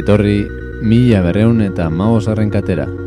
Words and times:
ongi 0.00 0.08
etorri 0.08 0.48
mila 0.80 1.20
berreun 1.22 1.60
eta 1.60 1.90
maosarren 1.90 2.50
katera. 2.50 2.99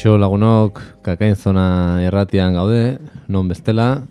Kaixo 0.00 0.16
lagunok, 0.16 0.78
kakain 1.04 1.34
zona 1.36 2.00
erratian 2.00 2.54
gaude, 2.56 2.96
non 3.28 3.50
bestela, 3.52 4.06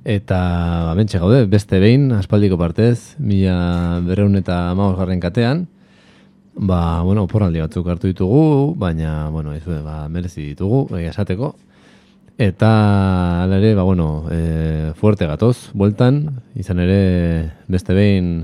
eta 0.00 0.94
bentsa 0.96 1.18
gaude, 1.20 1.42
beste 1.44 1.76
behin, 1.76 2.06
aspaldiko 2.16 2.56
partez, 2.56 3.18
mila 3.20 4.00
berreun 4.06 4.40
eta 4.40 4.72
maus 4.72 4.94
garren 4.96 5.20
katean, 5.20 5.66
ba, 6.56 7.02
bueno, 7.04 7.26
porraldi 7.28 7.60
batzuk 7.60 7.90
hartu 7.92 8.08
ditugu, 8.08 8.72
baina, 8.80 9.28
bueno, 9.28 9.52
ez 9.52 9.60
ba, 9.68 10.08
merezi 10.08 10.54
ditugu, 10.54 10.86
egia 10.96 11.12
esateko, 11.12 11.52
eta 12.40 12.70
ala 13.44 13.60
ere, 13.60 13.74
ba, 13.76 13.84
bueno, 13.84 14.24
e, 14.32 14.94
fuerte 14.96 15.28
gatoz, 15.28 15.68
bueltan, 15.74 16.22
izan 16.56 16.80
ere, 16.80 17.02
beste 17.68 17.92
behin, 17.92 18.38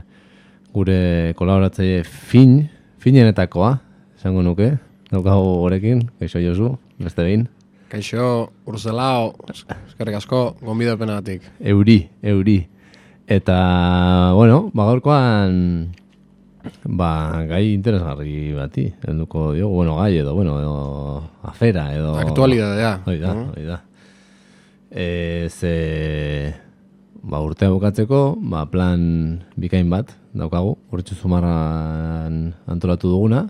gure 0.76 1.32
kolaboratzaile 1.40 2.04
fin, 2.04 2.66
finenetakoa, 3.00 3.78
esango 4.20 4.44
nuke, 4.44 4.74
daukagu 5.12 5.52
gorekin, 5.62 6.06
kaixo 6.20 6.40
Josu, 6.42 6.72
beste 6.98 7.22
behin. 7.22 7.46
Kaixo, 7.90 8.50
urzelao, 8.66 9.34
eskerrik 9.52 10.16
asko, 10.18 10.56
gonbidapenatik. 10.62 11.44
Euri, 11.60 12.00
euri. 12.22 12.58
Eta, 13.26 14.32
bueno, 14.34 14.70
bagorkoan, 14.74 15.54
ba, 16.98 17.10
gai 17.46 17.72
interesgarri 17.74 18.52
bati, 18.54 18.88
helduko 19.06 19.52
diogu, 19.54 19.74
bueno, 19.80 19.96
gai 20.00 20.16
edo, 20.18 20.34
bueno, 20.34 20.58
edo, 20.60 20.76
afera, 21.42 21.88
edo... 21.94 22.16
Aktualidadea. 22.18 22.92
Hoi 23.06 23.18
da, 23.22 23.34
Mm. 23.34 23.48
hoi 23.54 23.64
da. 23.66 23.80
E, 24.90 25.48
ze, 25.50 26.54
ba, 27.22 27.40
urtea 27.42 27.70
bukatzeko, 27.70 28.36
ba, 28.50 28.64
plan 28.70 29.44
bikain 29.56 29.90
bat 29.90 30.10
daukagu, 30.34 30.76
urtsu 30.92 31.14
zumarran 31.18 32.54
antolatu 32.66 33.10
duguna, 33.10 33.46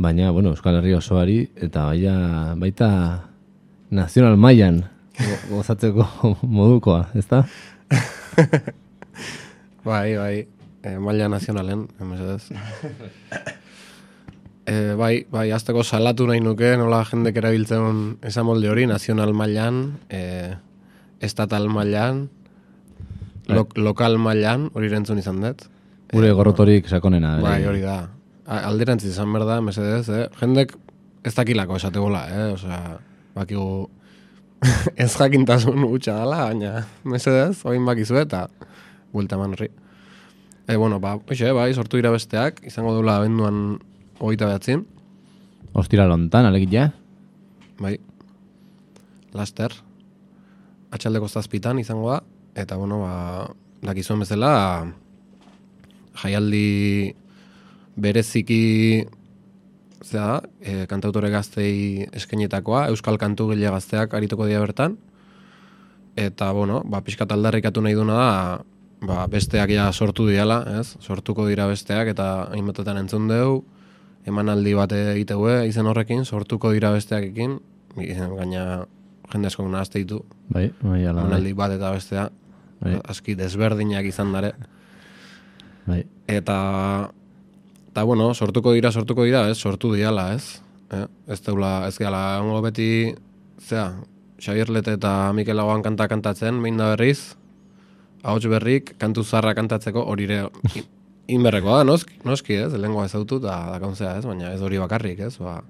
baina, 0.00 0.30
bueno, 0.32 0.50
Euskal 0.54 0.78
Herria 0.80 0.96
osoari, 0.98 1.50
eta 1.60 1.84
baita, 1.90 2.14
baita 2.56 2.88
nazional 3.90 4.38
mailan 4.40 4.80
go- 5.18 5.56
gozatzeko 5.56 6.06
modukoa, 6.56 7.10
ezta? 7.14 7.44
Bai, 9.84 10.12
bai, 10.16 10.34
e, 10.84 10.90
maila 11.00 11.28
nazionalen, 11.32 11.86
emesedez. 12.04 12.50
e, 14.68 14.92
bai, 14.98 15.24
bai, 15.32 15.46
azteko 15.56 15.80
salatu 15.84 16.26
nahi 16.28 16.42
nuke, 16.44 16.74
nola 16.76 17.00
jendek 17.08 17.38
erabiltzen 17.40 18.18
esan 18.28 18.44
molde 18.44 18.68
hori, 18.68 18.84
nazional 18.90 19.32
mailan, 19.36 19.80
e, 20.12 20.52
estatal 21.24 21.68
mailan, 21.72 22.26
lo, 23.48 23.64
lokal 23.80 24.18
mailan, 24.20 24.68
hori 24.76 24.92
rentzun 24.92 25.18
izan 25.22 25.40
dut. 25.46 25.64
Gure 26.12 26.30
gorrotorik 26.36 26.88
sakonena. 26.92 27.38
Bai, 27.40 27.62
hori 27.64 27.80
da. 27.80 27.98
A- 28.50 28.64
Alderantziz 28.68 29.12
izan 29.12 29.30
behar 29.32 29.46
da, 29.46 29.60
mesedez, 29.62 30.08
eh? 30.10 30.24
Jendek 30.40 30.74
ez 31.24 31.34
dakilako 31.36 31.76
esategola, 31.78 32.24
eh? 32.34 32.46
Osea, 32.56 32.98
bakigu 33.36 33.88
ez 35.04 35.10
jakintasun 35.14 35.84
utxa 35.86 36.16
dela, 36.18 36.40
baina 36.50 36.84
mesedez, 37.08 37.62
oin 37.70 37.86
bakizu 37.86 38.18
eta 38.20 38.48
buelta 39.14 39.38
eman 39.38 39.54
horri. 39.54 39.70
E, 40.66 40.76
bueno, 40.76 40.98
ba, 41.02 41.16
oixe, 41.30 41.52
bai, 41.56 41.70
sortu 41.74 41.98
dira 41.98 42.10
besteak, 42.14 42.60
izango 42.68 42.92
dula 42.94 43.16
abenduan 43.20 43.78
hogeita 44.20 44.46
behatzin, 44.50 44.86
Ostira 45.72 46.02
lontan, 46.10 46.48
ja? 46.70 46.88
bai, 47.78 47.94
laster, 49.32 49.70
atxaldeko 50.90 51.28
zazpitan 51.30 51.78
izango 51.78 52.10
da, 52.10 52.20
eta 52.58 52.76
bueno, 52.76 52.98
ba, 53.04 53.46
dakizuen 53.86 54.18
bezala, 54.20 54.50
jaialdi 56.22 57.14
bereziki 57.96 59.06
zera, 60.04 60.40
e, 60.60 60.86
kantautore 60.88 61.30
gaztei 61.30 62.06
eskenetakoa, 62.16 62.86
Euskal 62.88 63.18
Kantu 63.20 63.50
Gile 63.52 63.70
gazteak 63.70 64.14
arituko 64.14 64.46
dira 64.48 64.60
bertan, 64.62 64.96
eta, 66.16 66.52
bueno, 66.52 66.82
ba, 66.84 67.02
pixkat 67.04 67.30
aldarrikatu 67.32 67.82
nahi 67.84 67.94
duna 67.98 68.14
da, 68.16 68.30
ba, 69.06 69.26
besteak 69.30 69.70
ja 69.74 69.90
sortu 69.92 70.26
diala, 70.28 70.62
ez? 70.80 70.96
Sortuko 71.00 71.46
dira 71.48 71.66
besteak, 71.70 72.08
eta 72.14 72.48
hainbatetan 72.54 72.98
entzun 73.02 73.28
dugu, 73.30 73.60
emanaldi 74.28 74.74
bat 74.76 74.92
egitegue 74.92 75.66
izen 75.68 75.86
horrekin, 75.88 76.24
sortuko 76.24 76.72
dira 76.76 76.90
besteakekin, 76.96 77.58
gaina 77.96 78.86
jende 79.32 79.48
askok 79.48 79.68
nahazte 79.70 80.00
ditu, 80.02 80.24
Bai, 80.50 80.70
bai, 80.82 81.04
ala, 81.06 81.20
bai. 81.20 81.28
emanaldi 81.28 81.52
bat 81.56 81.72
eta 81.76 81.92
bestea, 81.94 82.28
Bai. 82.80 82.96
aski 83.12 83.34
desberdinak 83.36 84.04
izan 84.08 84.32
dare. 84.32 84.54
bai. 85.86 86.04
Eta, 86.28 87.10
eta 87.90 88.02
bueno, 88.06 88.32
sortuko 88.34 88.72
dira, 88.72 88.92
sortuko 88.92 89.24
dira, 89.26 89.48
ez, 89.50 89.58
sortu 89.58 89.92
diala, 89.94 90.32
ez? 90.34 90.60
Eh? 90.94 91.06
Ez 91.30 91.40
deula, 91.46 91.86
ez 91.88 91.96
gehala, 91.98 92.40
ongo 92.42 92.60
beti, 92.62 93.14
zea, 93.62 93.92
Xabier 94.40 94.70
Lete 94.72 94.94
eta 94.96 95.32
Mikel 95.36 95.58
Lagoan 95.58 95.82
kanta 95.82 96.06
kantatzen, 96.08 96.62
behin 96.62 96.78
da 96.80 96.92
berriz, 96.94 97.34
ahots 98.22 98.46
berrik, 98.50 98.94
kantu 98.98 99.24
zarra 99.24 99.54
kantatzeko, 99.58 100.04
hori 100.06 100.24
ere, 100.28 100.44
in- 100.74 100.86
inberrekoa 101.36 101.80
da, 101.80 101.84
noski, 101.88 102.16
noski 102.26 102.56
ez, 102.62 102.70
lengua 102.78 103.04
ezautu 103.06 103.38
eta 103.42 103.58
dakauntzea, 103.74 104.16
ez, 104.18 104.24
baina 104.26 104.54
ez 104.54 104.62
hori 104.62 104.80
bakarrik, 104.82 105.20
ez, 105.26 105.34
ba, 105.42 105.60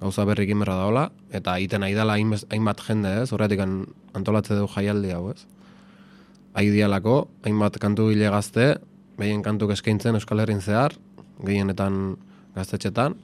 gauza 0.00 0.24
berrik 0.26 0.50
inberra 0.54 0.78
daola, 0.78 1.08
eta 1.34 1.56
egiten 1.58 1.82
nahi 1.82 1.94
dela 1.98 2.14
hainbat 2.14 2.82
jende, 2.86 3.16
ez, 3.24 3.32
horretik 3.34 3.62
an- 3.62 3.86
antolatze 4.14 4.54
du 4.58 4.66
jaialdi 4.70 5.12
hau, 5.14 5.28
ez. 5.34 5.42
Aidialako, 6.58 7.20
hainbat 7.46 7.78
kantu 7.82 8.08
hile 8.10 8.30
gazte, 8.32 8.78
behien 9.18 9.42
kantuk 9.42 9.74
eskaintzen 9.74 10.14
Euskal 10.18 10.40
Herrin 10.42 10.62
zehar, 10.62 10.94
gehienetan 11.44 12.16
gaztetxetan, 12.56 13.16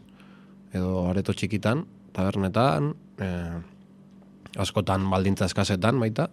edo 0.74 1.06
areto 1.10 1.34
txikitan, 1.34 1.84
tabernetan, 2.14 2.92
e, 3.18 3.28
askotan 4.62 5.06
baldintza 5.10 5.48
eskasetan 5.50 5.98
baita, 6.02 6.28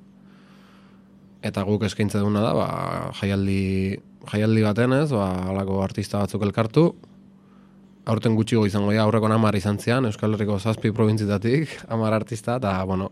eta 1.41 1.63
guk 1.65 1.85
eskaintze 1.87 2.21
duna 2.21 2.43
da, 2.43 2.51
ba, 2.57 2.67
jaialdi, 3.17 3.97
jaialdi 4.29 4.65
baten 4.65 4.93
ez, 4.99 5.09
ba, 5.13 5.29
alako 5.53 5.81
artista 5.85 6.21
batzuk 6.21 6.45
elkartu, 6.45 6.85
aurten 8.11 8.37
gutxigo 8.37 8.65
izango 8.69 8.93
dira, 8.93 9.05
aurreko 9.05 9.29
hamar 9.31 9.57
izan 9.57 9.79
zian, 9.81 10.05
Euskal 10.09 10.33
Herriko 10.35 10.59
zazpi 10.59 10.91
probintzitatik, 10.93 11.73
hamar 11.89 12.13
artista, 12.17 12.57
eta, 12.61 12.75
bueno, 12.85 13.09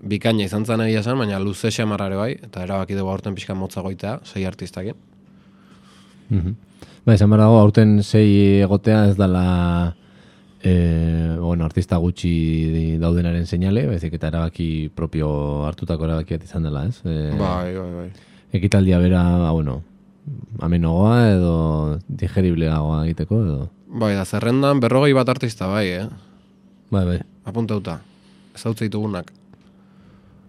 bikaina 0.00 0.44
izan 0.44 0.64
zen 0.64 0.80
egia 0.86 1.04
esan, 1.04 1.18
baina 1.20 1.38
luze 1.40 1.70
xamarrare 1.72 2.16
bai, 2.16 2.32
eta 2.48 2.64
erabaki 2.64 2.96
dugu 2.96 3.12
aurten 3.12 3.36
pixka 3.36 3.54
motza 3.54 3.84
goitea, 3.84 4.20
sei 4.24 4.46
artistakin. 4.48 4.96
Mhm. 6.30 6.69
Ba, 7.06 7.14
esan 7.14 7.30
behar 7.32 7.46
dago, 7.46 7.58
aurten 7.60 8.02
sei 8.04 8.60
egotea 8.60 9.06
ez 9.08 9.16
dala 9.16 9.96
e, 10.62 11.36
bueno, 11.40 11.64
artista 11.64 11.96
gutxi 11.96 12.98
daudenaren 13.00 13.46
seinale, 13.46 13.86
baizik 13.88 14.14
eta 14.18 14.28
erabaki 14.28 14.90
propio 14.94 15.30
hartutako 15.68 16.04
erabaki 16.08 16.36
bat 16.36 16.44
izan 16.44 16.66
dela, 16.68 16.84
ez? 16.90 17.00
E, 17.04 17.30
Bai, 17.38 17.72
bai, 17.76 17.90
bai. 17.96 18.10
Ekitaldia 18.52 18.98
bera, 19.00 19.22
ba, 19.40 19.50
bueno, 19.56 19.80
amenogoa 20.60 21.16
edo 21.32 21.54
digeribleagoa 22.08 23.04
egiteko, 23.06 23.42
edo... 23.46 23.58
Bai, 23.90 24.12
da, 24.14 24.24
zerrendan 24.28 24.78
berrogei 24.82 25.14
bat 25.16 25.28
artista 25.32 25.66
bai, 25.70 25.86
eh? 26.02 26.06
Bai, 26.92 27.04
bai. 27.06 27.18
Apuntauta. 27.48 28.00
Ez 28.54 28.66
hau 28.66 28.74
ditugunak. 28.76 29.32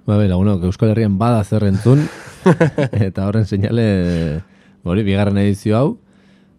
Bai, 0.06 0.18
bai, 0.18 0.28
lagunok, 0.28 0.66
Euskal 0.68 0.92
Herrian 0.92 1.16
bada 1.18 1.44
zer 1.46 1.64
entzun, 1.70 2.04
eta 3.08 3.28
horren 3.30 3.46
seinale, 3.48 4.42
hori, 4.84 5.06
bigarren 5.08 5.38
edizio 5.40 5.78
hau, 5.78 5.90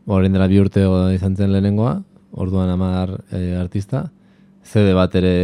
horren 0.07 0.33
dela 0.35 0.49
bi 0.51 0.59
urte 0.61 0.85
izan 1.15 1.37
zen 1.37 1.53
lehenengoa, 1.53 2.03
orduan 2.33 2.71
amar 2.73 3.19
eh, 3.31 3.55
artista, 3.61 4.09
CD 4.63 4.95
bat 4.95 5.15
ere 5.19 5.35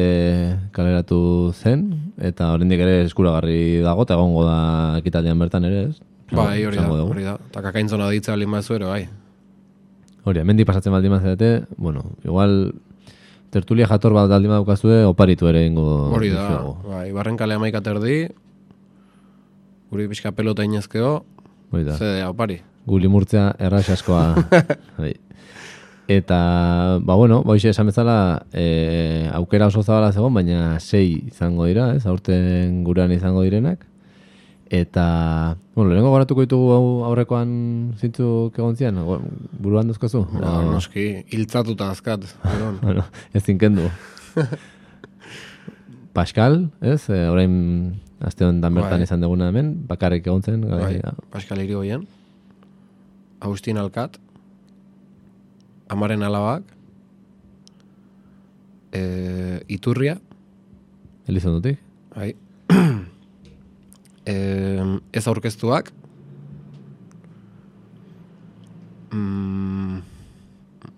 kaleratu 0.73 1.53
zen, 1.53 1.89
eta 2.23 2.53
oraindik 2.55 2.81
ere 2.81 3.01
eskuragarri 3.07 3.81
dago, 3.83 4.07
eta 4.07 4.15
egongo 4.15 4.45
da 4.47 4.59
ekitaldian 5.01 5.39
bertan 5.43 5.67
ere, 5.67 5.89
ez? 5.91 5.97
Bai, 6.31 6.61
hori 6.69 6.77
da, 6.77 6.87
hori 7.03 7.25
da. 7.25 7.39
Eta 7.51 7.63
kakaintzona 7.65 8.11
ditza 8.13 8.35
baldin 8.35 8.53
bazu 8.53 8.77
ere, 8.77 8.87
bai. 8.87 9.03
Hori, 10.29 10.43
hemendik 10.43 10.69
pasatzen 10.69 10.93
baldin 10.95 11.15
bazete, 11.17 11.51
bueno, 11.77 12.05
igual 12.25 12.75
tertulia 13.51 13.89
jator 13.89 14.15
bat 14.15 14.29
baldin 14.31 14.53
badaukazue, 14.53 15.03
oparitu 15.09 15.49
ere 15.49 15.65
ingo 15.67 15.87
Hori 16.15 16.31
da, 16.31 16.49
bai, 16.85 17.09
barren 17.17 17.39
kale 17.41 17.57
amaik 17.57 17.79
aterdi, 17.81 18.27
guri 19.91 20.09
pixka 20.11 20.35
pelota 20.37 20.67
inezkeo, 20.69 21.23
Hori 21.73 21.85
da. 21.85 21.97
zedea, 21.97 22.29
opari. 22.31 22.61
Gu 22.88 22.99
limurtzea 23.05 23.52
askoa. 23.93 24.35
bai. 24.99 25.14
Eta, 26.08 26.99
ba 27.05 27.14
bueno, 27.20 27.43
hoxe 27.44 27.69
esan 27.69 27.90
bezala, 27.90 28.46
e, 28.56 29.29
aukera 29.37 29.67
oso 29.69 29.82
zabala 29.82 30.08
zegoen, 30.08 30.32
baina 30.32 30.81
sei 30.81 31.29
izango 31.29 31.67
dira, 31.69 31.90
ez, 31.99 32.06
aurten 32.08 32.82
gurean 32.82 33.12
izango 33.12 33.43
direnak. 33.44 33.85
Eta, 34.73 35.56
bueno, 35.75 35.90
lehenengo 35.90 36.14
garatuko 36.14 36.46
ditugu 36.46 36.73
hau 36.73 36.87
aurrekoan 37.11 37.52
zintzuk 38.00 38.56
egon 38.56 38.76
zian, 38.76 38.96
buruan 39.61 39.93
duzkozu? 39.93 40.25
Ba, 40.32 40.58
noski, 40.64 41.26
hiltzatuta 41.29 41.93
azkat. 41.93 42.25
Bueno, 42.82 43.05
ez 43.37 43.44
zinkendu. 43.44 43.90
Pascal, 46.17 46.70
ez, 46.81 47.02
e, 47.12 47.26
orain 47.29 47.52
aste 48.25 48.49
honetan 48.49 48.81
bertan 48.81 48.96
Bai. 48.96 49.05
izan 49.05 49.20
duguna 49.20 49.52
hemen, 49.52 49.75
bakarrik 49.88 50.26
egon 50.26 50.40
zen, 50.40 50.64
bai, 50.64 51.02
Pascal 51.31 51.61
Irigoyen, 51.62 52.08
Agustin 53.40 53.79
Alkat, 53.79 54.19
Amaren 55.88 56.23
Alabak, 56.23 56.64
e, 58.93 59.62
Iturria, 59.69 60.19
Elizondutik. 61.29 61.79
bai, 62.14 62.35
e, 64.26 64.35
ez 65.12 65.26
aurkeztuak, 65.29 65.93
mm, 69.12 69.96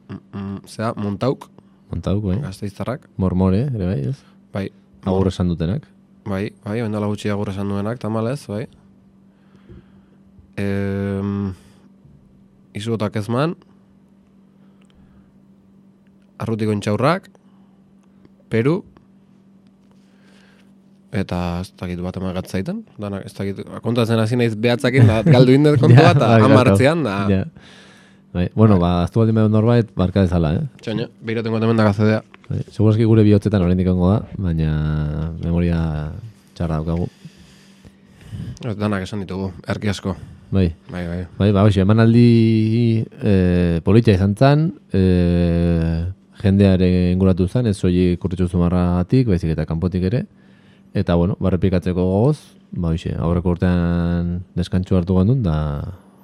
mm, 0.08 0.20
mm, 0.32 0.58
zera, 0.66 0.94
Montauk, 0.96 1.50
Montauk, 1.90 2.25
bai. 2.25 2.40
gazteiztarrak, 2.40 3.08
Mormore, 3.16 3.66
ere 3.75 3.87
bai, 3.87 4.00
ez? 4.08 4.16
bai, 4.52 4.69
Agur 5.04 5.28
esan 5.28 5.48
dutenak. 5.48 5.87
Bai, 6.25 6.52
bai, 6.64 6.81
oindala 6.82 7.06
gutxi 7.08 7.31
agur 7.32 7.48
esan 7.50 7.69
duenak, 7.72 7.98
tamalez, 7.98 8.46
bai. 8.46 8.66
Ehm, 10.60 11.54
izugotak 12.76 13.17
ezman, 13.20 13.56
arrutiko 16.40 16.72
intxaurrak, 16.76 17.28
Peru, 18.50 18.81
eta 21.14 21.61
ez 21.62 21.69
dakit 21.78 22.00
bat 22.02 22.17
eman 22.19 22.34
gatzaiten, 22.34 22.81
danak 22.99 23.26
ez 23.26 23.34
dakit, 23.34 23.61
kontatzen 23.84 24.19
hasi 24.22 24.38
naiz 24.38 24.56
behatzakin, 24.58 25.06
da 25.06 25.20
galdu 25.26 25.55
indet 25.55 25.78
kontua, 25.82 26.11
eta 26.14 26.32
bai, 26.37 26.43
amartzean, 26.49 27.05
da, 27.06 27.20
Ja. 27.31 27.44
Bai, 28.31 28.44
bueno, 28.55 28.76
ba, 28.78 29.02
aztu 29.02 29.19
baldin 29.19 29.34
behar 29.34 29.49
norbait, 29.50 29.88
barka 29.99 30.23
dezala, 30.23 30.52
eh? 30.55 30.66
txoina, 30.84 31.08
behiroten 31.26 31.50
gotemen 31.50 31.78
da 31.81 31.88
gazedea. 31.88 32.20
Bai, 32.46 32.61
Segurazki 32.70 33.06
gure 33.11 33.25
bihotzetan 33.26 33.64
oraindik 33.66 33.88
egongo 33.90 34.12
da, 34.12 34.20
baina 34.38 34.75
memoria 35.43 35.81
txarra 36.55 36.78
daukagu. 36.78 37.08
Ez 38.70 38.76
danak 38.78 39.02
esan 39.02 39.25
ditugu, 39.25 39.50
erki 39.75 39.90
asko. 39.90 40.14
Bai, 40.50 40.75
Bai, 40.91 41.06
bai. 41.06 41.26
bai, 41.38 41.52
ba, 41.55 41.62
hoxe, 41.62 41.85
emanaldi 41.85 43.05
e, 43.23 43.81
politxa 43.87 44.17
izan 44.17 44.35
zen, 44.35 44.64
e, 44.91 45.02
jendeare 46.43 46.88
inguratu 47.12 47.47
zen, 47.47 47.69
ez 47.70 47.76
soi 47.79 48.17
kurtitzu 48.19 48.49
zumarratik, 48.49 49.29
baizik 49.31 49.52
eta 49.55 49.67
kanpotik 49.69 50.08
ere. 50.11 50.25
Eta, 50.93 51.14
bueno, 51.14 51.37
barrepikatzeko 51.38 52.02
gogoz, 52.02 52.38
ba, 52.73 52.91
hoxe, 52.91 53.14
aurreko 53.14 53.55
urtean 53.55 54.41
deskantxu 54.58 54.99
hartu 54.99 55.14
gandun, 55.20 55.44
da 55.47 55.56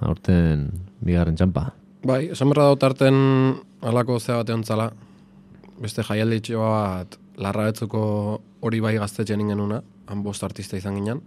aurten 0.02 0.72
bigarren 1.06 1.38
txampa. 1.38 1.68
Bai, 2.06 2.24
esan 2.34 2.50
berra 2.50 2.66
dut 2.72 2.82
arten 2.86 3.16
alako 3.86 4.18
zea 4.18 4.40
batean 4.42 4.66
zala, 4.66 4.90
beste 5.78 6.02
jaialditxo 6.02 6.58
bat 6.66 7.14
larra 7.38 7.68
betzuko 7.70 8.02
hori 8.64 8.82
bai 8.82 8.96
gaztetxean 8.98 9.40
ingenuna, 9.44 9.82
han 10.10 10.22
bost 10.26 10.42
artista 10.42 10.76
izan 10.80 10.98
ginen. 10.98 11.22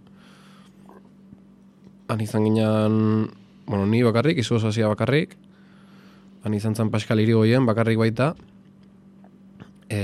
Han 2.10 2.20
izan 2.20 2.48
ginen, 2.48 3.30
bueno, 3.66 3.86
ni 3.86 4.02
bakarrik, 4.02 4.40
izu 4.42 4.58
osazia 4.58 4.88
bakarrik, 4.90 5.36
han 6.42 6.54
izan 6.56 6.74
zen 6.74 6.90
Pascal 6.90 7.20
Irigoyen 7.22 7.68
bakarrik 7.68 8.00
baita, 8.00 8.32
e, 9.86 10.00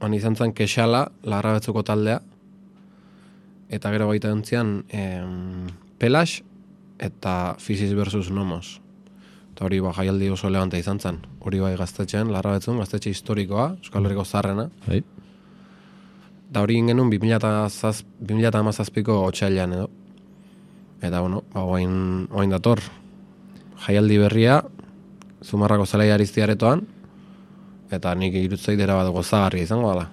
han 0.00 0.14
izan 0.14 0.36
zen 0.36 0.52
Kexala, 0.52 1.06
larra 1.24 1.54
betzuko 1.56 1.82
taldea, 1.86 2.20
eta 3.72 3.92
gero 3.94 4.10
baita 4.10 4.28
entzian 4.32 4.82
em, 4.88 5.68
Pelash 5.98 6.42
eta 6.98 7.56
Physis 7.58 7.94
versus 7.96 8.30
Nomos. 8.30 8.80
Eta 9.54 9.64
hori 9.66 9.80
ba, 9.82 9.92
jaialdi 9.96 10.28
oso 10.30 10.48
elegante 10.48 10.78
izan 10.78 11.00
zen. 11.00 11.18
Hori 11.40 11.60
bai 11.62 11.76
gaztetxean, 11.76 12.32
larra 12.32 12.52
betzun, 12.58 12.78
gaztetxe 12.78 13.10
historikoa, 13.10 13.76
Euskal 13.80 14.06
Herriko 14.06 14.24
zarrena. 14.24 14.70
Bai, 14.86 15.02
Da 16.48 16.62
hori 16.64 16.78
ingenun 16.80 17.10
2008ko 17.12 19.14
otxailan 19.26 19.72
edo. 19.76 19.88
Eta 21.02 21.20
bueno, 21.20 21.44
ba, 21.54 21.62
oain, 21.62 22.26
oain 22.32 22.50
dator. 22.50 22.80
Jaialdi 23.86 24.18
berria, 24.18 24.62
Zumarrako 25.44 25.86
zelai 25.86 26.10
ariztiaretoan, 26.10 26.82
eta 27.94 28.14
nik 28.18 28.34
irutzei 28.34 28.74
dira 28.76 28.96
bat 28.98 29.10
gozagarria 29.14 29.62
izango 29.62 29.92
dela. 29.92 30.08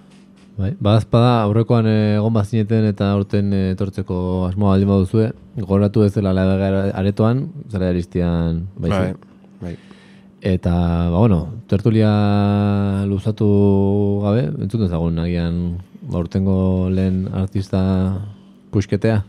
bai. 0.58 0.70
Badazpada 0.80 1.42
aurrekoan 1.44 1.88
eh, 1.90 2.16
egon 2.16 2.32
bazineten 2.34 2.86
eta 2.88 3.10
aurten 3.12 3.52
eh, 3.54 3.72
etortzeko 3.74 4.46
asmoa 4.48 4.76
baldin 4.76 4.88
baduzue, 4.88 5.32
goratu 5.58 6.06
ez 6.06 6.14
dela 6.14 6.32
labega 6.34 6.92
aretoan, 6.96 7.50
zara 7.72 7.90
aristian 7.90 8.68
Bai, 8.78 8.90
baizik. 8.90 9.26
bai. 9.62 9.76
Eta, 10.46 10.72
ba, 11.10 11.18
bueno, 11.18 11.40
tertulia 11.68 13.04
luzatu 13.10 14.22
gabe, 14.24 14.46
entzuten 14.62 14.88
zagun, 14.88 15.18
agian, 15.20 15.80
ba, 16.06 16.20
urtengo 16.22 16.88
lehen 16.94 17.26
artista 17.34 17.82
puxketea. 18.72 19.24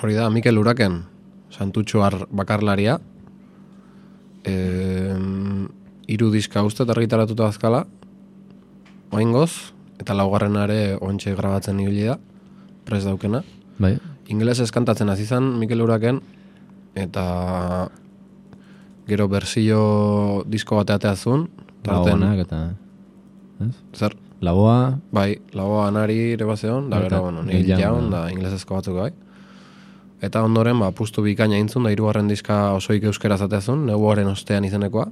Hori 0.00 0.14
da, 0.16 0.30
Mikel 0.32 0.56
Uraken, 0.56 1.02
santutxoar 1.52 2.22
bakarlaria, 2.32 2.94
e, 4.48 4.54
iru 6.08 6.30
diska 6.32 6.62
uste 6.64 6.86
argitaratuta 6.88 7.50
azkala, 7.52 7.82
oaingoz, 9.12 9.74
eta 10.00 10.16
laugarrenare 10.16 10.96
ontxe 11.04 11.34
grabatzen 11.36 11.84
ibili 11.84 12.08
da, 12.08 12.16
prez 12.88 13.02
daukena. 13.04 13.42
Bai, 13.76 13.98
Ingelesez 14.32 14.70
kantatzen 14.72 15.10
hasi 15.12 15.26
zen 15.26 15.52
Mikel 15.60 15.84
Uraken, 15.84 16.22
eta 16.96 17.90
gero 19.10 19.28
berzio 19.28 19.80
disko 20.48 20.80
bat 20.80 20.96
ateazun, 20.96 21.48
lagoanak 21.84 22.46
eta... 22.46 22.64
Ez? 23.60 23.74
zer, 23.92 24.16
Lagoa, 24.40 24.96
Bai, 25.12 25.34
lagoa 25.52 25.90
anari 25.90 26.30
ere 26.32 26.46
bazeon, 26.48 26.88
da 26.88 27.02
gero, 27.04 27.26
bueno, 27.26 27.42
Young, 27.52 28.06
da. 28.08 28.22
da 28.22 28.30
inglesezko 28.32 28.78
batzuk 28.78 28.96
bai. 28.96 29.10
Eta 30.20 30.42
ondoren, 30.44 30.78
ba, 30.82 30.90
pustu 30.92 31.24
bikaina 31.24 31.56
intzun, 31.56 31.86
da 31.86 31.92
hirugarren 31.94 32.28
diska 32.28 32.72
osoik 32.76 33.06
euskera 33.08 33.38
zateazun, 33.40 33.86
neguaren 33.88 34.28
ostean 34.28 34.66
izenekoa. 34.68 35.06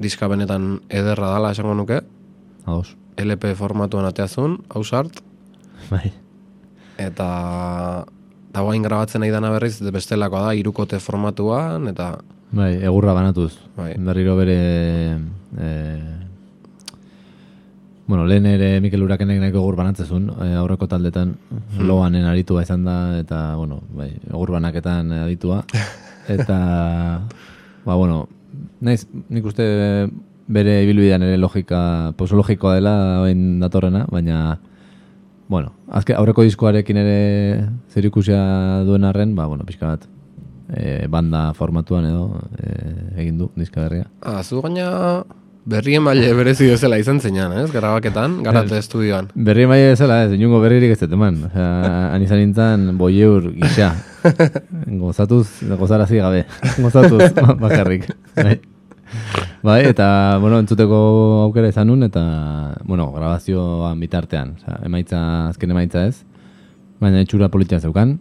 Diska 0.00 0.28
benetan 0.28 0.78
ederra 0.88 1.32
dala 1.32 1.52
esango 1.56 1.74
nuke, 1.74 2.02
ados. 2.66 2.94
LP 3.20 3.54
formatuan 3.56 4.06
ateazun, 4.08 4.58
hausart, 4.72 5.20
Bai, 5.90 6.10
eta 7.00 7.26
da 8.50 8.62
guain 8.66 8.82
grabatzen 8.84 9.22
nahi 9.24 9.32
dana 9.32 9.50
berriz, 9.54 9.78
bestelakoa 9.94 10.48
da, 10.48 10.54
irukote 10.58 11.00
formatuan, 11.02 11.88
eta 11.90 12.12
bai, 12.52 12.74
egurra 12.84 13.14
banatuz. 13.16 13.54
Bai. 13.78 13.94
Berriro 13.98 14.36
bere... 14.38 14.58
Eh, 15.58 16.29
bueno, 18.10 18.26
lehen 18.26 18.46
ere 18.50 18.80
Mikel 18.82 19.04
Urakenek 19.06 19.38
nahiko 19.38 19.60
egur 19.62 19.76
banatzezun, 19.78 20.24
eh, 20.42 20.56
aurreko 20.58 20.88
taldetan, 20.90 21.36
loanen 21.78 22.26
aritua 22.26 22.64
izan 22.66 22.82
da, 22.82 22.96
eta, 23.20 23.54
bueno, 23.54 23.78
bai, 23.94 24.08
egur 24.32 24.50
banaketan 24.56 25.12
aditua. 25.22 25.60
Eta, 26.34 26.56
ba, 27.86 27.94
bueno, 27.94 28.24
naiz, 28.82 29.04
nik 29.30 29.46
uste 29.46 29.64
bere 30.50 30.76
ibilbidean 30.82 31.22
ere 31.22 31.38
logika, 31.38 31.80
posologikoa 32.18 32.74
dela 32.80 32.94
oin 33.22 33.60
datorrena, 33.62 34.04
baina, 34.10 34.58
bueno, 35.46 35.70
azke, 35.86 36.18
aurreko 36.18 36.42
diskoarekin 36.46 36.98
ere 36.98 37.18
zerikusia 37.94 38.40
duen 38.90 39.06
arren, 39.06 39.38
ba, 39.38 39.46
bueno, 39.46 39.66
pixka 39.70 39.94
bat, 39.94 40.10
e, 40.74 41.06
banda 41.06 41.52
formatuan 41.54 42.10
edo 42.10 42.26
e, 42.58 42.74
egin 43.22 43.38
du 43.38 43.52
diska 43.54 43.86
berria. 43.86 44.10
ah, 44.22 44.42
zu 44.42 44.62
gaina 44.62 45.22
berri 45.66 45.94
emaile 45.98 46.32
berezi 46.34 46.68
bezala 46.70 46.98
izan 46.98 47.20
zeinan, 47.20 47.52
ez? 47.60 47.68
Grabaketan, 47.72 48.38
garate 48.46 48.78
estudioan. 48.80 49.28
Berri 49.34 49.66
maia 49.68 49.90
bezala, 49.92 50.22
ez, 50.26 50.32
inungo 50.36 50.60
berririk 50.62 50.94
ez 50.94 51.00
dut 51.02 51.12
eman. 51.16 51.36
Osea, 51.50 51.68
han 52.14 52.22
izan 52.24 52.40
nintzen 52.42 52.86
boieur 52.98 53.50
gisa. 53.52 53.92
Gozatuz, 55.02 55.46
gozarazi 55.78 56.20
gabe. 56.20 56.44
Gozatuz, 56.84 57.30
ba- 57.36 57.54
bakarrik. 57.60 58.08
Bai. 58.36 58.58
Bai, 59.62 59.80
eta, 59.90 60.38
bueno, 60.40 60.58
entzuteko 60.62 60.98
aukera 61.44 61.68
izan 61.68 61.88
nun, 61.90 62.02
eta, 62.06 62.22
bueno, 62.86 63.10
grabazioan 63.12 64.00
bitartean. 64.00 64.54
Osea, 64.60 64.80
emaitza, 64.88 65.20
azken 65.50 65.74
emaitza 65.76 66.06
ez. 66.08 66.22
Baina 67.00 67.20
itxura 67.24 67.48
politia 67.52 67.80
zeukan. 67.80 68.18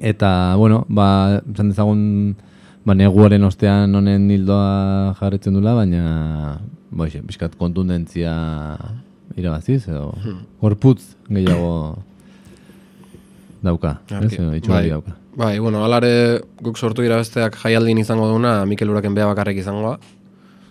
Eta, 0.00 0.30
bueno, 0.60 0.84
ba, 0.88 1.40
esan 1.52 1.70
dezagun, 1.72 2.00
ba, 2.86 2.94
neguaren 2.94 3.44
ostean 3.44 3.94
honen 3.98 4.30
hildoa 4.30 5.14
jarretzen 5.18 5.56
dula, 5.58 5.74
baina, 5.74 6.58
boixe, 6.94 7.22
pixkat 7.26 7.56
kontundentzia 7.58 8.32
irabaziz, 9.36 9.82
edo, 9.90 10.12
gorputz 10.62 11.16
gehiago 11.28 11.72
dauka, 13.66 13.98
ez? 14.22 14.32
Itxurari 14.32 14.86
bai. 14.86 14.90
dauka. 14.94 15.16
Bai, 15.36 15.58
bueno, 15.60 15.82
alare 15.84 16.40
guk 16.64 16.78
sortu 16.78 17.04
dira 17.04 17.18
besteak 17.20 17.58
jaialdin 17.60 17.98
izango 18.00 18.30
duna, 18.30 18.62
Mikel 18.64 18.88
Uraken 18.94 19.16
bea 19.18 19.26
bakarrik 19.28 19.58
izangoa. 19.64 19.98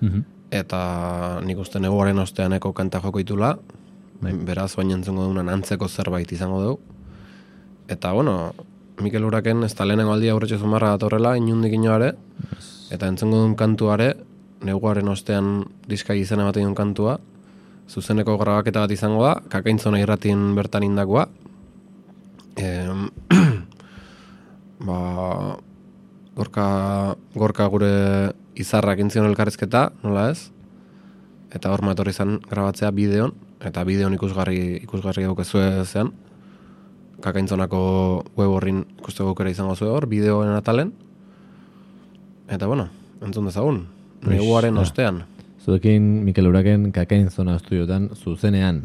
Mhm. 0.01 0.31
eta 0.55 1.41
nik 1.43 1.57
uste 1.59 1.79
neguaren 1.81 2.19
osteaneko 2.21 2.69
kanta 2.71 3.01
joko 3.03 3.19
itula, 3.19 3.55
bain, 4.21 4.37
beraz 4.45 4.69
baina 4.77 4.93
entzungo 4.95 5.25
dunan 5.27 5.49
antzeko 5.49 5.89
zerbait 5.89 6.31
izango 6.31 6.61
dugu. 6.61 6.79
Eta, 7.91 8.13
bueno, 8.13 8.53
Mikel 9.03 9.25
Uraken 9.27 9.65
ez 9.67 9.73
da 9.75 9.85
lehenengo 9.85 10.13
aldia 10.13 10.31
aurretxe 10.31 10.57
zumarra 10.57 10.93
datorrela, 10.95 11.35
inundik 11.35 11.73
inoare, 11.75 12.13
eta 12.93 13.09
entzungo 13.11 13.41
duen 13.41 13.55
kantuare, 13.59 14.13
neguaren 14.65 15.09
ostean 15.11 15.65
diskai 15.89 16.21
izena 16.21 16.45
ematen 16.45 16.63
duen 16.63 16.77
kantua, 16.77 17.17
zuzeneko 17.89 18.37
grabaketa 18.39 18.85
bat 18.85 18.93
izango 18.95 19.25
da, 19.25 19.35
kakaintzona 19.51 19.99
irratin 20.01 20.53
bertan 20.55 20.87
indakoa. 20.87 21.27
Em, 22.55 23.09
ba, 24.87 24.99
gorka, 26.35 26.67
gorka 27.35 27.67
gure 27.71 27.93
izarrak 28.55 29.03
intzion 29.03 29.27
elkarrizketa, 29.27 29.89
nola 30.03 30.29
ez? 30.31 30.49
Eta 31.55 31.71
hor 31.71 31.83
matorri 31.85 32.15
izan 32.15 32.39
grabatzea 32.47 32.91
bideon, 32.95 33.35
eta 33.63 33.83
bideon 33.87 34.15
ikusgarri, 34.15 34.79
ikusgarri 34.87 35.27
daukezue 35.27 35.83
zean. 35.83 36.15
Kakaintzonako 37.23 37.79
web 38.35 38.49
horrin 38.57 38.83
ikuste 38.99 39.23
gukera 39.23 39.49
izango 39.53 39.75
zuen 39.75 39.91
hor, 39.91 40.07
bideoen 40.11 40.51
atalen. 40.55 40.91
Eta 42.51 42.67
bueno, 42.67 42.89
entzun 43.23 43.47
dezagun, 43.49 43.85
neguaren 44.27 44.77
ah. 44.77 44.83
ostean. 44.83 45.23
Zuekin 45.65 46.03
Mikel 46.25 46.47
Uraken 46.47 46.91
kakain 46.93 47.31
zona 47.33 47.55
estudiotan 47.57 48.09
zuzenean. 48.13 48.83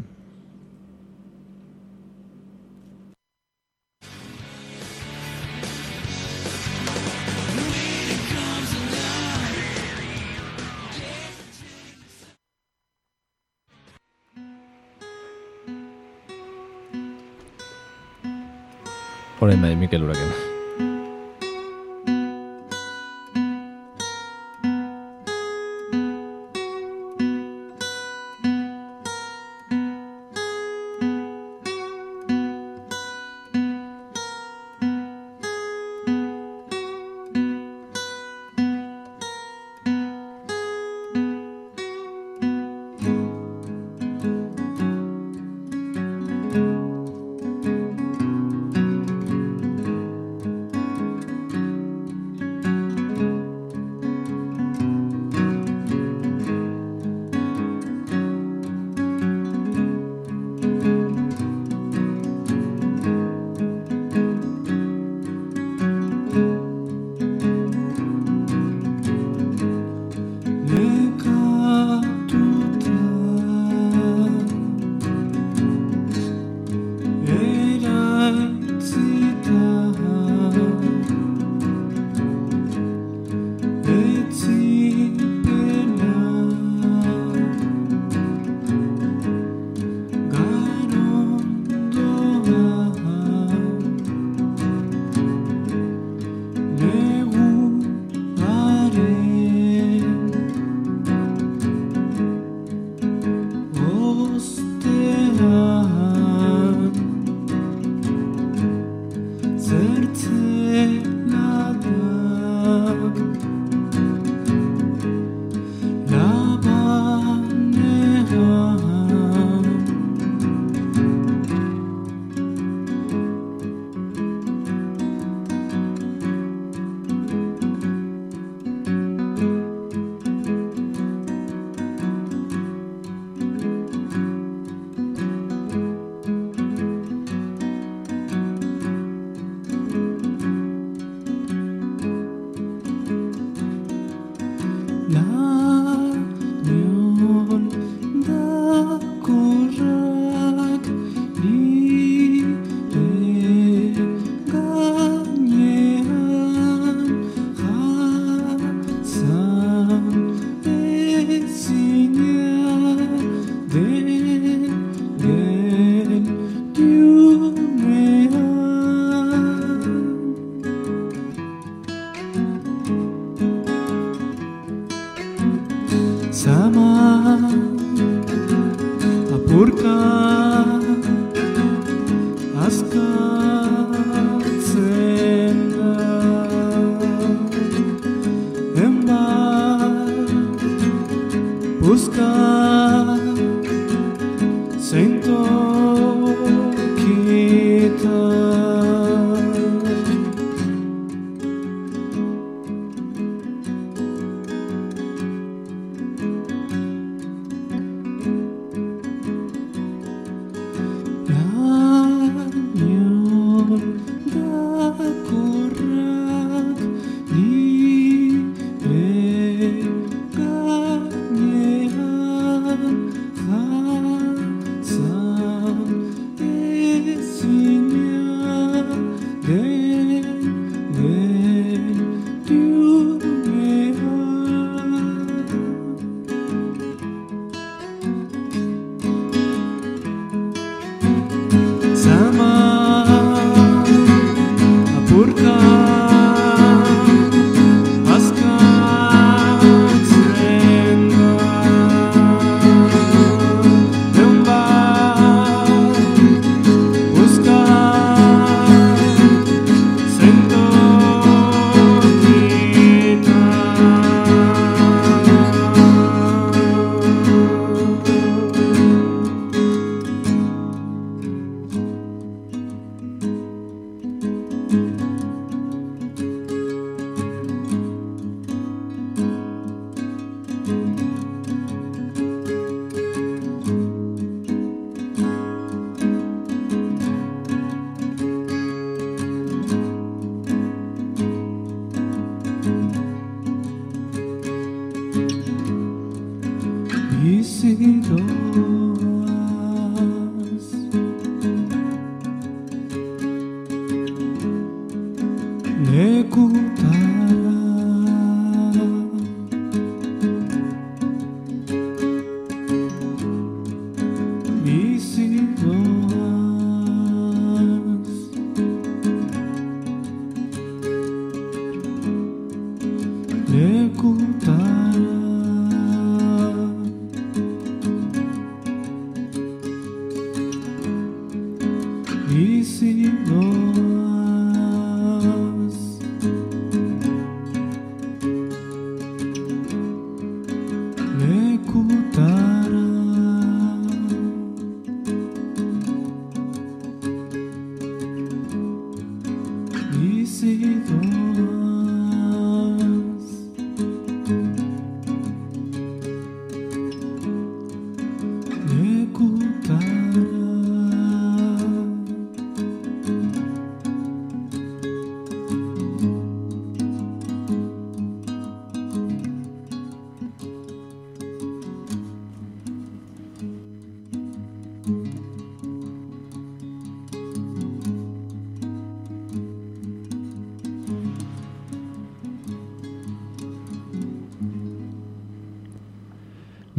Horen 19.41 19.59
bai, 19.59 19.75
Mikel 19.75 20.03
Uraken. 20.03 20.40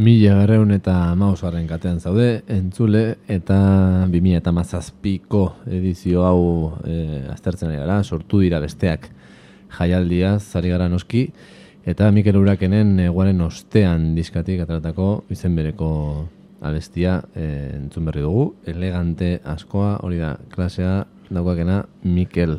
Mila 0.02 0.34
berreun 0.40 0.72
eta 0.74 0.92
mausaren 1.14 1.68
katean 1.70 2.00
zaude, 2.02 2.42
entzule, 2.50 3.02
eta 3.30 3.58
2000 4.10 4.40
eta 4.40 4.50
mazazpiko 4.54 5.42
edizio 5.70 6.24
hau 6.26 6.40
e, 6.82 7.20
aztertzen 7.30 7.70
ari 7.70 7.78
gara, 7.78 8.00
sortu 8.02 8.40
dira 8.42 8.58
besteak 8.58 9.06
jaialdia, 9.76 10.32
zari 10.40 10.72
gara 10.74 10.88
noski, 10.90 11.28
eta 11.86 12.10
Mikel 12.10 12.40
Urakenen 12.40 12.96
eguaren 13.04 13.44
ostean 13.46 14.10
diskatik 14.16 14.64
ateratako 14.64 15.22
izen 15.30 15.54
bereko 15.60 15.92
abestia 16.66 17.20
e, 17.36 17.46
entzun 17.76 18.10
berri 18.10 18.26
dugu, 18.26 18.48
elegante 18.66 19.36
askoa, 19.54 20.00
hori 20.02 20.18
da, 20.18 20.34
klasea 20.50 21.04
daukakena 21.30 21.84
Mikel. 22.02 22.58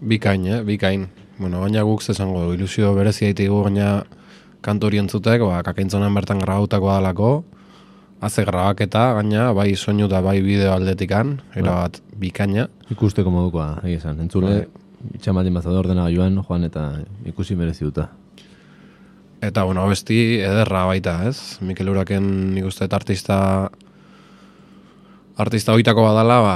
Bikain, 0.00 0.50
eh? 0.50 0.62
Bikain. 0.66 1.06
Bueno, 1.38 1.62
gaina 1.62 1.86
guk 1.86 2.02
zesango 2.02 2.48
ilusio 2.56 2.96
berezia 2.98 3.30
itigu 3.30 3.62
gaina 3.68 4.00
kantori 4.64 5.00
entzutek, 5.02 5.42
ba, 5.46 5.62
kakaintzonan 5.66 6.14
bertan 6.14 6.42
grabautako 6.42 6.90
dalako, 6.90 7.30
haze 8.20 8.44
grabaketa, 8.44 9.12
gaina, 9.18 9.52
bai 9.54 9.72
soinu 9.76 10.08
eta 10.08 10.20
bai 10.24 10.40
bideo 10.42 10.72
aldetikan, 10.74 11.36
erabat 11.56 12.00
bikaina. 12.18 12.66
Ikusteko 12.90 13.30
modukoa, 13.30 13.78
egia 13.84 14.02
esan, 14.02 14.20
entzule, 14.24 14.64
itxamaldin 15.14 15.54
bazaude 15.54 15.78
ordena 15.78 16.08
joan, 16.10 16.40
joan 16.42 16.66
eta 16.66 16.88
ikusi 17.30 17.56
merezi 17.56 17.86
duta. 17.86 18.08
Eta, 19.38 19.62
bueno, 19.62 19.84
abesti 19.86 20.40
ederra 20.42 20.82
baita, 20.88 21.20
ez? 21.28 21.60
Mikel 21.62 21.92
Uraken 21.92 22.24
nik 22.56 22.66
uste 22.66 22.88
artista 22.90 23.38
artista 25.38 25.76
hoitako 25.76 26.02
badala, 26.08 26.40
ba, 26.42 26.54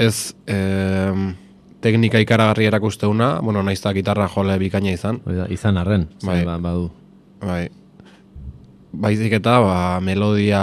ez 0.00 0.32
em, 0.48 1.34
teknika 1.82 2.20
ikaragarri 2.22 2.66
erakusteuna, 2.70 3.40
bueno, 3.42 3.62
naizta 3.66 3.92
gitarra 3.96 4.28
jole 4.30 4.54
bikaina 4.60 4.92
izan, 4.94 5.20
Hori 5.26 5.36
da, 5.40 5.46
izan 5.50 5.78
arren, 5.80 6.08
Bai. 6.24 6.42
ba, 6.46 6.58
badu. 6.62 6.90
bai. 7.42 7.68
Baizik 8.92 9.32
eta, 9.38 9.56
ba, 9.64 9.76
melodia, 10.04 10.62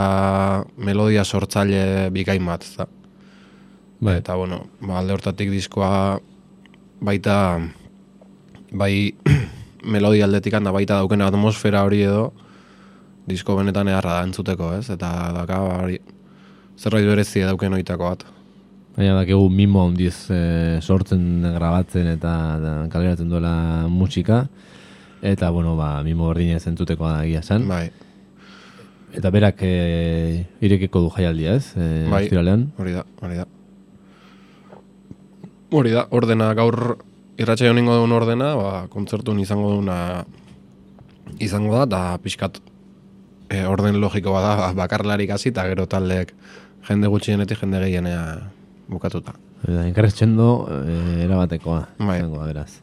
melodia 0.77 1.23
sortzaile 1.25 2.09
bikain 2.13 2.45
bat, 2.45 2.63
ezta? 2.63 2.85
Bai. 3.99 4.19
Eta, 4.21 4.35
bueno, 4.39 4.67
ba, 4.81 4.99
alde 4.99 5.13
hortatik 5.17 5.49
diskoa 5.51 6.19
baita, 7.01 7.35
bai, 8.71 8.93
melodia 9.95 10.25
aldetikan 10.29 10.63
da 10.63 10.71
baita 10.75 11.01
dauken 11.01 11.21
atmosfera 11.25 11.83
hori 11.87 12.03
edo, 12.05 12.29
disko 13.29 13.55
benetan 13.57 13.87
eharra 13.91 14.19
da 14.19 14.27
entzuteko, 14.29 14.73
ez? 14.77 14.89
Eta 14.93 15.09
daka, 15.35 15.59
ba, 15.65 15.79
hori, 15.83 15.99
zerbait 16.79 17.05
berezi 17.09 17.43
dauken 17.43 17.73
oitako 17.81 18.13
bat. 18.13 18.25
Baina 18.99 19.13
dakigu 19.15 19.45
mimo 19.47 19.85
handiz 19.87 20.27
e, 20.27 20.81
sortzen, 20.83 21.21
grabatzen 21.55 22.09
eta 22.17 22.31
da, 22.59 22.71
kaleratzen 22.91 23.29
duela 23.31 23.87
musika. 23.87 24.41
Eta, 25.23 25.53
bueno, 25.55 25.77
ba, 25.79 26.01
mimo 26.03 26.27
berdina 26.27 26.59
zentutekoa 26.59 27.13
da 27.13 27.21
egia 27.23 27.39
esan. 27.39 27.63
Bai, 27.71 27.85
Eta 29.15 29.31
berak 29.31 29.63
e, 29.63 30.43
irekiko 30.61 30.99
du 31.05 31.13
jaialdia, 31.15 31.55
ez? 31.55 31.71
E, 31.79 31.87
Bai. 32.11 32.25
hori 32.27 32.91
da, 32.93 33.05
hori 33.23 33.39
da. 33.39 33.47
Hori 35.71 35.95
da, 35.95 36.05
ordena 36.11 36.51
gaur 36.59 36.99
irratxa 37.39 37.71
ningo 37.73 37.95
duen 37.95 38.11
ordena, 38.11 38.51
ba, 38.59 38.85
kontzertun 38.91 39.39
izango 39.39 39.77
duna 39.79 40.25
izango 41.39 41.73
da, 41.79 41.87
eta 41.87 42.03
pixkat 42.19 42.59
e, 43.49 43.63
orden 43.63 44.03
logiko 44.03 44.35
bada 44.35 44.55
ba, 44.59 44.71
bakarlarik 44.83 45.31
hasi 45.31 45.53
eta 45.55 45.65
gero 45.71 45.87
taldeek 45.87 46.35
jende 46.89 47.07
gutxienetik 47.07 47.63
jende 47.63 47.79
gehienea 47.85 48.23
bukatuta. 48.89 49.35
Da, 49.63 49.85
inkarretxendo 49.87 50.67
e, 50.73 51.23
erabatekoa. 51.25 51.81
Bai. 51.99 52.19
izango 52.19 52.41
da, 52.41 52.47
beraz. 52.49 52.81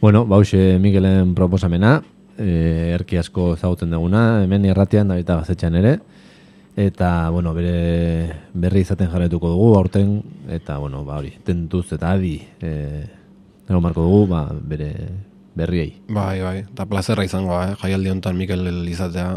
Bueno, 0.00 0.24
bause 0.26 0.78
Miguelen 0.80 1.34
proposamena, 1.34 2.00
e, 2.38 2.94
erki 2.96 3.18
asko 3.20 3.54
ezagutzen 3.54 3.92
duguna, 3.92 4.42
hemen 4.44 4.64
irratian 4.68 5.08
da 5.12 5.18
eta 5.20 5.40
gazetxean 5.42 5.76
ere, 5.80 5.98
eta, 6.80 7.30
bueno, 7.30 7.52
bere 7.54 8.40
berri 8.54 8.84
izaten 8.86 9.10
jarretuko 9.12 9.50
dugu, 9.52 9.74
aurten, 9.78 10.20
eta, 10.48 10.78
bueno, 10.78 11.04
ba, 11.04 11.18
hori, 11.20 11.34
tentuz 11.44 11.86
eta 11.92 12.14
adi, 12.16 12.38
e, 12.60 12.70
egon 13.68 13.84
marko 13.84 14.06
dugu, 14.06 14.24
ba, 14.32 14.46
bere 14.52 14.92
berriei. 15.54 15.94
Bai, 16.08 16.40
bai, 16.40 16.58
eta 16.64 16.86
plazerra 16.88 17.24
izango 17.26 17.58
eh? 17.60 17.74
jaialdi 17.80 18.12
honetan 18.12 18.38
Mikel 18.38 18.66
izatea 18.88 19.34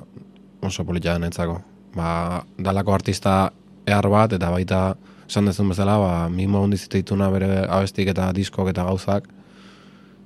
oso 0.64 0.86
politia 0.88 1.18
netzako. 1.20 1.60
Ba, 1.98 2.44
dalako 2.58 2.94
artista 2.96 3.52
ehar 3.86 4.08
bat, 4.10 4.34
eta 4.38 4.52
baita, 4.54 4.84
esan 5.28 5.46
dezun 5.50 5.70
bezala, 5.70 5.98
ba, 5.98 6.30
mimo 6.30 6.64
hondi 6.64 6.78
ziteituna 6.78 7.30
bere 7.34 7.66
abestik 7.68 8.12
eta 8.14 8.32
diskok 8.36 8.70
eta 8.74 8.86
gauzak, 8.88 9.28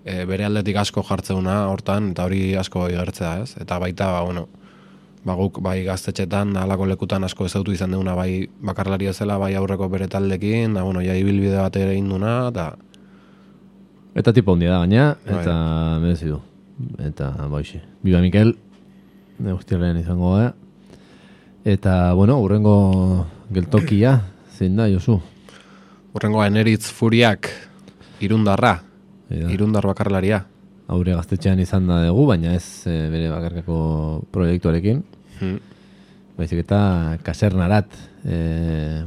e, 0.05 0.23
bere 0.25 0.47
aldetik 0.47 0.77
asko 0.81 1.03
jartzeuna 1.03 1.67
hortan, 1.71 2.11
eta 2.13 2.25
hori 2.27 2.55
asko 2.55 2.87
igertzea, 2.89 3.35
ez? 3.43 3.55
Eta 3.61 3.79
baita, 3.83 4.11
ba, 4.15 4.23
bueno, 4.25 4.47
ba, 5.27 5.35
guk 5.35 5.61
bai 5.63 5.81
gaztetxetan, 5.85 6.55
halako 6.57 6.87
lekutan 6.93 7.23
asko 7.27 7.45
ezautu 7.45 7.75
izan 7.75 7.93
duguna, 7.95 8.15
bai 8.15 8.47
bakarlari 8.63 9.11
zela, 9.13 9.37
bai 9.37 9.53
aurreko 9.55 9.89
bere 9.89 10.07
taldekin, 10.07 10.73
da, 10.73 10.83
bueno, 10.83 11.03
ja 11.05 11.15
ibilbide 11.15 11.57
bat 11.59 11.75
ere 11.75 11.95
egin 11.97 12.09
duna, 12.09 12.49
eta 12.51 12.73
Eta 14.17 14.31
tipo 14.33 14.55
handia 14.55 14.71
da 14.71 14.77
gaina, 14.81 15.03
Bai. 15.27 15.41
eta 15.43 15.55
merezi 16.01 16.25
du. 16.25 16.39
Eta, 17.05 17.27
boixe. 17.51 17.83
Biba 18.01 18.17
Mikel, 18.17 18.55
guztiaren 19.37 19.99
izango 20.01 20.31
da. 20.39 20.55
Eta, 21.65 22.13
bueno, 22.17 22.39
urrengo 22.41 23.27
geltokia, 23.53 24.15
zein 24.57 24.77
da, 24.77 24.87
Josu? 24.89 25.19
Urrengoa 26.17 26.47
eneritz 26.49 26.87
furiak 26.89 27.49
irundarra, 28.25 28.79
Hori 29.29 29.43
da. 29.43 29.51
irundar 29.53 29.85
bakarlaria. 29.85 30.41
Haure 30.87 31.13
gaztetxean 31.17 31.59
izan 31.59 31.89
da 31.89 31.99
dugu, 32.07 32.25
baina 32.31 32.55
ez 32.55 32.87
e, 32.87 32.95
bere 33.11 33.29
bakarkako 33.29 33.79
proiektuarekin. 34.33 35.03
Hmm. 35.39 35.57
Baizik 36.37 36.63
eta 36.63 36.79
kasernarat 37.25 37.91
e, 38.25 39.03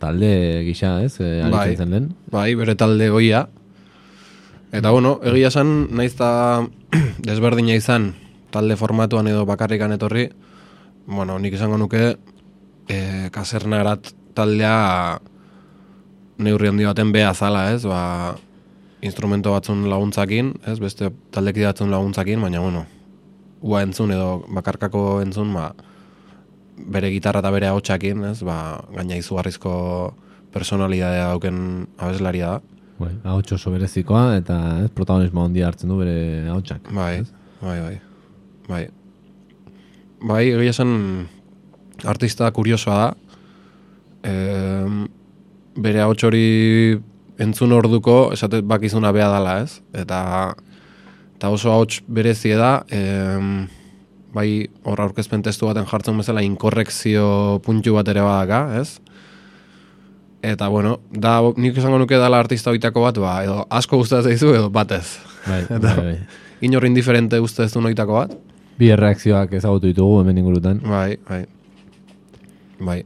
talde 0.00 0.32
gisa, 0.66 0.98
ez? 1.04 1.14
E, 1.20 1.44
Bai. 1.52 1.76
den. 1.78 2.10
Bai, 2.32 2.50
bere 2.58 2.74
talde 2.74 3.08
goia. 3.14 3.46
Eta 4.74 4.90
bueno, 4.90 5.20
egia 5.22 5.52
esan, 5.52 5.94
naiz 5.94 6.12
eta 6.16 6.66
desberdina 7.28 7.76
izan 7.78 8.12
talde 8.50 8.76
formatuan 8.76 9.28
edo 9.30 9.46
bakarrikan 9.46 9.94
etorri, 9.94 10.28
bueno, 11.06 11.38
nik 11.38 11.54
izango 11.54 11.78
nuke 11.78 12.16
e, 12.88 12.98
kasernarat 13.34 14.12
taldea 14.34 15.20
neurri 16.38 16.68
handi 16.68 16.86
baten 16.88 17.12
beha 17.14 17.32
zala, 17.34 17.68
ez? 17.72 17.84
Ba, 17.86 18.34
instrumento 19.04 19.52
batzun 19.54 19.86
laguntzakin, 19.90 20.54
ez, 20.66 20.78
beste 20.82 21.10
taldekide 21.34 21.70
batzun 21.70 21.92
laguntzakin, 21.92 22.40
baina, 22.42 22.62
bueno, 22.64 22.84
ua 23.64 23.82
entzun 23.84 24.12
edo 24.14 24.44
bakarkako 24.48 25.22
entzun, 25.24 25.52
ba, 25.54 25.70
bere 26.74 27.10
gitarra 27.14 27.42
eta 27.44 27.52
bere 27.54 27.70
ahotsakin, 27.70 28.24
ez, 28.32 28.40
ba, 28.46 28.58
gaina 28.96 29.18
izugarrizko 29.20 29.74
personalidadea 30.54 31.30
dauken 31.34 31.86
abeslaria 31.98 32.56
da. 32.56 32.60
Bai, 32.98 33.10
ahotxo 33.26 33.56
oso 33.58 33.72
berezikoa 33.74 34.36
eta 34.38 34.58
ez, 34.84 34.90
protagonismo 34.94 35.44
handia 35.44 35.68
hartzen 35.68 35.90
du 35.90 35.98
bere 35.98 36.48
ahotsak. 36.48 36.90
Bai, 36.94 37.22
bai, 37.62 37.78
bai. 37.82 37.96
Bai. 38.68 38.84
Bai, 40.24 40.44
egia 40.54 40.72
esan 40.72 40.92
artista 42.08 42.48
kuriosoa 42.54 42.96
da. 43.00 43.08
E, 44.24 44.34
bere 45.76 46.00
ahots 46.00 46.24
hori 46.24 46.98
entzun 47.42 47.72
orduko, 47.74 48.30
esate 48.32 48.62
bakizuna 48.62 49.10
bea 49.12 49.28
dala, 49.28 49.58
ez? 49.64 49.80
Eta, 49.92 50.20
eta 51.36 51.50
oso 51.50 51.72
ahots 51.72 52.00
berezie 52.06 52.56
da, 52.56 52.84
e, 52.88 53.00
bai, 54.34 54.48
hor 54.86 55.00
aurkezpen 55.04 55.42
testu 55.46 55.66
baten 55.68 55.86
jartzen 55.90 56.16
bezala 56.18 56.42
inkorrekzio 56.46 57.60
puntu 57.64 57.94
bat 57.98 58.08
ere 58.10 58.22
badaka, 58.24 58.80
ez? 58.80 59.00
Eta, 60.44 60.68
bueno, 60.68 60.98
da, 61.10 61.38
nik 61.56 61.78
esango 61.80 61.98
nuke 62.02 62.18
dala 62.20 62.38
artista 62.42 62.70
hoitako 62.70 63.06
bat, 63.06 63.18
ba, 63.22 63.36
edo 63.46 63.62
asko 63.72 63.96
gustatzen 64.02 64.34
zaizu, 64.34 64.52
edo 64.54 64.70
batez. 64.70 65.18
Bai, 65.46 65.62
Eta- 65.78 65.80
bai, 65.96 66.04
bai. 66.12 66.18
Inor 66.64 66.84
indiferente 66.86 67.40
uste 67.42 67.64
ez 67.66 67.72
du 67.74 67.80
noitako 67.84 68.14
bat? 68.20 68.36
Bi 68.78 68.88
erreakzioak 68.94 69.52
ezagutu 69.58 69.90
ditugu 69.90 70.20
hemen 70.22 70.38
ingurutan. 70.40 70.78
Bai, 70.86 71.16
bai. 71.28 71.42
Bai. 72.80 73.02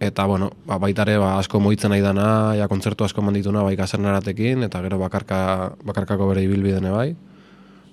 Eta, 0.00 0.24
bueno, 0.24 0.54
ba, 0.64 0.78
baitare 0.80 1.18
ba, 1.20 1.34
asko 1.36 1.60
moitzen 1.60 1.92
nahi 1.92 2.00
dana, 2.00 2.54
ja 2.56 2.66
kontzertu 2.72 3.04
asko 3.04 3.20
mandituna 3.20 3.60
bai 3.66 3.74
kasernaratekin, 3.76 4.64
eta 4.64 4.80
gero 4.80 4.96
bakarka, 4.98 5.40
bakarkako 5.84 6.30
bere 6.30 6.46
ibilbidene 6.46 6.92
bai. 6.94 7.10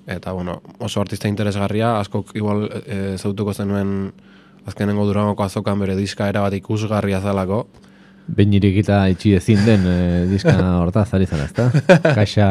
Eta, 0.07 0.31
bueno, 0.31 0.61
oso 0.79 1.01
artista 1.03 1.27
interesgarria, 1.27 1.97
asko 1.99 2.23
igual 2.39 2.69
e, 2.85 3.17
zautuko 3.19 3.51
zenuen 3.51 4.13
azkenengo 4.67 5.03
durangoko 5.09 5.43
azokan 5.43 5.83
bere 5.83 5.97
diska 5.99 6.29
era 6.31 6.45
bat 6.45 6.55
ikusgarria 6.55 7.19
zalako. 7.19 7.65
Behin 8.37 8.55
irikita 8.55 9.01
itxi 9.11 9.33
ezin 9.35 9.65
den 9.67 9.83
e, 9.91 9.97
diska 10.31 10.55
hortaz 10.81 11.09
ari 11.15 11.27
zara, 11.27 11.49
ezta? 11.51 11.67
Kaxa 12.21 12.47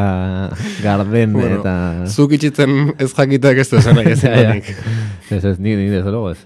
garden 0.84 1.32
Bueno, 1.32 1.62
eta... 1.62 1.74
Zuk 2.12 2.36
itxitzen 2.36 2.92
ez 3.00 3.08
jakitek 3.14 3.64
ez 3.64 3.66
du 3.72 3.80
esan 3.80 3.96
nahi 3.96 4.12
ez. 4.12 4.20
Ez 5.36 5.42
ez, 5.42 5.56
ni, 5.58 5.72
ni 5.74 5.88
desde 5.88 6.12
luego 6.12 6.30
ez. 6.30 6.44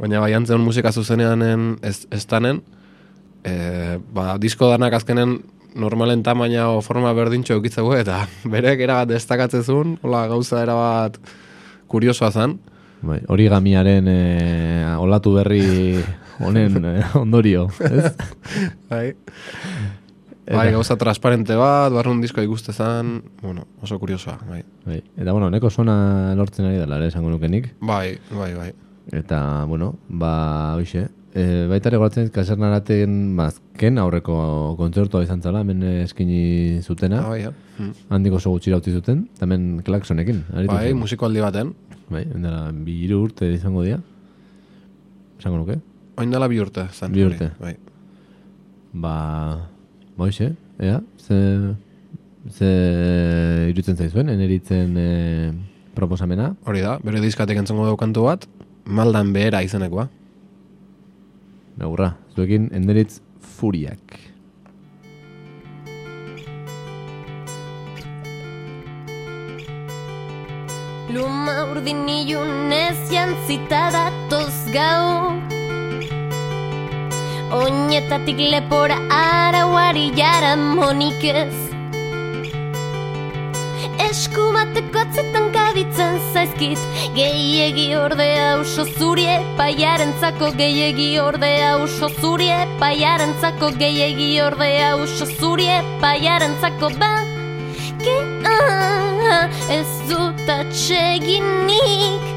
Baina 0.00 0.20
bai 0.22 0.32
antzen 0.32 0.62
musika 0.64 0.92
zuzenean 0.96 1.42
ez, 1.84 2.06
ez 2.08 2.22
tanen, 2.24 2.62
e, 3.44 3.98
ba, 4.14 4.38
disko 4.40 4.70
danak 4.70 4.96
azkenen 4.96 5.36
normalen 5.76 6.24
tamaina 6.24 6.70
o 6.72 6.80
forma 6.82 7.12
berdintxo 7.14 7.58
eukitzegu 7.58 7.92
eta 7.98 8.22
berek 8.54 8.80
erabat 8.86 9.12
destakatzezun, 9.12 9.98
hola 10.02 10.24
gauza 10.32 10.64
erabat 10.64 11.20
kuriosoa 11.90 12.32
zen. 12.32 12.58
Bai, 13.04 13.20
origamiaren 13.32 14.08
e, 14.08 14.18
olatu 15.00 15.36
berri 15.36 15.62
honen 16.40 16.84
e, 16.84 16.96
ondorio, 17.20 17.68
ez? 17.84 18.10
Bai. 18.90 19.06
Bai, 20.50 20.70
gauza 20.74 20.96
transparente 20.98 21.54
bat, 21.54 21.92
barrun 21.94 22.24
disko 22.24 22.42
ikuste 22.42 22.72
zen, 22.72 23.20
bueno, 23.38 23.68
oso 23.84 24.00
kuriosoa, 24.02 24.40
bai. 24.48 24.64
Bai. 24.82 24.98
Eta, 25.14 25.30
bueno, 25.30 25.46
neko 25.52 25.70
sona 25.70 26.34
lortzen 26.34 26.66
ari 26.66 26.80
dela, 26.80 26.98
esango 27.06 27.30
nukenik. 27.30 27.76
Bai, 27.78 28.16
bai, 28.32 28.54
bai. 28.56 28.72
Eta, 29.08 29.64
bueno, 29.64 29.94
ba, 30.08 30.76
hoxe. 30.76 31.08
E, 31.30 31.66
baita 31.70 31.90
ere 31.90 31.98
goratzen 32.00 32.30
kasernaraten 32.34 33.36
bazken 33.38 34.00
aurreko 34.02 34.34
kontzertua 34.78 35.22
izan 35.22 35.42
zala, 35.42 35.62
hemen 35.62 35.82
eskini 36.02 36.80
zutena. 36.82 37.20
Ah, 37.22 37.30
bai, 37.30 37.42
ja. 37.44 37.52
Mm. 37.78 37.92
Handik 38.16 38.34
oso 38.38 38.50
gutxira 38.54 38.80
utzi 38.80 38.94
zuten, 38.94 39.28
eta 39.36 39.46
hemen 39.46 39.68
klaksonekin. 39.86 40.42
aritu 40.54 40.74
Bai, 40.74 40.90
musikoaldi 40.98 41.44
baten. 41.44 41.74
Bai, 42.10 42.24
dela, 42.34 42.64
bi 42.74 42.98
hiru 43.04 43.22
urte 43.28 43.46
izango 43.54 43.86
dira. 43.86 44.00
Esango 45.38 45.62
nuke. 45.62 45.78
Oin 46.20 46.34
dela 46.34 46.50
bi 46.50 46.58
urte, 46.60 46.88
zen. 46.92 47.14
Bi 47.14 47.22
urte. 47.24 47.52
Bai. 47.62 47.76
Ba, 48.92 49.14
ba 50.18 50.26
hoxe, 50.26 50.50
ea, 50.82 50.98
ze, 51.22 51.38
ze 52.50 52.70
irutzen 53.70 53.96
zaizuen, 53.96 54.34
eneritzen 54.34 54.98
e, 54.98 55.10
proposamena. 55.94 56.56
Hori 56.66 56.82
da, 56.82 56.98
bere 57.06 57.22
diskatek 57.22 57.62
entzongo 57.62 57.86
dugu 57.86 58.02
kantu 58.02 58.26
bat, 58.26 58.50
maldan 58.90 59.32
behera 59.32 59.62
izenekoa. 59.62 60.08
Nagurra, 61.80 62.12
zuekin 62.34 62.68
enderitz 62.76 63.20
furiak. 63.40 64.18
Luma 71.10 71.56
urdin 71.72 72.04
ilunez 72.06 72.98
jantzita 73.10 73.88
datoz 73.90 74.54
gau 74.70 75.34
Oinetatik 77.50 78.38
lepora 78.38 78.94
arauari 79.10 80.12
jara 80.14 80.52
monik 80.54 81.18
ez 83.80 84.10
Esku 84.10 84.50
bateko 84.52 85.00
atzetan 85.00 85.50
kabitzen 85.54 86.18
zaizkit. 86.32 86.80
Gehiegi 87.14 87.86
ordea 87.96 88.58
uso 88.60 88.84
zurie 88.98 89.36
paiarentzako 89.58 90.50
Gehiegi 90.58 91.18
ordea 91.22 91.76
uso 91.82 92.08
zurie 92.20 92.58
paiarentzako 92.80 93.70
Gehiegi 93.80 94.30
ordea 94.44 94.96
uso 94.96 95.26
zurie 95.26 95.80
paiarentzako 96.00 96.90
ba 96.98 97.12
Ki 98.02 98.16
ah, 98.48 99.48
ez 99.78 99.88
dut 100.08 100.44
atseginik. 100.48 102.28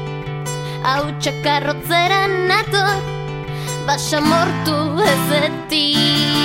Hau 0.84 1.04
txakarrotzera 1.20 2.24
nator 2.48 3.12
Basa 3.86 4.20
mortu 4.20 4.76
ezetik 5.12 6.43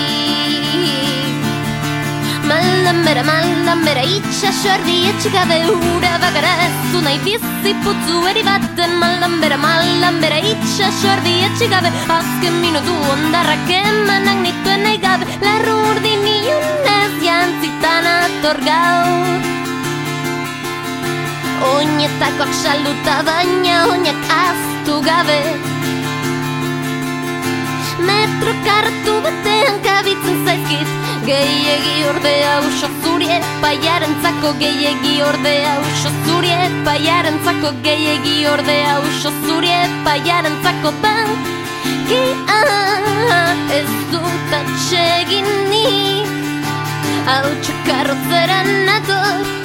Maldan 2.50 3.04
bera, 3.06 3.22
maldan 3.22 3.84
bera 3.86 4.02
Itxaso 4.02 4.70
erdi 4.74 4.96
etxikabe 5.12 5.58
ura 5.70 6.16
bagara 6.24 6.54
Ez 6.66 6.78
du 6.92 7.02
nahi 7.06 7.20
bizi 7.26 7.74
putzu 7.84 8.24
eri 8.32 8.42
baten 8.48 8.96
Maldan 9.02 9.36
bera, 9.44 9.58
maldan 9.66 10.18
bera 10.24 10.40
Itxaso 10.52 11.12
erdi 11.14 11.36
etxikabe 11.48 11.92
Azken 12.18 12.58
minutu 12.64 12.96
ondarrak 13.14 13.70
emanak 13.78 14.42
nituen 14.46 14.82
nahi 14.88 14.98
gabe 15.06 15.30
Larru 15.46 15.78
urdin 15.92 16.26
ilunez 16.34 17.14
jantzitan 17.28 18.14
ator 18.18 18.64
gaur 18.70 19.50
Oinetakoak 21.74 22.54
salduta 22.64 23.20
baina 23.30 23.84
oinak 23.92 24.32
aztu 24.44 25.04
gabe 25.06 25.44
Metro 28.08 28.54
kartu 28.66 29.20
batean 29.26 29.80
kabitzen 29.86 30.46
zaizkit. 30.46 30.98
Gehiegi 31.30 32.06
ordea 32.10 32.54
uso 32.66 32.88
zurie 33.04 33.40
paiarentzako 33.62 34.54
Gehiegi 34.62 35.22
ordea 35.22 35.74
uso 35.84 36.12
zurie 36.26 36.70
paiarentzako 36.86 37.74
Gehiegi 37.84 38.48
ordea 38.48 38.96
uso 39.04 39.32
zurie 39.46 39.82
Ki 42.10 42.22
ah, 42.50 43.54
ez 43.78 43.92
dut 44.12 44.54
atseginik 44.62 46.28
Hau 47.30 47.46
txakarrotzera 47.62 48.64
nator 48.88 49.59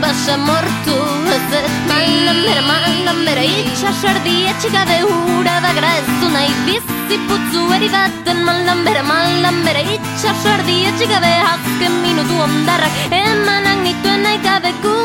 Basa 0.00 0.36
mortu 0.40 0.96
ezetik 1.28 1.88
Maldan 1.90 2.38
bera, 2.46 2.62
maldan 2.64 3.18
bera 3.26 3.42
Itxas 3.44 4.00
erdi 4.08 4.46
etxikabe 4.48 4.96
hura 5.04 5.58
bagara 5.60 5.90
Ez 5.98 6.06
du 6.22 6.30
nahi 6.32 6.52
bizi 6.64 7.18
putzu 7.28 7.66
eri 7.76 7.90
baten 7.92 8.40
Maldan 8.46 8.80
bera, 8.86 9.02
maldan 9.04 9.60
bera 9.66 9.82
Itxas 9.96 10.46
erdi 10.54 10.76
etxikabe 10.90 11.32
Azken 11.50 11.98
minutu 12.04 12.38
ondarrak 12.46 13.12
Emanak 13.18 13.82
nituen 13.84 14.24
nahi 14.24 14.40
gabeku 14.46 14.96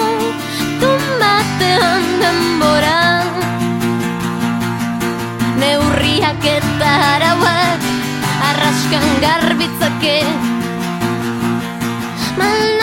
Tumbatean 0.84 2.08
denbora 2.21 3.01
Neurriak 5.60 6.47
eta 6.55 6.93
arauak 7.15 7.91
Arraskan 8.51 9.12
garbitzake 9.25 10.17
Maldan 12.39 12.74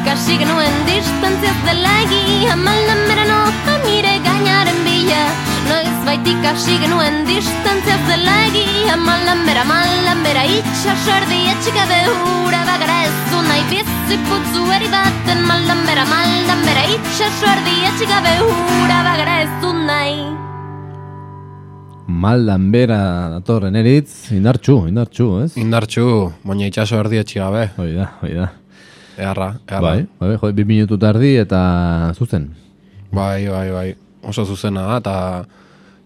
Hasi 0.00 0.36
genuen 0.40 0.74
distantziaz 0.86 1.58
dela 1.64 1.90
egia 2.02 2.54
Maldan 2.56 3.00
bere 3.08 3.24
noa 3.28 3.74
nire 3.84 4.12
gainaren 4.24 4.80
bila 4.84 5.20
Noiz 5.68 6.00
baitik 6.06 6.44
hasi 6.48 6.76
genuen 6.82 7.22
distantziaz 7.28 8.00
dela 8.08 8.34
egia 8.48 8.96
Maldan 9.00 9.44
bera, 9.46 9.64
maldan 9.68 10.20
bera 10.26 10.44
itxaso 10.58 11.14
erdi 11.14 11.40
etxikabe 11.52 12.00
hura 12.10 12.62
bagara 12.68 12.98
Ez 13.06 13.16
du 13.30 13.40
nahi 13.46 13.64
bizi 13.70 14.20
putzu 14.28 14.66
eri 14.76 14.92
baten 14.92 15.42
Maldan 15.48 15.82
bera, 15.88 16.04
maldan 16.12 16.62
bera 16.68 16.84
itxaso 16.98 17.50
erdi 17.54 17.76
etxikabe 17.94 18.36
hura 18.44 19.02
bagara 19.08 19.40
Ez 19.46 19.50
du 19.64 19.74
nahi 19.78 20.22
Maldan 22.20 22.70
bera 22.74 23.02
datorren 23.38 23.76
eritz, 23.78 24.32
indartxu, 24.34 24.80
indartxu, 24.90 25.28
ez? 25.46 25.52
Indartxu, 25.56 26.08
baina 26.44 26.66
itxaso 26.68 26.98
erdi 27.00 27.22
etxi 27.22 27.38
gabe. 27.40 27.68
Hoi 27.78 27.92
da, 27.94 28.10
hoi 28.20 28.34
da. 28.34 28.50
Eharra, 29.20 29.50
eharra. 29.68 29.84
Bai, 29.84 30.06
bai, 30.20 30.36
jo, 30.40 30.50
bi 30.56 30.64
minutu 30.64 30.96
tardi 31.00 31.34
eta 31.40 31.60
zuzen. 32.16 32.48
Bai, 33.12 33.46
bai, 33.52 33.66
bai. 33.74 33.88
Oso 34.24 34.44
zuzena 34.48 34.86
da, 34.88 34.96
eta 35.02 35.14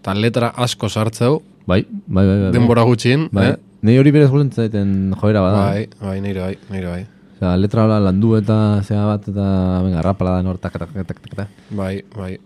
eta 0.01 0.13
letra 0.19 0.51
asko 0.65 0.89
sartzeu, 0.91 1.41
Bai, 1.65 1.79
bai, 1.89 2.25
bai, 2.27 2.37
bai. 2.43 2.51
denbora 2.53 2.83
gutxin, 2.85 3.29
Bai, 3.33 3.47
eh? 3.53 3.55
Nei 3.85 3.95
hori 4.01 4.11
berez 4.13 4.29
gulen 4.33 4.49
zaiten 4.51 5.13
joera 5.21 5.41
bada. 5.45 5.61
Bai, 5.69 5.87
bai, 6.01 6.19
nire 6.21 6.41
bai, 6.41 6.55
nire 6.73 6.87
bai. 6.91 7.03
Osea, 7.35 7.55
letra 7.57 7.83
hola 7.85 7.99
landu 8.01 8.35
eta 8.37 8.81
zea 8.85 9.03
bat 9.05 9.27
eta 9.29 9.45
venga, 9.85 10.01
rapala 10.05 10.35
da 10.37 10.41
nor 10.45 10.57
tak 10.57 10.77
tak 10.79 10.91
tak. 10.95 11.47
Bai, 11.69 12.03
bai. 12.15 12.37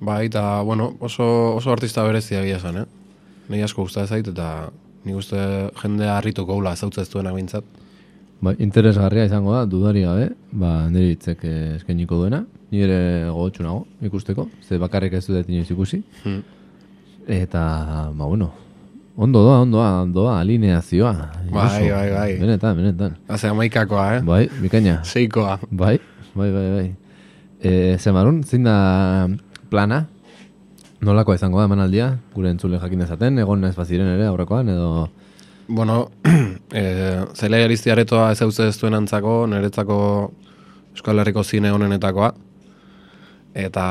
Bai, 0.00 0.26
eta, 0.26 0.60
bueno, 0.62 0.92
oso, 1.00 1.24
oso 1.56 1.72
artista 1.72 2.02
berezia 2.04 2.42
egia 2.42 2.58
esan, 2.60 2.76
eh? 2.82 2.86
Nei 3.48 3.62
asko 3.62 3.82
gusta 3.86 4.06
zait, 4.06 4.26
eta 4.28 4.68
nik 5.06 5.16
uste 5.16 5.38
jendea 5.82 6.16
harrituko 6.18 6.52
gaula 6.52 6.72
ezautza 6.74 7.02
ez 7.02 7.08
duena 7.12 7.32
bintzat. 7.32 7.64
Bai, 8.36 8.52
interesgarria 8.60 9.24
izango 9.24 9.54
da, 9.54 9.64
dudari 9.64 10.02
gabe, 10.04 10.28
ba, 10.52 10.90
nire 10.92 11.14
hitzek 11.14 11.44
eh, 11.48 11.76
eskainiko 11.78 12.18
duena. 12.20 12.42
Ni 12.70 12.82
ere 12.84 12.98
gogotsu 13.30 13.64
nago, 13.64 13.86
ikusteko, 14.04 14.44
ze 14.66 14.76
bakarrik 14.82 15.14
ez 15.16 15.24
dut 15.24 15.48
inoiz 15.48 15.70
ikusi. 15.72 16.02
Hmm. 16.24 16.42
Eta, 17.26 17.62
ba, 18.12 18.26
bueno, 18.26 18.50
ondo 19.16 19.40
doa, 19.46 19.62
ondo 19.64 19.78
doa, 19.78 20.02
ondo 20.02 20.26
doa, 20.26 20.36
alineazioa. 20.42 21.14
Bai, 21.48 21.88
bai, 21.88 22.06
bai. 22.12 22.28
Benetan, 22.42 22.76
benetan. 22.76 23.16
Haze 23.32 23.48
amaikakoa, 23.48 24.06
eh? 24.18 24.22
Bai, 24.26 24.42
bikaina. 24.60 24.98
Seikoa. 25.08 25.56
Bai, 25.70 25.96
bai, 26.34 26.50
bai, 26.52 26.68
bai. 26.76 26.86
E, 27.64 27.96
Zemarun, 27.96 28.42
zein 28.44 28.68
da 28.68 28.76
plana? 29.72 30.04
Nolakoa 31.00 31.38
izango 31.40 31.62
da 31.62 31.70
emanaldia? 31.70 32.18
Gure 32.36 32.52
entzule 32.52 32.82
jakin 32.82 33.06
dezaten, 33.06 33.40
egon 33.40 33.64
ez 33.64 33.76
baziren 33.78 34.12
ere 34.18 34.28
aurrekoan, 34.28 34.76
edo... 34.76 35.06
Bueno, 35.68 36.10
e, 36.72 36.82
zelai 37.38 37.62
arizti 37.64 37.90
aretoa 37.90 38.30
ez 38.32 38.40
euz 38.42 38.58
ez 38.60 38.76
duen 38.80 38.94
antzako, 38.94 39.44
niretzako 39.50 39.98
Euskal 40.94 41.20
Herriko 41.20 41.44
zine 41.44 41.72
honenetakoa. 41.74 42.32
Eta 43.56 43.84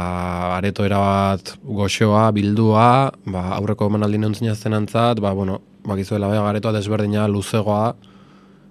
areto 0.55 0.85
erabat 0.85 1.55
goxoa, 1.65 2.27
bildua, 2.33 3.11
ba, 3.25 3.47
aurreko 3.57 3.89
emanaldi 3.89 4.19
neontzina 4.21 4.53
zenantzat, 4.55 5.19
ba, 5.19 5.33
bueno, 5.33 5.59
bakizuela 5.85 6.29
bega 6.29 6.45
aretoa 6.49 6.73
desberdina, 6.75 7.25
luzegoa, 7.27 7.95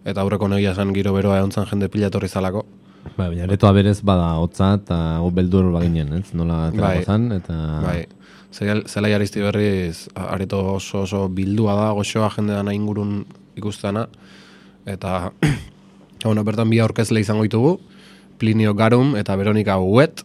eta 0.06 0.22
aurreko 0.22 0.48
negia 0.52 0.72
esan 0.74 0.94
giro 0.94 1.12
beroa 1.16 1.40
egontzan 1.40 1.66
jende 1.70 1.90
pila 1.90 2.10
etorri 2.12 2.30
zalako. 2.30 2.64
Bai, 3.16 3.28
baina 3.28 3.44
aretoa 3.48 3.72
berez 3.76 3.98
bada 4.06 4.30
hotza 4.40 4.74
eta 4.78 5.00
gu 5.20 5.30
beldur 5.34 5.72
baginen, 5.74 6.12
ez? 6.20 6.30
Nola 6.32 6.68
aterako 6.68 7.00
Bai. 7.00 7.04
zan, 7.04 7.26
eta... 7.36 7.58
Bai, 7.84 7.98
Zelai- 8.54 9.14
arizti 9.14 9.42
berriz 9.42 10.08
areto 10.14 10.60
oso 10.76 11.02
oso 11.02 11.28
bildua 11.28 11.74
da, 11.74 11.90
goxoa 11.90 12.30
jende 12.30 12.54
dana 12.54 12.72
ingurun 12.72 13.24
ikustana, 13.56 14.06
eta 14.86 15.32
bueno, 16.24 16.44
bertan 16.44 16.70
bi 16.70 16.78
aurkezle 16.78 17.20
izango 17.20 17.42
ditugu, 17.42 17.80
Plinio 18.38 18.74
Garum 18.74 19.16
eta 19.16 19.34
Veronika 19.36 19.78
Uet. 19.78 20.22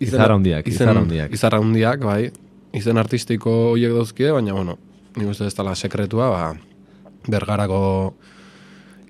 Izar 0.00 0.32
handiak, 0.32 0.66
izen, 0.66 0.88
izar 0.88 0.96
handiak. 0.96 1.32
Izar 1.32 1.54
handiak, 1.54 2.00
bai. 2.04 2.32
Izen 2.74 2.98
artistiko 2.98 3.52
horiek 3.74 3.92
dauzkie, 3.94 4.32
baina, 4.32 4.56
bueno, 4.56 4.78
nik 5.16 5.28
uste 5.30 5.46
ez 5.46 5.54
dela 5.54 5.76
sekretua, 5.76 6.30
ba, 6.32 6.54
bergarako 7.28 8.14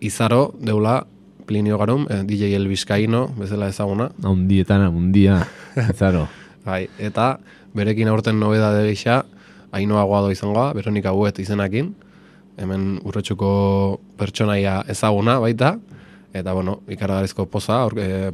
izaro, 0.05 0.53
deula, 0.61 1.07
Plinio 1.47 1.79
Garum, 1.79 2.07
eh, 2.11 2.23
DJ 2.25 2.55
El 2.57 2.69
Vizcaíno, 2.69 3.29
bezala 3.39 3.69
ezaguna, 3.69 4.11
Haundietan, 4.23 4.83
haundia, 4.83 5.47
zaro. 5.95 6.27
Bai, 6.65 6.89
eta 6.99 7.39
berekin 7.75 8.09
aurten 8.09 8.39
nobeda 8.41 8.73
de 8.75 8.89
gisa, 8.89 9.25
Ainoa 9.75 10.05
Guado 10.07 10.31
izangoa, 10.31 10.73
Veronika 10.73 11.11
Buet 11.11 11.41
izenakin, 11.43 11.95
hemen 12.57 13.01
urretxuko 13.03 14.01
pertsonaia 14.19 14.83
ezaguna 14.89 15.41
baita, 15.43 15.75
eta 16.35 16.55
bueno, 16.55 16.81
ikaragarrizko 16.91 17.49
poza, 17.51 17.81
aur, 17.83 17.99
e, 17.99 18.31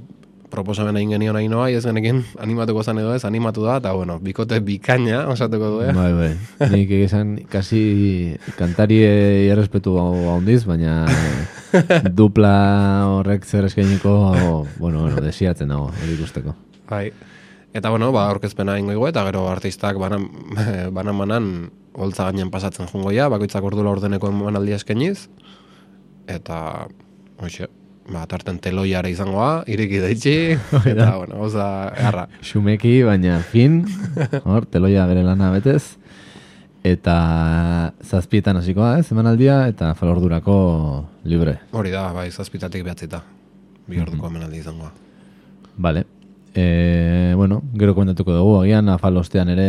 proposamen 0.51 0.99
egin 0.99 1.15
genion 1.15 1.39
Ainoa, 1.39 1.71
ez 1.71 1.85
genekin 1.87 2.21
animatuko 2.43 2.83
zan 2.83 2.99
edo 3.01 3.15
ez, 3.15 3.23
animatu 3.25 3.65
da, 3.65 3.79
eta 3.81 3.95
bueno, 3.97 4.19
bikote 4.21 4.59
bikaina 4.67 5.23
osatuko 5.33 5.73
du, 5.77 5.81
eh? 5.87 5.95
Bai, 5.97 6.11
bai. 6.19 6.31
Nik 6.75 6.93
egizan, 6.99 7.37
kasi 7.49 7.81
kantari 8.59 9.01
errespetu 9.07 9.97
handiz, 10.35 10.65
baina 10.69 11.07
dupla 12.21 12.55
horrek 13.17 13.47
zer 13.47 13.71
eskainiko, 13.71 14.17
bueno, 14.35 15.05
bueno, 15.07 15.25
desiatzen 15.25 15.73
dago, 15.73 15.93
hori 15.95 16.19
ikusteko. 16.19 16.57
Bai. 16.91 17.07
Eta 17.73 17.91
bueno, 17.91 18.11
ba, 18.11 18.27
orkezpena 18.33 18.79
ingo 18.81 18.93
igo, 18.97 19.07
eta 19.07 19.23
gero 19.29 19.45
artistak 19.49 19.99
banan, 19.99 20.27
banan 20.97 21.19
banan 21.19 21.45
holtza 21.95 22.27
gainen 22.27 22.51
pasatzen 22.51 22.89
jungoia, 22.91 23.29
bakoitzak 23.31 23.65
ordula 23.67 23.93
ordeneko 23.95 24.31
emanaldia 24.31 24.79
eskainiz, 24.81 25.29
eta, 26.31 26.89
hoxe, 27.39 27.69
ba, 28.11 28.25
tarten 28.31 28.59
teloiara 28.63 29.11
izangoa, 29.13 29.63
ireki 29.71 30.03
daitxi, 30.03 30.37
eta, 30.93 31.13
bueno, 31.21 31.41
oza, 31.47 31.69
erra. 31.95 32.27
Xumeki, 32.43 33.01
baina 33.07 33.39
fin, 33.53 33.85
hor, 34.51 34.67
teloia 34.71 35.07
bere 35.11 35.23
lana 35.27 35.53
betez, 35.55 35.97
eta 36.83 37.17
zazpietan 38.03 38.59
hasikoa, 38.59 38.97
ez, 38.99 39.11
emanaldia, 39.15 39.63
eta 39.71 39.93
falordurako 39.99 40.57
libre. 41.23 41.61
Hori 41.71 41.95
da, 41.95 42.09
bai, 42.17 42.31
zazpitatik 42.35 42.83
behatzita, 42.87 43.23
bi 43.87 44.03
orduko 44.03 44.33
emanaldi 44.33 44.65
izangoa. 44.65 44.91
Vale. 45.81 46.09
E, 46.55 47.33
bueno, 47.37 47.63
gero 47.79 47.95
komentatuko 47.95 48.33
dugu, 48.35 48.57
agian 48.63 48.89
afalostean 48.91 49.49
ere 49.53 49.67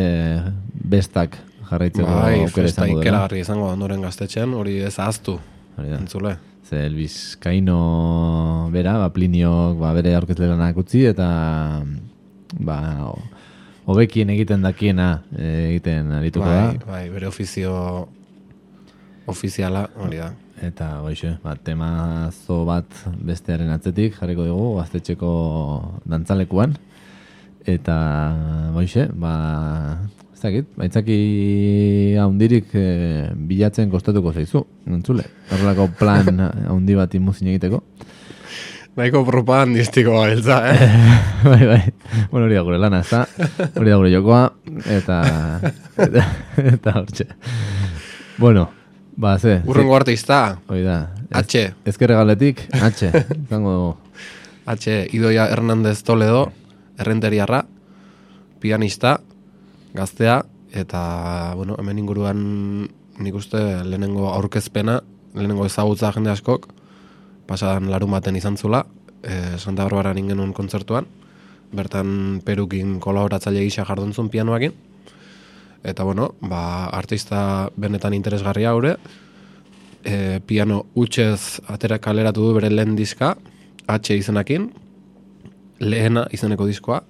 bestak 0.74 1.38
jarraitzeko 1.70 2.08
Bai, 2.10 2.40
aukera 2.44 2.68
izango 2.68 2.88
dela. 2.98 3.02
ikeragarri 3.04 3.40
izango 3.44 3.68
ondoren 3.70 4.02
gaztetxean, 4.02 4.54
hori 4.58 4.80
ez 4.82 4.98
ahaztu, 5.00 5.38
entzule. 5.78 6.38
Ze 6.68 6.86
el 6.86 6.96
Bizkaino 6.96 8.70
bera, 8.74 8.98
ba, 8.98 9.10
Pliniok 9.14 9.78
ba, 9.80 9.94
bere 9.94 10.16
aurkezle 10.16 10.48
lanak 10.48 10.78
utzi, 10.78 11.06
eta 11.06 11.84
ba, 12.60 12.78
ho- 13.06 13.22
hobekien 13.92 14.30
egiten 14.34 14.62
dakiena 14.66 15.22
eh, 15.38 15.70
egiten 15.72 16.12
arituko 16.18 16.46
Bai, 16.48 16.78
da. 16.78 16.86
bai, 16.92 17.10
bere 17.10 17.28
ofizio 17.28 18.08
ofiziala, 19.30 19.88
hori 20.02 20.22
da. 20.22 20.32
Eta 20.62 21.00
hoxe, 21.02 21.36
ba, 21.42 21.56
temazo 21.58 22.62
bat 22.68 22.86
bestearen 23.26 23.72
atzetik 23.74 24.18
jarriko 24.20 24.46
dugu 24.46 24.76
gaztetxeko 24.78 25.32
dantzalekuan. 26.06 26.76
Eta 27.66 27.98
hoxe, 28.78 29.08
ba, 29.18 29.34
ez 30.34 30.42
dakit, 30.44 30.70
baitzaki 30.78 31.18
haundirik 32.22 32.76
eh, 32.78 33.30
bilatzen 33.50 33.90
kostatuko 33.94 34.34
zaizu, 34.34 34.64
entzule. 34.90 35.26
Horrelako 35.52 35.90
plan 36.00 36.46
haundi 36.70 36.98
bat 36.98 37.14
imuzin 37.18 37.54
egiteko. 37.54 37.82
Nahiko 38.98 39.22
propagandistiko 39.24 40.18
gabiltza, 40.18 40.58
eh? 40.68 40.90
bai, 41.52 41.62
bai. 41.64 41.82
Bueno, 42.30 42.44
hori 42.46 42.58
da 42.58 42.66
gure 42.68 42.82
lana, 42.82 43.00
ezta? 43.06 43.24
Hori 43.72 43.94
da 43.94 44.02
gure 44.02 44.12
jokoa, 44.12 44.44
eta... 44.98 45.22
Eta, 46.02 46.24
eta 46.58 46.94
hortxe. 46.98 47.26
Bueno, 48.42 48.64
ba, 49.16 49.38
ze... 49.40 49.62
Urrengo 49.66 49.96
artista, 49.96 50.60
Hori 50.68 50.84
da. 50.84 51.14
H. 51.32 51.72
Ezkerre 51.86 52.16
galetik, 52.16 52.68
H. 52.74 53.12
Zango. 53.50 53.98
H. 54.66 55.08
Idoia 55.14 55.48
Hernandez 55.52 56.04
Toledo, 56.04 56.52
errenteriarra, 57.00 57.66
pianista, 58.60 59.20
gaztea, 59.94 60.42
eta, 60.72 61.54
bueno, 61.56 61.76
hemen 61.80 62.00
inguruan 62.00 62.42
nik 63.22 63.36
uste 63.36 63.60
lehenengo 63.86 64.30
aurkezpena, 64.34 65.02
lehenengo 65.36 65.66
ezagutza 65.66 66.12
jende 66.16 66.32
askok, 66.32 66.68
pasadan 67.48 67.90
larun 67.92 68.12
baten 68.12 68.38
izan 68.40 68.58
zula, 68.58 68.86
e, 69.24 69.58
Santa 69.58 69.84
Barbara 69.84 70.14
genuen 70.14 70.54
kontzertuan, 70.54 71.08
bertan 71.72 72.42
perukin 72.46 73.00
kolaboratzaile 73.00 73.64
gisa 73.64 73.86
jarduntzun 73.88 74.30
pianoakin, 74.30 74.74
eta 75.84 76.04
bueno, 76.04 76.36
ba, 76.42 76.88
artista 76.88 77.70
benetan 77.76 78.14
interesgarria 78.14 78.70
haure, 78.72 78.98
e, 80.04 80.40
piano 80.46 80.86
utxez 80.96 81.62
atera 81.68 82.00
kaleratu 82.00 82.46
du 82.48 82.54
bere 82.58 82.70
lehen 82.70 82.96
diska, 82.96 83.36
H 83.88 84.16
izenakin, 84.16 84.70
lehena 85.80 86.28
izeneko 86.32 86.68
diskoa, 86.70 87.02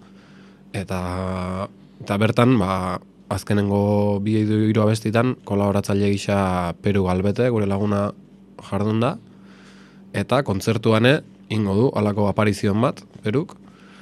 eta, 0.74 1.68
eta 2.02 2.18
bertan, 2.18 2.58
ba, 2.60 3.00
azkenengo 3.32 4.20
bi 4.24 4.38
edo 4.42 4.60
hiru 4.68 4.84
abestitan 4.84 5.36
kolaboratzaile 5.48 6.10
gisa 6.12 6.74
Peru 6.84 7.06
Galbete, 7.08 7.48
gure 7.50 7.68
laguna 7.68 8.10
jardun 8.70 9.00
da, 9.04 9.16
eta 10.14 10.42
kontzertuane 10.48 11.20
ingo 11.52 11.76
du, 11.76 11.90
alako 11.96 12.28
aparizion 12.32 12.80
bat, 12.82 13.04
Peruk, 13.24 13.58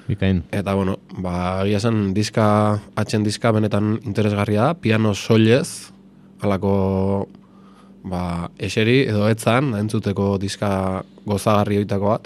Bikain. 0.10 0.42
Eta, 0.50 0.74
bueno, 0.74 0.98
ba, 1.22 1.62
egia 1.62 1.78
esan 1.78 2.16
diska, 2.18 2.46
atxen 2.98 3.22
diska 3.22 3.52
benetan 3.54 4.00
interesgarria 4.10 4.72
da, 4.72 4.78
piano 4.82 5.12
soilez, 5.14 5.92
alako, 6.42 6.72
ba, 8.10 8.50
eseri 8.58 9.04
edo 9.04 9.28
etzan, 9.30 9.76
entzuteko 9.78 10.32
diska 10.42 10.72
gozagarri 11.30 11.78
oitako 11.84 12.10
bat. 12.10 12.26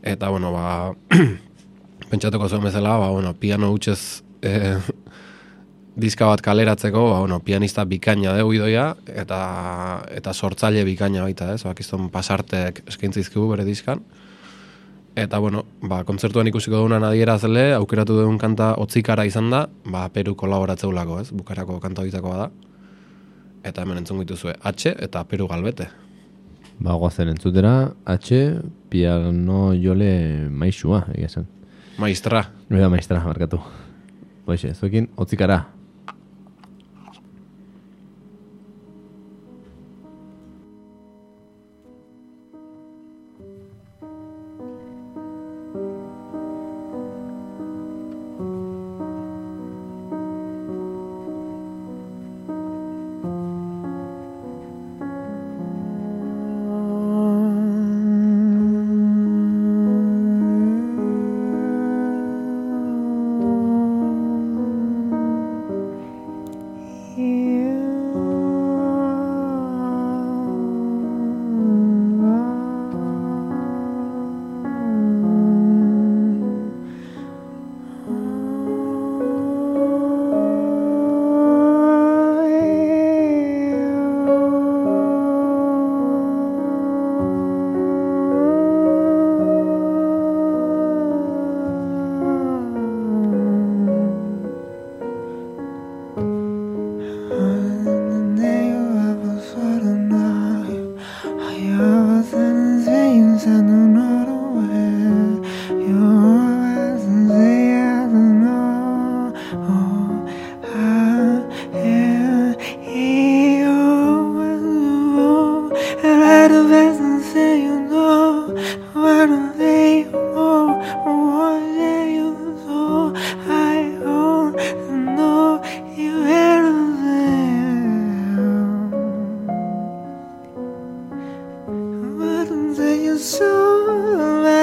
Eta, 0.00 0.30
bueno, 0.32 0.54
ba, 0.56 0.94
pentsatuko 2.10 2.48
zuen 2.48 2.64
bezala, 2.64 2.96
ba, 3.02 3.10
bueno, 3.12 3.34
piano 3.36 3.68
utxez 3.76 4.22
e, 4.40 4.78
diska 6.06 6.30
bat 6.32 6.40
kaleratzeko, 6.40 7.04
ba, 7.10 7.20
bueno, 7.26 7.42
pianista 7.44 7.84
bikaina 7.84 8.38
dugu 8.38 8.56
idoia, 8.56 8.94
eta, 9.04 9.42
eta 10.16 10.32
sortzaile 10.32 10.88
bikaina 10.88 11.28
baita, 11.28 11.52
ez? 11.58 11.60
Bakizton 11.68 12.08
pasartek 12.08 12.86
eskaintzizkigu 12.88 13.50
bere 13.52 13.68
diskan. 13.68 14.00
Eta, 15.18 15.38
bueno, 15.42 15.64
ba, 15.82 16.04
kontzertuan 16.06 16.46
ikusiko 16.46 16.78
dugunan 16.78 17.02
adierazle, 17.02 17.72
aukeratu 17.74 18.14
dugun 18.20 18.38
kanta 18.38 18.74
otzikara 18.78 19.24
izan 19.26 19.50
da, 19.50 19.64
ba, 19.90 20.04
Peru 20.14 20.36
kolaboratzeulako, 20.38 21.18
ez? 21.24 21.32
Bukarako 21.34 21.80
kanta 21.82 22.04
horitakoa 22.04 22.36
da. 22.44 22.50
Eta 23.66 23.82
hemen 23.82 23.98
entzungo 24.00 24.22
dituzue, 24.22 24.54
H 24.62 24.94
eta 24.94 25.24
Peru 25.26 25.48
galbete. 25.50 25.88
Ba, 26.78 26.94
guazen 26.94 27.34
entzutera, 27.34 27.90
H, 28.06 28.38
piano 28.88 29.74
jole 29.74 30.48
maixua, 30.48 31.02
egia 31.16 31.26
esan. 31.26 31.50
Maistra. 31.98 32.46
Nire 32.70 32.86
da 32.86 32.88
maestra, 32.88 33.20
markatu. 33.26 33.58
Boixe, 34.46 34.72
zuekin, 34.78 35.10
otzikara. 35.20 35.64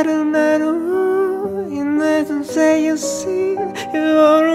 don't 0.03 0.31
know. 0.31 1.67
you 1.69 1.85
never 1.85 2.43
say 2.43 2.83
you 2.83 2.97
see, 2.97 3.53
you're 3.93 4.46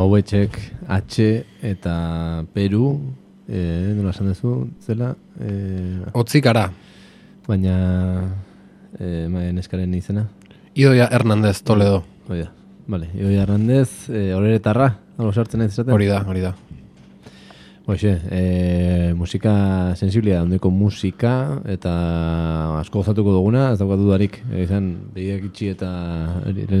Hauetxek 0.00 0.58
H 0.88 1.26
eta 1.62 2.44
Peru, 2.52 2.98
eh, 3.48 3.94
nola 3.96 4.10
esan 4.10 4.28
duzu, 4.28 4.68
zela, 4.80 5.14
eh, 5.40 6.04
Otzikara. 6.12 6.70
baina 7.46 7.74
eh, 8.98 9.28
maien 9.30 9.58
eskaren 9.58 9.94
izena. 9.94 10.26
Idoia 10.74 11.06
Hernandez 11.12 11.62
Toledo. 11.62 12.02
Hori 12.28 12.40
da, 12.40 12.50
bale, 12.88 13.08
Ioi 13.14 13.38
Arrandez, 13.38 14.10
eh, 14.10 14.32
horeretarra, 14.34 14.96
hau 15.16 15.32
sartzen 15.32 15.62
ez 15.62 15.70
esaten? 15.72 15.94
Hori 15.94 16.06
da, 16.10 16.24
hori 16.26 16.42
da. 16.42 16.54
Hoxe, 17.86 18.18
e, 18.34 19.14
musika 19.14 19.94
sensiblia 19.94 20.40
handiko 20.42 20.72
musika 20.74 21.62
eta 21.70 21.92
asko 22.80 22.98
gozatuko 23.04 23.30
duguna, 23.30 23.68
ez 23.70 23.78
daukat 23.78 24.00
dudarik, 24.00 24.38
e, 24.50 24.64
izan 24.64 24.88
begiak 25.14 25.44
itxi 25.52 25.68
eta 25.70 25.90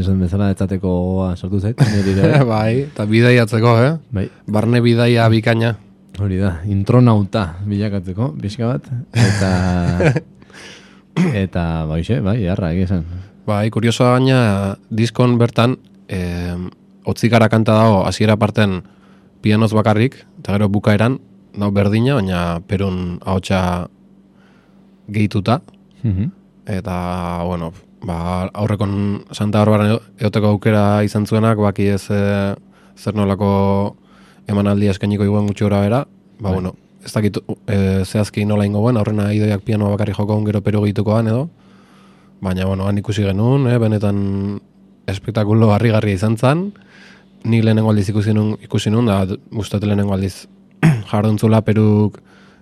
esan 0.00 0.18
bezala 0.18 0.48
etzateko 0.50 0.90
gogoa 0.90 1.28
sortu 1.38 1.60
zait, 1.62 1.78
bai, 2.50 2.88
eta 2.88 3.06
bidaiatzeko, 3.06 3.76
eh? 3.84 3.92
bai, 4.18 4.26
Barne 4.50 4.82
bidaia 4.82 5.28
bikaina. 5.30 5.76
hori 6.18 6.40
da, 6.42 6.56
intronauta 6.66 7.44
bilakatzeko, 7.62 8.32
pixka 8.42 8.72
bat, 8.72 8.90
eta 9.14 9.52
eta 11.44 11.64
bai, 11.86 12.00
xe, 12.02 12.18
bai, 12.18 12.40
jarra, 12.42 12.72
esan. 12.74 13.06
Bai, 13.46 13.70
kuriosoa 13.70 14.16
baina 14.18 14.74
diskon 14.90 15.38
bertan 15.38 15.78
e, 16.10 16.18
otzikara 17.06 17.46
kanta 17.46 17.78
dago 17.78 18.02
hasiera 18.10 18.34
parten 18.34 18.80
pianoz 19.40 19.72
bakarrik, 19.72 20.16
eta 20.40 20.52
gero 20.56 20.68
bukaeran 20.68 21.18
dago 21.56 21.72
berdina, 21.72 22.14
baina 22.14 22.60
perun 22.66 23.18
ahotsa 23.24 23.88
gehituta, 25.08 25.62
Mhm. 26.02 26.30
eta, 26.66 27.42
bueno, 27.44 27.72
ba, 28.04 28.50
aurrekon 28.54 29.24
Santa 29.32 29.58
Barbara 29.64 29.98
eoteko 30.18 30.46
aukera 30.48 31.02
izan 31.04 31.26
zuenak, 31.26 31.58
baki 31.58 31.86
ez 31.88 32.10
e, 32.10 32.54
zer 32.96 33.14
nolako 33.14 33.96
emanaldia 34.46 34.90
eskainiko 34.90 35.24
iguen 35.24 35.46
gutxi 35.46 35.64
gora 35.64 35.80
bera, 35.80 36.00
ba, 36.38 36.50
Bai. 36.50 36.52
bueno, 36.54 36.74
ez 37.04 37.12
dakit 37.12 37.38
e, 37.66 38.04
zehazki 38.04 38.44
nola 38.44 38.66
ingo 38.66 38.80
guen, 38.80 38.96
aurrena 38.96 39.32
idoiak 39.32 39.62
pianoa 39.62 39.90
bakarri 39.90 40.12
joko 40.14 40.38
gero 40.44 40.60
peru 40.62 40.82
gehitukoan 40.82 41.26
edo, 41.28 41.48
baina, 42.40 42.66
bueno, 42.66 42.86
han 42.86 42.98
ikusi 42.98 43.22
genuen, 43.22 43.66
eh, 43.66 43.78
benetan 43.78 44.60
espektakulo 45.06 45.72
harrigarria 45.72 46.14
izan 46.14 46.36
zen, 46.36 46.72
ni 47.44 47.62
lehenengo 47.62 47.90
aldiz 47.90 48.08
ikusi 48.10 48.32
nun, 48.34 48.56
ikusi 48.62 48.90
nun 48.90 49.06
da 49.06 49.24
gustate 49.52 49.86
lehenengo 49.86 50.12
aldiz 50.14 50.46
jarduntzula 51.10 51.60
peruk 51.62 52.18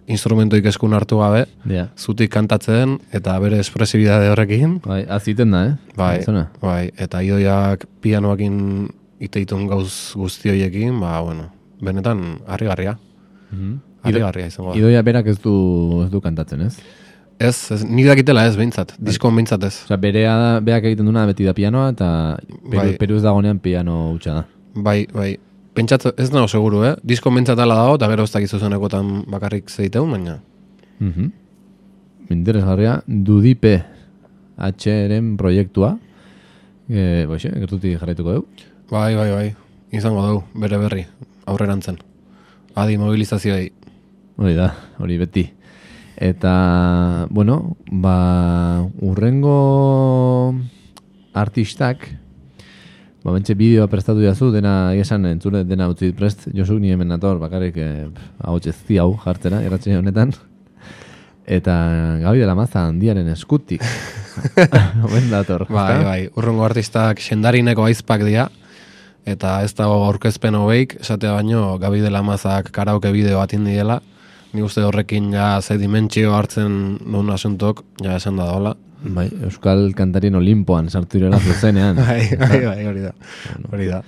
instrumentoik 0.07 0.67
eskun 0.69 0.93
hartu 0.93 1.17
gabe, 1.19 1.47
Ja, 1.71 1.87
zutik 1.97 2.31
kantatzen 2.31 2.99
eta 3.13 3.39
bere 3.41 3.59
espresibidade 3.63 4.29
horrekin, 4.29 4.79
bai, 4.85 5.05
aziten 5.09 5.51
da, 5.55 5.63
eh? 5.67 5.73
bai, 5.97 6.19
Zona? 6.27 6.51
bai, 6.61 6.91
eta 7.01 7.23
idoiak 7.25 7.87
pianoakin 8.05 8.59
iteitun 9.25 9.65
gauz 9.71 10.13
guzti 10.15 10.51
horiekin, 10.53 10.99
ba, 11.01 11.21
bueno, 11.25 11.47
benetan 11.81 12.39
harrigarria, 12.47 12.99
Mhm. 13.51 13.79
harrigarria 14.03 14.47
izango 14.51 14.73
da. 14.73 14.79
Idoia 14.79 15.01
berak 15.03 15.27
ez 15.27 15.39
du, 15.41 16.03
ez 16.05 16.11
du 16.11 16.21
kantatzen, 16.21 16.61
ez? 16.67 16.77
Ez, 17.41 17.71
ez, 17.73 17.83
nik 17.85 18.07
dakitela 18.07 18.45
ez, 18.47 18.57
behintzat, 18.57 18.93
diskon 18.99 19.35
behintzat 19.35 19.65
ez. 19.65 19.75
Osea, 19.87 19.97
berea 19.97 20.61
beak 20.61 20.85
egiten 20.85 21.07
duna 21.09 21.25
beti 21.27 21.45
da 21.49 21.55
pianoa, 21.55 21.89
eta 21.91 22.37
peru, 22.71 22.77
Bai. 22.77 22.97
peru 22.99 23.17
ez 23.17 23.23
dagonean 23.25 23.59
piano 23.59 24.13
hutsa 24.13 24.35
da. 24.35 24.45
Bai, 24.75 25.07
bai, 25.13 25.39
pentsat, 25.75 26.07
ez 26.19 26.31
nago 26.33 26.49
seguru, 26.51 26.83
eh? 26.85 26.95
Diskon 27.07 27.35
behintzat 27.35 27.59
ala 27.59 27.75
dago, 27.83 27.95
eta 27.99 28.09
gero 28.11 28.25
ez 28.27 28.33
dakizu 28.33 28.59
zenekotan 28.59 29.25
bakarrik 29.31 29.71
zeiteun, 29.71 30.11
baina, 30.11 30.41
Mhm. 31.01 31.31
Interesgarria, 32.31 33.03
Dudipe 33.07 33.85
H-ren 34.57 35.37
proiektua, 35.37 35.99
e, 36.89 37.27
boixe, 37.27 37.51
gertutik 37.51 37.99
jarraituko 37.99 38.33
dugu. 38.33 38.47
bai, 38.91 39.15
bai, 39.17 39.31
bai, 39.31 39.55
izango 39.93 40.23
dugu, 40.27 40.45
bere 40.55 40.79
berri, 40.79 41.07
aurrerantzen. 41.47 41.99
Adi 42.75 42.97
mobilizazioei. 42.99 43.73
Hori 44.37 44.55
da, 44.55 44.75
hori 44.99 45.19
beti. 45.19 45.53
Eta, 46.17 47.27
bueno, 47.31 47.77
ba, 47.91 48.87
urrengo 49.03 50.55
artistak, 51.35 52.09
ba, 53.25 53.33
bentsa 53.33 53.57
bideoa 53.57 53.89
prestatu 53.91 54.23
jazu, 54.25 54.51
dena, 54.53 54.93
esan 55.01 55.25
entzule, 55.31 55.65
dena 55.65 55.89
utzi 55.91 56.13
prest, 56.17 56.49
Josuk 56.55 56.81
ni 56.83 56.93
hemen 56.93 57.09
nator, 57.09 57.41
bakarrik, 57.41 57.79
eh, 57.81 58.09
hau 58.45 58.59
txezti 58.61 59.01
hau 59.01 59.15
jartzera, 59.25 59.63
erratxe 59.65 59.97
honetan. 59.97 60.35
Eta 61.45 61.75
Gabi 62.23 62.41
de 62.41 62.47
la 62.49 62.55
Maza 62.57 62.87
handiaren 62.89 63.29
eskutik. 63.29 63.83
Omen 65.07 65.29
dator. 65.31 65.67
Bai, 65.69 65.97
bai, 66.05 66.21
urrungo 66.37 66.65
artistak 66.65 67.21
sendarineko 67.21 67.85
aizpak 67.85 68.25
dira, 68.25 68.49
eta 69.29 69.59
ez 69.65 69.73
dago 69.77 70.03
aurkezpen 70.07 70.57
hobeik, 70.61 70.99
esatea 71.01 71.35
baino, 71.37 71.67
Gabi 71.81 72.05
de 72.05 72.13
la 72.13 72.23
Mazak 72.25 72.71
karaoke 72.77 73.13
bideo 73.13 73.41
bat 73.41 73.53
indiela, 73.57 74.01
ni 74.55 74.63
uste 74.63 74.85
horrekin 74.87 75.33
ja 75.35 75.59
ze 75.63 75.79
dimentsio 75.81 76.35
hartzen 76.37 76.99
duen 77.01 77.33
asuntok, 77.35 77.85
ja 78.05 78.17
esan 78.21 78.37
da 78.41 78.53
dola. 78.53 78.75
Bai, 79.05 79.29
Euskal 79.45 79.91
kantarien 79.95 80.35
Olimpoan 80.39 80.89
sartu 80.89 81.19
direla 81.19 81.39
zuzenean. 81.39 81.97
bai, 82.01 82.23
bai, 82.41 82.61
bai, 82.65 82.87
hori 82.89 83.03
da. 83.05 83.13
Hori 83.71 83.87
da. 83.91 84.03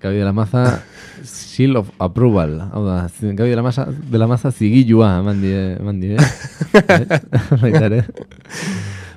Gabi 0.00 0.18
de 0.20 0.24
la 0.24 0.32
Maza 0.32 0.82
seal 1.24 1.76
of 1.76 1.90
approval. 1.98 2.58
Hau 2.72 2.84
da, 2.86 3.08
Gabi 3.20 3.50
de 3.50 3.56
la 3.56 3.62
Maza, 3.62 3.86
de 3.86 4.18
la 4.18 4.26
Maza 4.26 4.50
zigilua 4.52 5.18
eman 5.20 5.40
die, 5.42 5.60
eman 5.80 6.00
die. 6.00 6.16
Bai, 6.86 7.06
Baita 7.62 7.84
ere. 7.90 8.02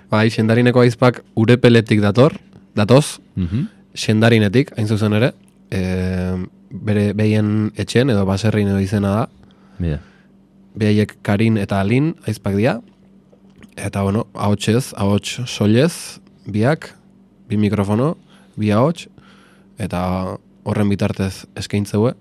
Bai, 0.10 0.30
sendarineko 0.34 0.82
aizpak 0.82 1.22
urepeletik 1.38 2.02
dator, 2.02 2.34
datoz, 2.76 3.20
Mhm. 3.36 3.68
sendarinetik, 3.94 4.72
hain 4.78 4.88
zuzen 4.88 5.14
ere, 5.18 5.34
e, 5.72 5.80
bere 6.72 7.12
behien 7.14 7.72
etxen 7.76 8.10
edo 8.14 8.26
baserrin 8.26 8.68
edo 8.70 8.80
izena 8.80 9.12
da, 9.16 9.24
Mira. 9.82 10.00
behaiek 10.78 11.16
Karin 11.26 11.58
eta 11.58 11.80
Alin 11.82 12.14
aizpak 12.28 12.56
dira, 12.56 12.80
eta 13.86 14.02
bueno, 14.04 14.28
ahotsez, 14.34 14.94
ahots 14.98 15.42
soilez, 15.46 16.20
biak, 16.46 16.92
bi 17.50 17.58
mikrofono, 17.58 18.16
bi 18.60 18.72
ahots, 18.72 19.08
eta 19.80 20.38
horren 20.68 20.90
bitartez 20.92 21.46
eskaintzeue, 21.60 22.14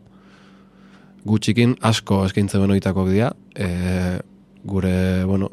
gutxikin 1.29 1.77
asko 1.85 2.23
eskaintzeuen 2.29 2.71
oitakok 2.77 3.11
dira, 3.11 3.33
e, 3.55 4.19
gure, 4.65 5.25
bueno, 5.29 5.51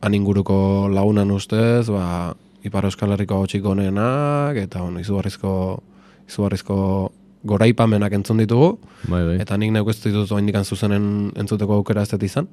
han 0.00 0.14
inguruko 0.14 0.88
lagunan 0.92 1.30
ustez, 1.34 1.88
ba, 1.90 2.34
Ipar 2.64 2.84
Euskal 2.84 3.12
Herriko 3.12 3.40
onenak, 3.40 4.56
eta 4.56 4.82
bueno, 4.82 5.00
izugarrizko, 5.00 5.82
izugarrizko 6.28 7.12
goraipamenak 7.44 8.12
entzun 8.12 8.38
ditugu, 8.38 8.78
Bai, 9.08 9.24
bai. 9.24 9.36
Eta 9.40 9.56
nik 9.56 9.72
neuk 9.72 9.88
ez 9.88 10.00
ditut 10.02 10.30
oindikan 10.36 10.64
zuzenen 10.64 11.32
entzuteko 11.40 11.80
aukera 11.80 12.02
ez 12.02 12.12
izan. 12.22 12.48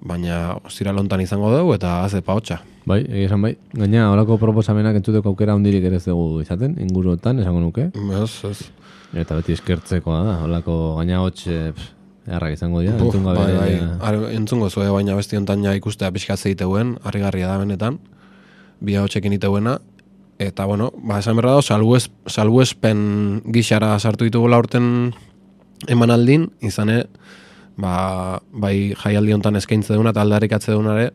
Baina 0.00 0.56
ostira 0.64 0.92
lontan 0.96 1.20
izango 1.20 1.50
dugu 1.52 1.74
eta 1.76 2.00
azepa 2.06 2.32
hotxa. 2.38 2.60
Bai, 2.88 3.02
egia 3.04 3.26
esan 3.28 3.42
bai. 3.44 3.52
Gaina, 3.76 4.06
horako 4.12 4.38
proposamenak 4.40 4.96
entzuteko 4.96 5.28
aukera 5.34 5.52
handirik 5.52 5.84
ere 5.84 5.98
ez 6.00 6.04
dugu 6.06 6.40
izaten, 6.40 6.78
inguruotan, 6.80 7.38
esango 7.42 7.60
nuke. 7.60 7.90
Ez, 8.22 8.30
ez. 8.48 8.62
Eta 9.20 9.36
beti 9.36 9.52
eskertzekoa 9.52 10.22
da, 10.24 10.36
holako 10.46 10.76
gaina 11.00 11.20
hotx, 11.20 11.44
errak 12.30 12.54
izango 12.54 12.80
dira, 12.80 12.94
Buf, 12.96 13.10
entzun 13.14 13.26
gabe. 13.28 13.44
bai, 13.44 13.56
bai. 13.58 13.90
Ar- 14.08 14.30
entzungo 14.32 14.70
zue, 14.70 14.88
baina 14.88 15.14
besti 15.18 15.36
hontan 15.36 15.64
ja 15.66 15.74
ikustea 15.76 16.10
pixka 16.14 16.36
zeiteuen, 16.36 16.96
harrigarria 17.04 17.48
da 17.50 17.58
benetan, 17.60 17.98
bi 18.80 18.96
hotxekin 18.96 19.34
iteuena. 19.36 19.80
Eta, 20.40 20.64
bueno, 20.64 20.92
ba, 21.04 21.18
esan 21.20 21.36
berra 21.36 21.58
da, 21.58 21.62
salbues, 21.62 22.08
salbuespen 22.26 23.42
gixara 23.52 23.98
sartu 24.00 24.24
ditugula 24.24 24.56
urten 24.62 25.12
emanaldin, 25.88 26.48
izane, 26.64 27.02
ba, 27.80 28.40
bai 28.52 28.92
jaialdi 28.98 29.32
hontan 29.32 29.56
eskaintze 29.56 29.94
duna 29.96 30.10
eta 30.12 30.20
aldarik 30.22 30.52
atze 30.52 30.72
dunare, 30.76 31.10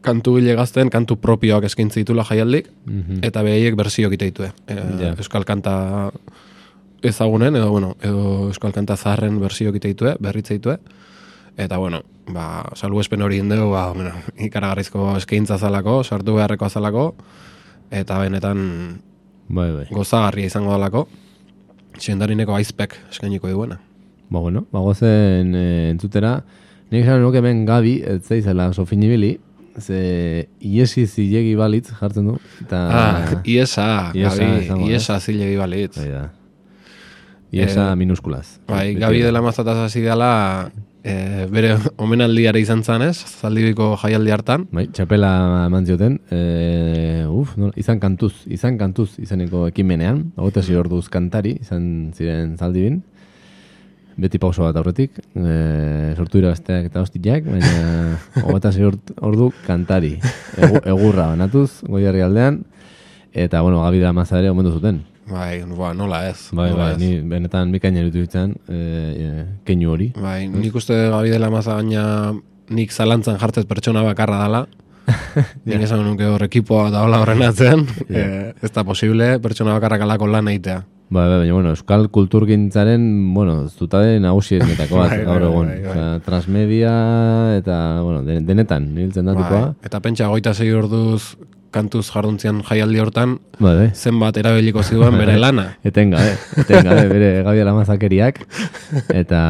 kantu 0.00 0.36
gile 0.38 0.54
gazten, 0.56 0.88
kantu 0.90 1.16
propioak 1.20 1.64
eskaintze 1.68 2.00
ditula 2.00 2.24
jaialdik, 2.24 2.70
Mhm. 2.86 3.18
eta 3.26 3.42
behaiek 3.42 3.74
berziok 3.76 4.12
iteitue. 4.16 4.52
E, 4.68 4.74
Ja. 5.00 5.14
Euskal 5.18 5.44
kanta 5.44 6.10
ezagunen, 7.02 7.56
edo, 7.56 7.70
bueno, 7.70 7.96
edo 8.02 8.46
Euskal 8.48 8.72
kanta 8.72 8.96
zaharren 8.96 9.40
berziok 9.40 9.76
iteitue, 9.76 10.16
berritzeitue. 10.20 10.78
Eta, 11.56 11.76
bueno, 11.78 12.02
ba, 12.32 12.64
salbuespen 12.74 13.20
hori 13.22 13.38
indegu, 13.38 13.70
ba, 13.70 13.92
bueno, 13.92 14.12
ikaragarrizko 14.38 15.16
eskaintza 15.16 15.58
zalako, 15.58 16.04
sartu 16.04 16.34
beharreko 16.36 16.64
azalako, 16.64 17.14
eta 17.90 18.18
benetan 18.18 19.00
Bai, 19.48 19.70
bai. 19.72 19.86
gozagarria 19.90 20.46
izango 20.46 20.70
dalako, 20.70 21.08
sendarineko 21.98 22.54
aizpek 22.54 22.94
eskainiko 23.10 23.48
duena. 23.48 23.80
Ba, 24.30 24.38
bueno, 24.38 24.66
bagozen 24.72 25.54
e, 25.54 25.90
entzutera. 25.90 26.36
Nik 26.90 27.04
esan 27.04 27.22
nuke 27.22 27.38
hemen 27.42 27.64
Gabi, 27.66 27.96
ez 28.06 28.20
zaizela 28.26 28.72
sofinibili, 28.74 29.36
ze 29.78 30.48
iesi 30.60 31.06
zilegi 31.06 31.54
balitz 31.58 31.90
jartzen 32.00 32.26
du. 32.30 32.36
Eta, 32.62 32.80
Ah, 32.90 33.40
iesa, 33.44 34.10
Iesa, 34.14 34.36
Gabi, 34.44 34.68
da. 34.68 34.76
iesa 34.90 35.18
zilegi 35.20 35.56
balitz. 35.58 35.96
Bai 35.98 36.08
da. 36.10 36.28
Iesa 37.52 37.88
Eh, 37.92 37.96
minuskulaz. 37.96 38.58
Bai, 38.68 38.94
Beti 38.94 39.00
Gabi 39.00 39.22
dela 39.22 39.42
mazataz 39.42 39.76
hasi 39.86 40.00
dela, 40.00 40.70
e, 41.02 41.46
bere 41.50 41.76
omenaldiare 41.98 42.60
izan 42.60 42.84
zanez, 42.84 43.16
zaldibiko 43.40 43.96
jaialdi 43.98 44.30
hartan. 44.30 44.68
Bai, 44.70 44.86
txapela 44.94 45.66
eman 45.66 45.86
zioten, 45.86 46.20
e, 46.30 47.24
uf, 47.30 47.56
nola, 47.58 47.72
izan 47.76 47.98
kantuz, 47.98 48.44
izan 48.46 48.78
kantuz 48.78 49.16
izeneko 49.18 49.66
ekimenean, 49.70 50.28
hogeita 50.36 50.62
sei 50.62 50.76
orduz 50.76 51.08
kantari, 51.08 51.56
izan 51.62 52.12
ziren 52.14 52.56
zaldibin, 52.58 53.02
beti 54.18 54.38
pauso 54.38 54.62
bat 54.66 54.76
aurretik, 54.76 55.18
e, 55.34 56.14
sortu 56.16 56.40
irabazteak 56.40 56.88
eta 56.90 57.02
hostiak, 57.04 57.44
baina 57.44 58.16
hogeita 58.44 58.72
sei 58.72 58.84
ort- 58.88 59.14
ordu 59.20 59.52
kantari, 59.66 60.16
Egu, 60.56 60.80
egurra 60.94 61.30
banatuz, 61.34 61.82
goiarri 61.86 62.20
aldean, 62.26 62.62
eta, 63.32 63.60
bueno, 63.62 63.82
Gabi 63.84 64.00
da 64.02 64.12
maza 64.12 64.38
ere 64.40 64.50
omendu 64.50 64.72
zuten. 64.72 65.02
Bai, 65.30 65.62
ba, 65.62 65.92
nola 65.94 66.24
ez. 66.28 66.48
Bai, 66.52 66.70
nola 66.72 66.90
bai, 66.90 66.92
ez. 66.96 66.98
ni 66.98 67.20
benetan 67.30 67.70
bikaina 67.70 68.00
irutu 68.02 68.24
ditzen, 68.24 68.56
e, 68.66 68.76
e, 68.76 69.46
keinu 69.64 69.92
hori. 69.92 70.10
Bai, 70.18 70.48
nik 70.50 70.74
uste 70.74 70.96
gabi 71.12 71.30
dela 71.30 71.50
maza 71.50 71.76
baina 71.78 72.34
nik 72.70 72.90
zalantzan 72.94 73.38
jartzez 73.38 73.64
pertsona 73.66 74.02
bakarra 74.06 74.38
dala. 74.44 74.64
Nik 75.66 75.82
esan 75.82 76.04
nuke 76.06 76.22
hor 76.28 76.42
ekipoa 76.44 76.84
da 76.92 77.00
hola 77.02 77.18
horren 77.22 77.40
atzean. 77.42 77.80
eh, 78.10 78.52
ez 78.62 78.70
da 78.70 78.84
posible 78.86 79.38
pertsona 79.42 79.72
bakarrak 79.74 80.04
alako 80.06 80.28
lan 80.30 80.46
eitea. 80.52 80.84
Bai, 81.10 81.24
bai, 81.28 81.38
baina, 81.40 81.52
bueno, 81.56 81.70
euskal 81.74 82.04
kulturgintzaren, 82.14 83.02
bueno, 83.34 83.64
zutade 83.68 84.20
nagusienetako 84.22 85.00
bat, 85.00 85.10
Bai, 85.16 85.24
gaur 85.26 85.40
bai, 85.42 85.48
egun. 85.50 85.66
bai. 85.66 85.78
Osea, 85.90 86.10
transmedia 86.26 86.92
eta, 87.58 87.78
bueno, 88.04 88.22
den- 88.22 88.46
denetan, 88.46 88.92
niltzen 88.94 89.26
datukoa. 89.26 89.60
Bai, 89.72 89.88
eta 89.90 89.98
pentsa 90.04 90.28
goita 90.30 90.54
zei 90.54 90.70
orduz 90.72 91.34
kantuz 91.74 92.04
jarduntzian 92.10 92.62
jaialdi 92.66 92.98
hortan, 93.02 93.36
bai. 93.62 93.90
zenbat 93.94 94.38
erabiliko 94.38 94.82
ziduen 94.86 95.18
bere 95.18 95.34
lana. 95.44 95.68
Etengabe, 95.86 96.32
etengabe, 96.62 97.04
bere 97.14 97.28
gabi 97.46 97.60
alamazakeriak. 97.66 98.40
Eta, 99.14 99.42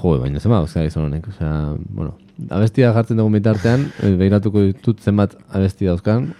jo, 0.00 0.16
baina 0.22 0.38
zema, 0.42 0.60
osea, 0.66 0.86
gizon 0.86 1.08
honek, 1.08 1.26
osea, 1.34 1.52
bueno, 1.90 2.14
abestia 2.54 2.92
jartzen 2.94 3.18
dugun 3.18 3.34
bitartean, 3.38 3.88
eh, 4.02 4.14
begiratuko 4.14 4.62
ditut 4.68 5.02
zenbat 5.02 5.34
abesti 5.50 5.86
dauzkan, 5.90 6.30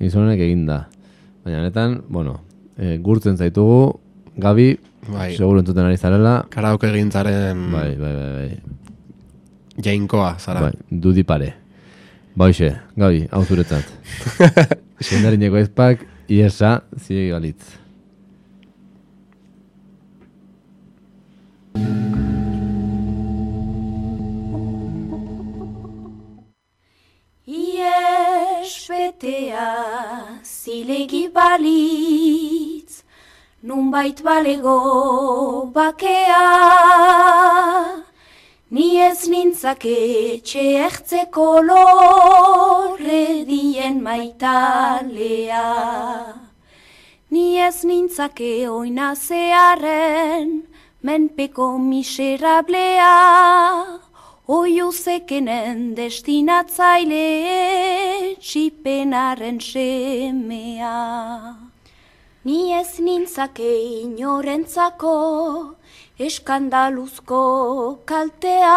gizon 0.00 0.24
honek 0.28 0.40
eginda. 0.50 0.82
Baina 1.44 1.60
honetan, 1.64 2.02
bueno, 2.08 2.42
e, 2.78 2.96
gurtzen 3.02 3.36
zaitugu, 3.36 3.98
gabi, 4.36 4.78
Bai. 5.08 5.30
seguro 5.36 5.60
entzuten 5.62 5.86
ari 5.86 5.96
zarela, 5.96 6.34
Karaoke 6.50 6.90
gintzaren 6.94 7.62
bai, 7.72 7.94
bai, 8.00 8.12
bai, 8.16 8.32
bai, 8.34 9.80
jainkoa, 9.86 10.34
zara. 10.38 10.60
bai, 10.68 10.72
dudi 10.90 11.24
pare. 11.24 11.54
Baixe, 12.36 12.74
gabi, 12.96 13.24
hau 13.32 13.44
zuretzat. 13.48 13.88
Sendarineko 15.08 15.56
ezpak, 15.62 16.04
iesa, 16.28 16.80
ziegi 17.00 17.30
galitz. 17.32 17.76
Ies 28.66 28.88
betea 28.90 30.42
zilegi 30.42 31.28
balitz, 31.30 33.04
nunbait 33.62 34.18
balego 34.26 35.70
bakea, 35.74 36.46
ni 38.74 38.88
ez 39.08 39.28
nintzake 39.30 40.40
txertzeko 40.48 41.46
lorre 41.68 43.44
dien 43.50 44.02
maitalea. 44.02 45.68
Ni 47.30 47.46
ez 47.68 47.84
nintzake 47.84 48.66
oina 48.66 49.14
zearen, 49.14 50.50
menpeko 51.06 51.78
miserablea, 51.78 53.14
oiu 54.46 54.92
zekenen 54.94 55.96
destinatzaile, 55.98 58.38
txipenaren 58.38 59.58
semea. 59.58 60.94
Ni 62.46 62.60
ez 62.78 63.02
nintzake 63.02 63.66
inorentzako, 64.06 65.14
eskandaluzko 66.28 67.42
kaltea, 68.06 68.76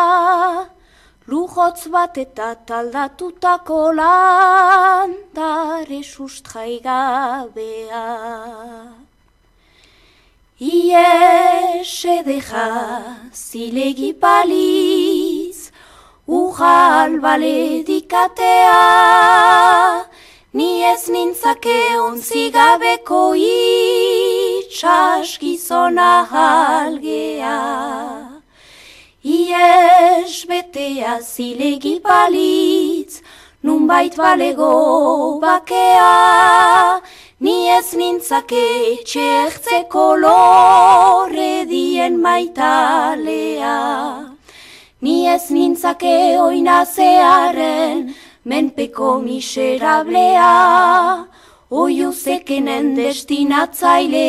lujotz 1.29 1.85
bat 1.93 2.17
eta 2.17 2.55
taldatutako 2.65 3.93
landare 3.99 6.01
sustraigabea. 6.01 8.98
Iese 10.59 12.19
deja 12.25 12.67
zilegi 13.31 14.11
paliz, 14.11 15.71
ujal 16.27 17.15
baledikatea, 17.23 18.83
ni 20.53 20.83
ez 20.83 21.07
nintzake 21.07 21.95
ontzi 22.03 22.51
gabeko 22.51 23.39
itxas 23.39 25.39
gizona 25.39 26.27
halgea. 26.27 27.55
Ies 29.23 30.43
betea 30.43 31.23
zilegi 31.23 32.03
palitz, 32.03 32.88
nunbait 33.63 34.15
balego 34.15 35.39
bakea, 35.41 37.01
ni 37.39 37.69
ez 37.69 37.93
nintzake 37.93 39.03
txertzeko 39.03 40.05
lorre 40.23 41.65
dien 41.67 42.15
maitalea. 42.21 43.75
Ni 45.01 45.27
ez 45.27 45.49
nintzake 45.51 46.39
oinazearen 46.39 48.15
menpeko 48.45 49.19
miserablea, 49.23 50.53
oiu 51.69 52.11
zekenen 52.11 52.95
destinatzaile 52.95 54.27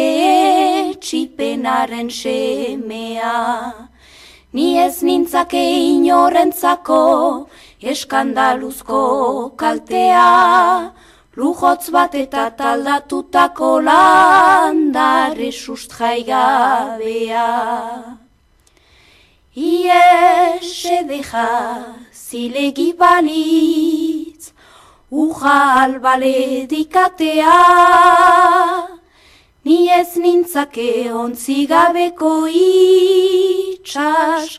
txipenaren 1.00 2.10
semea. 2.10 3.36
Ni 4.52 4.78
ez 4.82 5.02
nintzake 5.06 5.62
inorentzako 5.94 7.02
eskandaluzko 7.82 9.56
kaltea, 9.56 10.92
lujotz 11.36 11.90
bat 11.90 12.14
eta 12.14 12.50
taldatutako 12.56 13.80
landare 13.80 15.52
sustraigabea. 15.52 17.48
Iese 19.56 21.02
deja 21.08 21.48
zilegi 22.12 22.92
balitz, 22.92 24.52
ujal 25.10 25.98
baledikatea, 26.04 27.58
ni 29.64 29.90
ez 29.90 30.16
nintzake 30.16 31.12
ontzi 31.12 31.66
gabeko 31.66 32.46
itxas 32.46 34.56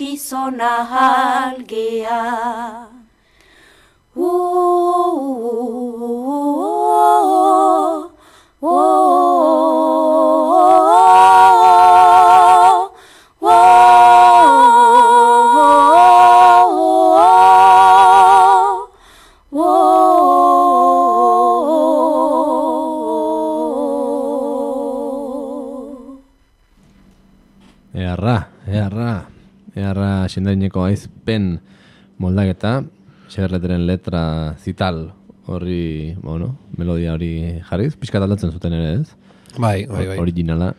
halgea. 0.91 2.90
Earra, 4.11 4.27
earra, 28.67 29.31
earra 29.71 30.27
sendaineko 30.27 30.83
aizpen 30.83 31.61
moldaketa, 32.19 32.83
xeberleteren 33.31 33.85
letra 33.87 34.55
zital 34.59 35.13
horri, 35.47 36.15
bueno, 36.21 36.57
melodia 36.77 37.13
hori 37.15 37.59
jarriz, 37.67 37.95
pixkat 37.99 38.23
aldatzen 38.23 38.51
zuten 38.51 38.73
ere 38.77 38.93
ez, 39.01 39.15
Bai, 39.57 39.85
bai, 39.85 40.05
bai. 40.07 40.17
originala. 40.19 40.73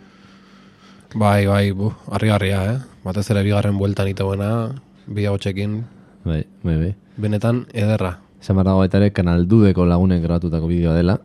Bai, 1.14 1.44
bai, 1.46 1.72
bu, 1.76 1.90
harri-harria, 2.08 2.60
eh? 2.72 2.78
Batez 3.04 3.26
ere 3.34 3.42
bigarren 3.44 3.76
bueltan 3.76 4.08
itoena, 4.08 4.70
bi 5.06 5.26
hotxekin, 5.28 5.82
Bai, 6.24 6.44
bai, 6.62 6.76
bai. 6.78 6.94
benetan 7.20 7.66
ederra. 7.72 8.14
Esan 8.40 8.56
barra 8.56 8.72
baita 8.78 8.96
ere 9.00 9.10
kanaldudeko 9.12 9.84
lagunek 9.86 10.22
grabatutako 10.24 10.70
bideoa 10.70 10.94
dela, 10.96 11.18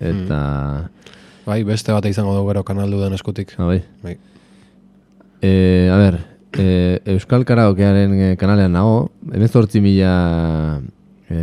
eta, 0.00 0.90
Bai, 1.46 1.62
beste 1.64 1.92
bat 1.94 2.04
izango 2.10 2.34
dugu 2.34 2.48
gero 2.50 2.64
kanaldu 2.66 3.00
den 3.04 3.14
eskutik. 3.14 3.54
ah, 3.58 3.66
bai. 3.70 3.82
Bai. 4.02 4.16
E, 5.40 5.88
a 5.92 5.96
ber, 5.96 6.18
e, 6.58 7.00
Euskal 7.14 7.44
Karaokearen 7.44 8.14
e, 8.14 8.36
kanalean 8.40 8.72
nago, 8.72 9.10
emezortzi 9.32 9.80
mila 9.84 10.80
e, 11.30 11.38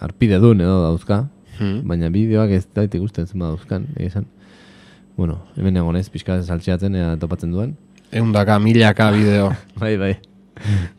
arpide 0.00 0.38
duen 0.42 0.60
edo 0.60 0.82
dauzka, 0.86 1.26
Hmm. 1.60 1.82
baina 1.84 2.08
bideoak 2.08 2.54
ez 2.56 2.62
dait 2.72 2.94
ikusten 2.96 3.26
zen 3.28 3.42
dauzkan, 3.44 3.82
egia 3.98 4.06
esan. 4.08 4.24
Bueno, 5.16 5.42
hemen 5.58 5.76
egon 5.76 5.98
ez, 5.98 6.06
pixka 6.08 6.38
saltxeatzen 6.40 6.94
ea 6.96 7.10
topatzen 7.20 7.52
duen. 7.52 7.74
Eundaka, 8.16 8.56
milaka 8.58 9.10
bideo. 9.12 9.50
Bai, 9.80 9.98
bai, 10.00 10.14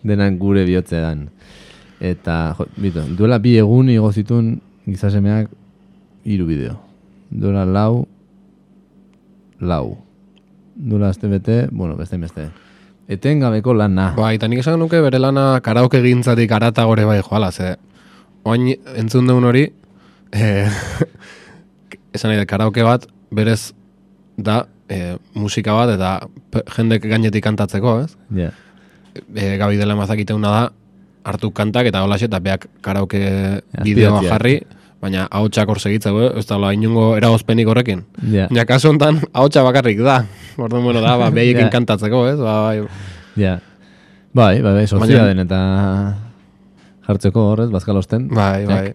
denak 0.06 0.38
gure 0.38 0.62
bihotzean. 0.68 1.30
Eta, 2.00 2.54
jo, 2.60 2.68
bito, 2.78 3.02
duela 3.18 3.40
bi 3.42 3.56
egun 3.58 3.90
igo 3.90 4.12
zituen 4.14 4.60
gizasemeak 4.86 5.50
hiru 6.30 6.46
bideo. 6.46 6.78
Duela 7.32 7.66
lau, 7.66 8.06
lau. 9.60 9.98
Duela 10.76 11.10
azte 11.10 11.28
bete, 11.28 11.68
bueno, 11.72 11.98
beste 11.98 12.18
beste. 12.22 12.52
Etengabeko 13.12 13.74
lana. 13.76 14.12
Bai, 14.16 14.36
eta 14.38 14.48
nik 14.48 14.62
esan 14.64 14.80
nuke 14.80 15.02
bere 15.04 15.20
lana 15.20 15.60
karaoke 15.64 16.00
gintzatik 16.04 16.52
arata 16.56 16.86
gore 16.88 17.06
bai 17.10 17.20
joala, 17.20 17.52
ze 17.52 17.76
oin 18.48 18.70
entzun 18.96 19.28
deun 19.28 19.44
hori, 19.46 19.66
eh, 20.32 20.70
esan 22.16 22.32
nahi, 22.32 22.40
dut, 22.40 22.50
karaoke 22.50 22.86
bat 22.88 23.08
berez 23.32 23.74
da 24.38 24.64
e, 24.92 25.18
musika 25.36 25.76
bat 25.76 25.94
eta 25.96 26.12
jendek 26.76 27.06
gainetik 27.08 27.44
kantatzeko, 27.44 27.98
ez? 28.06 28.16
Ja. 28.36 28.52
E, 29.36 29.58
gabi 29.60 29.80
dela 29.80 29.96
mazakiteuna 30.00 30.54
da, 30.56 30.64
hartu 31.28 31.52
kantak 31.56 31.92
eta 31.92 32.02
holaxe 32.06 32.28
eta 32.30 32.40
beak 32.44 32.68
karaoke 32.86 33.22
bideoa 33.84 34.24
jarri, 34.26 34.62
baina 35.02 35.28
ahotsak 35.32 35.70
hor 35.70 35.80
segitzeko, 35.82 36.22
eh? 36.28 36.32
ez 36.40 36.46
da 36.46 36.58
la 36.62 36.74
inungo 36.74 37.16
eragozpenik 37.18 37.68
horrekin. 37.68 38.04
Ja. 38.32 38.48
Ja, 38.54 38.66
kasu 38.70 38.90
honetan, 38.92 39.20
ahotsa 39.34 39.64
bakarrik 39.66 40.00
da. 40.06 40.20
Orduan, 40.58 40.84
bueno, 40.86 41.02
da, 41.02 41.16
ba, 41.18 41.30
behaiekin 41.36 41.66
Ja. 41.68 41.74
kantatzeko, 41.74 42.28
ez? 42.30 42.38
Ba, 42.40 42.62
bai, 42.68 42.88
Ja. 43.36 43.60
Bai, 44.34 44.62
bai, 44.62 44.74
bai, 44.74 44.86
Baina- 44.86 45.26
den 45.28 45.40
eta 45.40 45.58
jartzeko 47.08 47.48
horrez, 47.52 47.70
bazkalosten. 47.72 48.28
bai, 48.30 48.66
bai. 48.66 48.94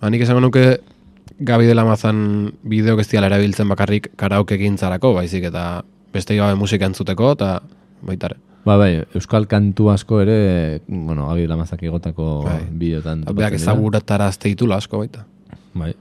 Ba, 0.00 0.10
nik 0.10 0.22
esango 0.22 0.40
nuke 0.40 0.78
Gabi 1.40 1.64
dela 1.64 1.86
mazan 1.88 2.52
bideo 2.68 2.98
ez 3.00 3.06
diala 3.08 3.26
erabiltzen 3.30 3.68
bakarrik 3.70 4.10
karaoke 4.20 4.58
gintzarako, 4.60 5.14
baizik 5.16 5.44
eta 5.48 5.82
beste 6.12 6.36
gabe 6.36 6.54
musika 6.54 6.84
entzuteko, 6.84 7.30
eta 7.32 7.62
baitare. 8.04 8.36
Ba, 8.64 8.76
bai, 8.76 9.06
euskal 9.16 9.46
kantu 9.48 9.88
asko 9.88 10.20
ere, 10.20 10.80
bueno, 10.86 11.30
gabi 11.30 11.46
lamazak 11.48 11.82
igotako 11.82 12.44
Bai. 12.44 12.60
bideotan. 12.70 13.24
Beak 13.24 13.54
dira. 13.54 13.56
ezaguratarazte 13.56 14.52
ditula 14.52 14.76
asko 14.76 15.00
baita. 15.00 15.24
Bai. 15.72 15.94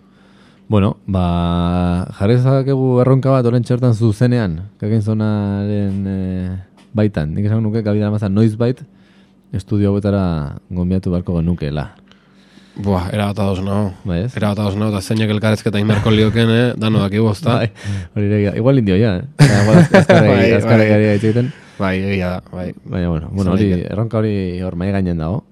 Bueno, 0.69 0.97
ba, 1.07 2.05
jarri 2.19 2.35
ezakegu 2.37 2.99
erronka 3.01 3.31
bat 3.33 3.47
oren 3.49 3.63
txertan 3.65 3.95
zuzenean, 3.95 4.59
kakin 4.77 5.01
zonaren 5.01 6.03
e, 6.05 6.17
baitan. 6.93 7.31
Nik 7.33 7.47
esan 7.47 7.63
nuke, 7.65 7.81
gabi 7.81 8.03
lamazan 8.03 8.35
noiz 8.35 8.53
bait, 8.59 8.83
estudio 9.55 9.89
hauetara 9.89 10.59
gombiatu 10.69 11.09
beharko 11.15 11.39
genukeela. 11.39 11.87
Buah, 12.79 13.09
era 13.11 13.25
bat 13.27 13.39
ados 13.43 13.59
nago. 13.59 13.91
Bai, 14.07 14.21
ez? 14.23 14.31
Era 14.39 14.53
bat 14.53 14.59
ados 14.63 14.77
nago, 14.79 14.93
eta 14.93 15.01
zeinak 15.03 15.31
elkarrezketa 15.33 15.81
inberko 15.81 16.13
lioken, 16.15 16.51
eh? 16.53 16.67
dano 16.79 17.01
dakigu, 17.03 17.27
ezta? 17.33 17.57
Bai, 17.59 17.71
hori 18.15 18.29
ere, 18.29 18.53
igual 18.61 18.79
indio 18.79 18.95
ja, 18.95 19.17
eh? 19.19 19.25
Eta 19.35 19.57
Igual 19.65 19.81
azkarri 19.83 20.29
bai. 20.33 20.45
azkarri 20.55 20.85
egiten. 21.17 21.51
Bai, 21.79 21.97
egia 21.99 22.29
da, 22.37 22.39
bai. 22.53 22.69
Baina, 22.85 23.09
bueno, 23.11 23.29
bueno 23.35 23.57
hori, 23.57 23.69
erronka 23.83 24.21
hori 24.21 24.33
hor 24.63 24.79
mai 24.79 24.93
gainen 24.95 25.19
dago. 25.19 25.43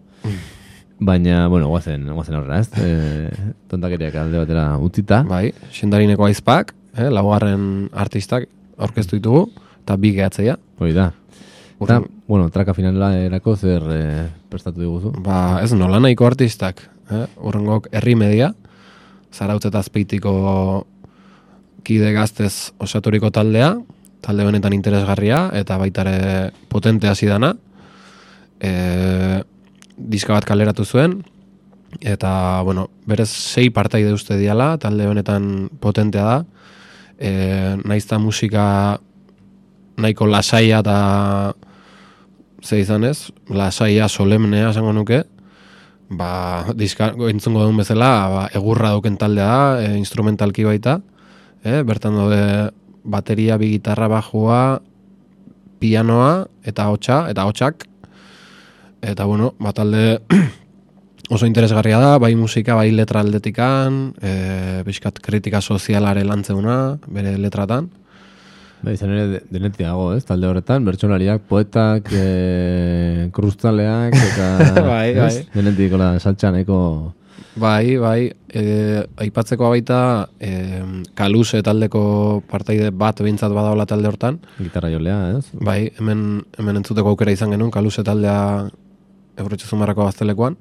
Baina, 0.99 1.43
bueno, 1.51 1.67
guazen, 1.67 2.07
guazen 2.15 2.39
horrela, 2.39 2.61
ez? 2.63 2.71
E, 2.79 3.53
tontakeriak 3.67 4.15
alde 4.23 4.45
batera 4.45 4.65
utzita. 4.79 5.21
Bai, 5.27 5.51
sendarineko 5.75 6.31
aizpak, 6.31 6.73
eh? 6.95 7.11
laugarren 7.11 7.89
artistak 7.91 8.47
aurkeztu 8.79 9.19
ditugu, 9.19 9.49
eta 9.83 9.99
bi 9.99 10.15
gehatzea. 10.15 10.55
Hori 10.79 10.95
da. 10.95 11.11
Eta, 11.77 12.01
bueno, 12.25 12.47
traka 12.49 12.73
finalerako 12.73 13.53
zer 13.59 13.83
e, 13.93 14.03
prestatu 14.49 14.81
diguzu. 14.81 15.11
Ba, 15.27 15.59
ez 15.61 15.75
nola 15.75 15.99
nahiko 16.01 16.25
artistak, 16.25 16.87
eh? 17.11 17.25
urrengok 17.37 17.89
herri 17.91 18.15
media, 18.15 18.51
zarautz 19.33 19.65
eta 19.67 19.79
azpeitiko 19.79 20.33
kide 21.87 22.11
gaztez 22.15 22.73
osaturiko 22.83 23.31
taldea, 23.31 23.75
talde 24.21 24.45
benetan 24.47 24.75
interesgarria, 24.75 25.47
eta 25.55 25.77
baitare 25.79 26.51
potente 26.67 27.07
hasi 27.07 27.29
dana. 27.29 27.53
E, 28.59 28.71
diska 29.97 30.33
bat 30.35 30.45
kaleratu 30.47 30.83
zuen, 30.85 31.21
eta, 32.01 32.61
bueno, 32.67 32.89
berez 33.07 33.29
sei 33.29 33.69
partaide 33.73 34.11
uste 34.13 34.37
diala, 34.37 34.75
talde 34.81 35.07
honetan 35.07 35.69
potentea 35.79 36.25
da, 36.25 36.37
e, 37.17 37.31
naizta 37.85 38.19
musika 38.19 38.99
nahiko 39.97 40.27
lasaia 40.29 40.81
eta 40.83 41.53
ze 42.63 42.81
izan 42.81 43.05
ez, 43.07 43.31
lasaia 43.49 44.09
solemnea 44.09 44.69
esango 44.69 44.93
nuke, 44.93 45.23
ba, 46.09 46.65
diska, 46.75 47.11
entzungo 47.29 47.63
duen 47.63 47.77
bezala, 47.77 48.11
ba, 48.31 48.43
egurra 48.55 48.93
duken 48.95 49.17
taldea 49.19 49.47
da, 49.47 49.81
e, 49.83 49.97
instrumentalki 49.99 50.65
baita, 50.67 51.01
e, 51.63 51.81
bertan 51.87 52.15
daude 52.15 52.71
bateria, 53.03 53.57
bi 53.57 53.73
gitarra, 53.75 54.07
bajua, 54.11 54.79
pianoa, 55.79 56.47
eta 56.67 56.87
hotxa, 56.91 57.25
eta 57.31 57.45
hotxak, 57.47 57.87
eta 59.01 59.25
bueno, 59.25 59.53
ba, 59.59 59.73
talde 59.75 60.21
oso 61.29 61.45
interesgarria 61.45 61.99
da, 61.99 62.17
bai 62.23 62.33
musika, 62.39 62.75
bai 62.75 62.89
letra 62.91 63.21
aldetikan, 63.21 64.13
e, 64.21 64.83
bizkat 64.87 65.19
kritika 65.23 65.61
sozialare 65.61 66.23
lantzeuna, 66.23 66.97
bere 67.07 67.35
letratan, 67.37 67.91
Ba, 68.81 68.93
izan 68.93 69.11
ere 69.15 69.27
de- 69.31 69.43
denetik 69.49 69.81
dago, 69.85 70.11
ez? 70.13 70.23
Talde 70.27 70.47
horretan, 70.47 70.85
bertsolariak, 70.85 71.45
poetak, 71.49 72.11
e, 72.13 73.29
krustaleak, 73.35 74.13
eta... 74.15 74.49
Bai, 74.91 75.13
bai. 75.17 75.31
Denetik, 75.55 75.95
hola, 75.97 76.15
saltxa 76.21 76.51
nahiko... 76.53 77.13
Bai, 77.57 77.97
bai, 77.97 78.29
e, 78.53 78.63
aipatzeko 79.23 79.71
baita 79.71 79.99
e, 80.37 80.51
kaluse 81.17 81.63
taldeko 81.65 82.01
partaide 82.45 82.91
bat 82.93 83.17
behintzat 83.25 83.49
badaola 83.49 83.87
talde 83.89 84.11
hortan. 84.11 84.37
Gitarra 84.61 84.91
jolea, 84.93 85.15
ez? 85.39 85.47
Bai, 85.57 85.79
hemen, 85.97 86.43
hemen 86.61 86.77
entzuteko 86.83 87.15
aukera 87.15 87.33
izan 87.33 87.55
genuen, 87.55 87.73
kaluse 87.73 88.05
taldea 88.05 88.67
Eurotxe 89.41 89.69
Zumarrako 89.71 90.05
gaztelekoan. 90.05 90.59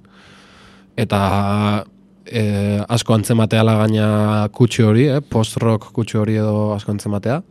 Eta 0.97 1.21
e, 2.25 2.47
asko 2.89 3.17
antzemateala 3.19 3.77
gaina 3.83 4.09
kutsu 4.57 4.89
hori, 4.89 5.07
eh? 5.13 5.21
post-rock 5.21 5.91
kutsu 5.97 6.23
hori 6.25 6.41
edo 6.41 6.73
asko 6.79 6.97
antzematea. 6.97 7.43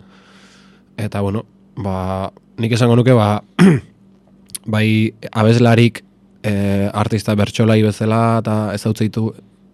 Eta, 0.97 1.21
bueno, 1.21 1.45
ba, 1.75 2.31
nik 2.57 2.71
esango 2.75 2.95
nuke, 2.95 3.13
ba, 3.13 3.43
bai 4.75 5.13
abeslarik 5.31 6.03
e, 6.45 6.53
artista 6.93 7.35
bertsolai 7.35 7.81
bezala 7.83 8.39
eta 8.41 8.55
ezautzeitu 8.77 9.29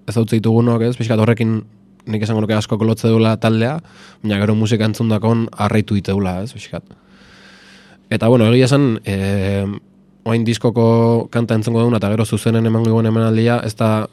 ezautzitugunok, 0.10 0.84
ez? 0.88 0.96
Pixkat 0.98 1.22
horrekin 1.22 1.62
nik 2.12 2.26
esango 2.26 2.42
nuke 2.42 2.56
asko 2.58 2.80
kolotze 2.82 3.12
duela 3.12 3.36
taldea, 3.40 3.78
baina 4.24 4.42
gero 4.42 4.56
musika 4.58 4.88
entzundakon 4.90 5.46
arraitu 5.54 5.96
diteula, 6.00 6.40
ez? 6.44 6.52
Pixkat. 6.58 6.84
Eta 8.12 8.28
bueno, 8.28 8.50
egia 8.52 8.68
esan, 8.68 8.98
e, 9.06 9.66
oain 10.28 10.46
diskoko 10.46 11.28
kanta 11.32 11.56
entzungo 11.58 11.84
duguna 11.84 12.02
eta 12.02 12.10
gero 12.14 12.26
zuzenen 12.26 12.66
emango 12.68 12.92
duen 12.92 13.10
emanaldia, 13.10 13.62
ez 13.66 13.76
da 13.78 14.08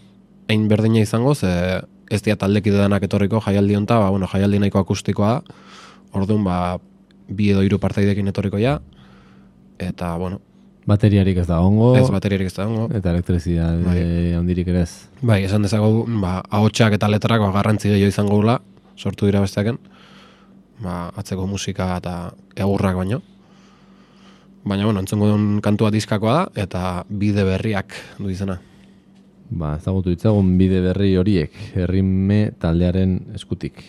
hain 0.49 0.69
berdina 0.69 1.01
izango, 1.01 1.35
ze 1.35 1.83
ez 2.09 2.23
dia 2.25 2.37
taldekide 2.41 2.79
denak 2.81 3.03
etorriko 3.05 3.41
jaialdi 3.45 3.77
honta, 3.77 3.99
ba, 4.01 4.11
bueno, 4.11 4.29
jaialdi 4.31 4.61
nahiko 4.63 4.81
akustikoa 4.81 5.43
orduan, 6.17 6.45
ba, 6.45 6.79
bi 7.29 7.51
edo 7.53 7.62
hiru 7.62 7.79
partaidekin 7.79 8.29
etorriko 8.33 8.61
ja, 8.62 8.79
eta, 9.79 10.16
bueno, 10.16 10.41
Bateriarik 10.89 11.37
ez 11.43 11.45
da 11.45 11.59
ongo, 11.61 11.91
ez 12.01 12.07
bateriarik 12.09 12.49
ez 12.49 12.55
da 12.57 12.64
ongo. 12.64 12.87
eta 12.97 13.11
elektrizidade 13.12 13.83
Bai. 13.85 14.33
handirik 14.39 14.70
ere 14.72 14.87
ez. 14.87 15.09
Bai, 15.20 15.43
esan 15.45 15.66
dezago, 15.66 16.07
ba, 16.22 16.39
ahotsak 16.49 16.97
eta 16.97 17.11
letrak 17.12 17.43
ba, 17.45 17.51
garrantzi 17.53 17.91
gehiago 17.91 18.09
izango 18.09 18.39
gula, 18.39 18.55
sortu 18.97 19.29
dira 19.29 19.43
besteaken, 19.45 19.76
ba, 20.81 21.11
atzeko 21.20 21.45
musika 21.47 21.91
eta 21.99 22.14
egurrak 22.57 22.97
baino. 22.97 23.20
Baina, 24.64 24.87
bueno, 24.89 25.05
entzungo 25.05 25.29
duen 25.29 25.61
kantua 25.61 25.93
diskakoa 25.93 26.39
da, 26.39 26.64
eta 26.64 27.05
bide 27.09 27.45
berriak 27.45 27.93
du 28.18 28.33
izena. 28.33 28.57
Ba, 29.51 29.76
ezagutu 29.76 30.12
ditzagun 30.12 30.57
bide 30.57 30.81
berri 30.85 31.14
horiek, 31.20 31.53
herrime 31.76 32.53
taldearen 32.61 33.18
eskutik. 33.37 33.85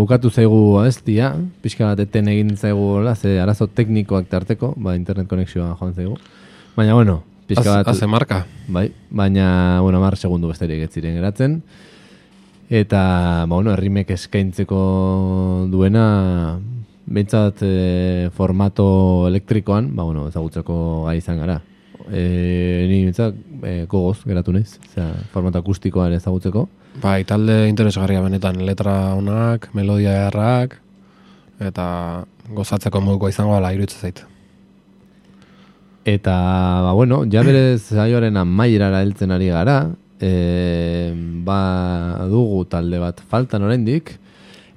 Bukatu 0.00 0.30
zaigu 0.32 0.78
abestia, 0.80 1.34
pixka 1.60 1.90
bat 1.90 2.00
eten 2.00 2.28
egin 2.32 2.54
zaigu 2.56 2.80
hola, 2.96 3.14
ze 3.14 3.36
arazo 3.40 3.68
teknikoak 3.68 4.30
tarteko, 4.30 4.72
ba, 4.80 4.94
internet 4.96 5.28
konexioa 5.28 5.74
joan 5.76 5.94
zaigu. 5.94 6.16
Baina, 6.76 6.94
bueno, 6.96 7.20
pixka 7.48 7.76
bat... 7.76 7.88
Haze 7.90 8.08
marka. 8.08 8.44
Bai, 8.68 8.88
baina, 9.10 9.80
bueno, 9.84 10.00
mar 10.00 10.16
segundu 10.16 10.48
besterik 10.48 10.86
ez 10.86 10.90
ziren 10.94 11.18
geratzen. 11.18 11.60
Eta, 12.70 13.02
ba, 13.44 13.54
bueno, 13.54 13.74
herrimek 13.74 14.12
eskaintzeko 14.16 14.80
duena, 15.72 16.04
behintzat 17.10 17.64
e, 17.66 17.74
formato 18.36 19.26
elektrikoan, 19.28 19.92
ba, 19.96 20.06
bueno, 20.08 20.28
ezagutzeko 20.30 20.80
gai 21.08 21.18
izan 21.20 21.42
gara. 21.42 21.60
E, 22.08 22.86
ni 22.88 23.02
behintzat, 23.04 23.36
e, 23.66 23.74
gogoz 23.90 24.22
geratu 24.24 24.54
naiz, 24.56 24.78
formato 25.34 25.60
akustikoan 25.60 26.16
ezagutzeko. 26.16 26.68
Bai, 27.00 27.24
talde 27.24 27.64
interesgarria 27.70 28.20
benetan, 28.20 28.58
letra 28.66 29.14
onak, 29.16 29.70
melodia 29.72 30.26
errak, 30.26 30.74
eta 31.64 31.84
gozatzeko 32.52 33.00
moduko 33.00 33.30
izango 33.30 33.54
ala 33.56 33.70
iruditzen 33.72 34.02
zait. 34.04 34.20
Eta, 36.04 36.34
ba, 36.84 36.90
bueno, 36.92 37.22
ja 37.32 37.40
berez 37.46 37.86
saioaren 38.02 38.36
amaierara 38.36 39.00
heltzen 39.00 39.32
ari 39.32 39.48
gara, 39.48 39.78
e, 40.20 41.12
ba, 41.46 41.60
dugu 42.28 42.66
talde 42.68 43.00
bat 43.00 43.22
faltan 43.32 43.64
oraindik, 43.64 44.12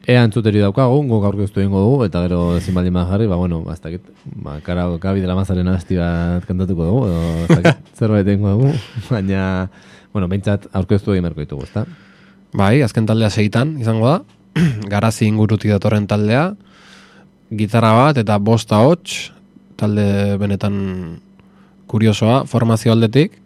ea 0.07 0.23
entzuteri 0.23 0.63
daukagu, 0.63 1.01
guk 1.09 1.27
aurkeztu 1.27 1.59
egingo 1.59 1.83
dugu, 1.83 2.07
eta 2.07 2.23
gero 2.29 2.55
ezin 2.55 2.79
baldin 2.79 3.01
jarri, 3.11 3.27
ba, 3.27 3.41
bueno, 3.41 3.59
ba, 3.67 3.75
ez 3.75 3.83
dakit, 3.83 4.07
ba, 4.47 4.61
kara, 4.63 4.87
kabi 5.03 5.25
dela 5.25 5.35
mazaren 5.35 5.67
abesti 5.73 5.99
bat 5.99 6.47
kantatuko 6.47 6.87
dugu, 6.87 7.03
edo, 7.11 7.75
zerbait 7.99 8.31
egingo 8.31 8.55
dugu, 8.55 8.73
baina, 9.09 9.67
bueno, 10.15 10.31
behintzat 10.31 10.71
aurkeztu 10.71 11.17
egin 11.17 11.27
berko 11.27 11.43
ditugu, 11.43 11.67
ezta? 11.67 11.87
Bai, 12.53 12.83
azken 12.85 13.07
taldea 13.09 13.31
seitan 13.33 13.79
izango 13.81 14.05
da, 14.11 14.17
garazi 14.93 15.25
ingurutik 15.25 15.71
datorren 15.73 16.05
taldea, 16.05 16.51
gitarra 17.49 17.93
bat 17.97 18.19
eta 18.21 18.37
bosta 18.37 18.83
hots, 18.85 19.31
talde 19.77 20.37
benetan 20.37 20.75
kuriosoa, 21.89 22.43
formazio 22.49 22.93
aldetik, 22.93 23.39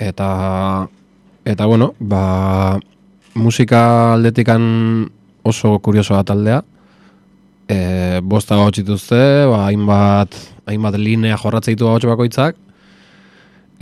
eta, 0.00 0.88
eta 1.44 1.68
bueno, 1.68 1.92
ba, 2.00 2.80
musika 3.36 4.14
aldetikan 4.14 4.64
oso 5.44 5.76
kuriosoa 5.84 6.24
taldea, 6.24 6.62
e, 7.68 7.78
bosta 8.24 8.56
hots 8.56 8.78
dituzte, 8.80 9.20
ba, 9.52 9.66
hainbat, 9.68 10.32
hainbat 10.64 10.96
linea 10.96 11.36
jorratzen 11.36 11.76
ditu 11.76 11.92
hots 11.92 12.08
bakoitzak, 12.08 12.56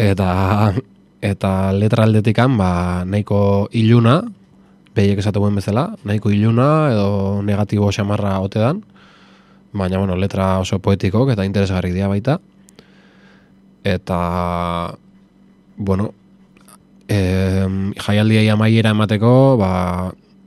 eta 0.03 0.73
eta 1.23 1.71
letra 1.73 2.05
aldetikan 2.05 2.59
ba, 2.59 3.05
nahiko 3.07 3.71
iluna, 3.79 4.21
behiek 4.93 5.23
esatu 5.23 5.41
guen 5.41 5.55
bezala, 5.57 5.93
nahiko 6.05 6.33
iluna 6.35 6.91
edo 6.93 7.41
negatibo 7.47 7.89
xamarra 7.95 8.41
ote 8.43 8.59
dan, 8.59 8.83
baina 9.73 10.03
bueno, 10.03 10.19
letra 10.19 10.59
oso 10.61 10.83
poetikok 10.83 11.31
eta 11.33 11.47
interesgarri 11.47 11.95
dira 11.95 12.11
baita. 12.11 12.41
Eta, 13.87 14.19
bueno, 15.77 16.13
e, 17.09 17.19
jaialdiai 18.03 18.49
amaiera 18.51 18.93
emateko 18.93 19.57
ba, 19.63 19.73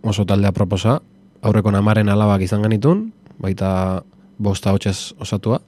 oso 0.04 0.28
taldea 0.28 0.52
proposa, 0.52 1.00
aurreko 1.42 1.72
namaren 1.72 2.12
alabak 2.12 2.44
izan 2.46 2.68
genitun, 2.68 3.10
baita 3.40 4.04
bosta 4.38 4.76
hotxez 4.76 5.16
osatua, 5.24 5.62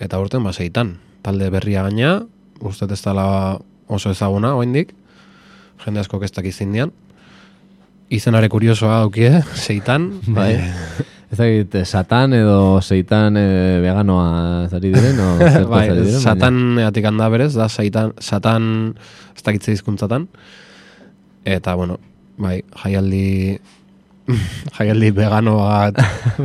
eta 0.00 0.18
urten 0.18 0.42
ba, 0.44 0.52
zeitan, 0.56 0.96
talde 1.22 1.52
berria 1.52 1.84
gaina, 1.86 2.24
uste 2.64 2.88
ez 2.90 3.00
dela 3.04 3.60
oso 3.88 4.10
ezaguna, 4.10 4.54
oindik, 4.56 4.94
jende 5.84 6.00
asko 6.00 6.22
ez 6.24 6.32
dakiz 6.32 6.60
indian. 6.64 6.92
Izenare 8.10 8.48
kuriosoa 8.48 9.00
daukie, 9.04 9.42
zeitan. 9.66 10.10
Bai. 10.28 10.52
Eh, 10.54 11.10
Ez 11.34 11.38
dakit, 11.40 11.74
eh, 11.74 11.84
satan 11.84 12.30
edo 12.36 12.78
seitan 12.78 13.34
e, 13.34 13.80
veganoa 13.82 14.68
zari 14.70 14.92
diren, 14.94 15.16
o 15.18 15.30
bai, 15.72 15.88
zari 15.88 16.04
diren, 16.04 16.20
satan 16.22 16.58
eatik 16.78 17.08
handa 17.10 17.26
berez, 17.32 17.48
da 17.56 17.66
satan, 17.66 18.12
satan 18.22 18.68
ez 19.34 19.42
dakitze 19.42 19.74
hizkuntzatan. 19.74 20.28
Eta, 21.42 21.74
bueno, 21.74 21.96
bai, 22.38 22.60
jaialdi 22.84 23.58
jaialdi 24.76 25.10
vegano 25.16 25.56
bat 25.58 25.98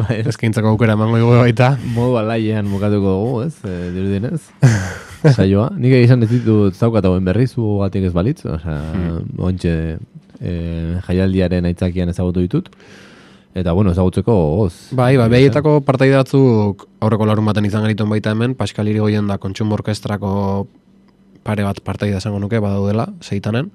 bai, 0.07 0.23
eskaintzako 0.25 0.73
aukera 0.73 0.97
emango 0.97 1.21
dugu 1.21 1.37
baita. 1.43 1.75
modu 1.93 2.17
alaiean 2.23 2.65
bukatuko 2.73 3.13
dugu, 3.19 3.43
ez, 3.45 3.53
e, 3.61 3.77
dirudienez. 3.93 4.41
Saioa. 5.37 5.69
Nik 5.77 5.93
egizan 5.99 6.23
ez 6.23 6.29
ditut 6.31 6.75
zaukat 6.75 7.05
hauen 7.05 7.25
berri, 7.25 7.47
zu 7.47 7.77
gatik 7.81 8.07
ez 8.09 8.13
balitz, 8.15 8.41
osea, 8.45 8.79
Hmm. 8.93 9.27
ontxe 9.37 9.73
e, 10.39 10.51
jaialdiaren 11.07 11.65
aitzakian 11.65 12.09
ezagutu 12.09 12.39
ditut. 12.45 12.69
Eta, 13.57 13.73
bueno, 13.73 13.91
ezagutzeko 13.91 14.33
goz. 14.59 14.73
Bai, 14.95 15.17
bai, 15.17 15.27
behietako 15.31 15.79
partaide 15.81 16.15
batzuk 16.15 16.85
aurreko 17.01 17.25
larun 17.25 17.47
baten 17.49 17.65
izan 17.65 17.81
genituen 17.87 18.09
baita 18.11 18.31
hemen, 18.31 18.53
Pascal 18.55 18.87
Irigoyen 18.87 19.27
da 19.27 19.39
kontsumo 19.41 19.73
orkestrako 19.73 20.67
pare 21.43 21.65
bat 21.65 21.81
partaide 21.81 22.17
esango 22.19 22.39
nuke 22.39 22.59
badaudela, 22.61 23.07
seitanen. 23.25 23.71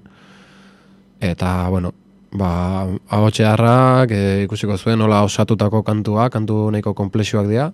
Eta, 1.19 1.67
bueno, 1.69 1.91
ba, 2.31 2.87
ahotxe 3.09 3.45
harrak, 3.45 4.11
e, 4.15 4.43
ikusiko 4.45 4.77
zuen, 4.77 4.97
nola 4.99 5.23
osatutako 5.27 5.83
kantua, 5.83 6.29
kantu 6.29 6.71
nahiko 6.71 6.93
komplexuak 6.95 7.47
dira. 7.51 7.71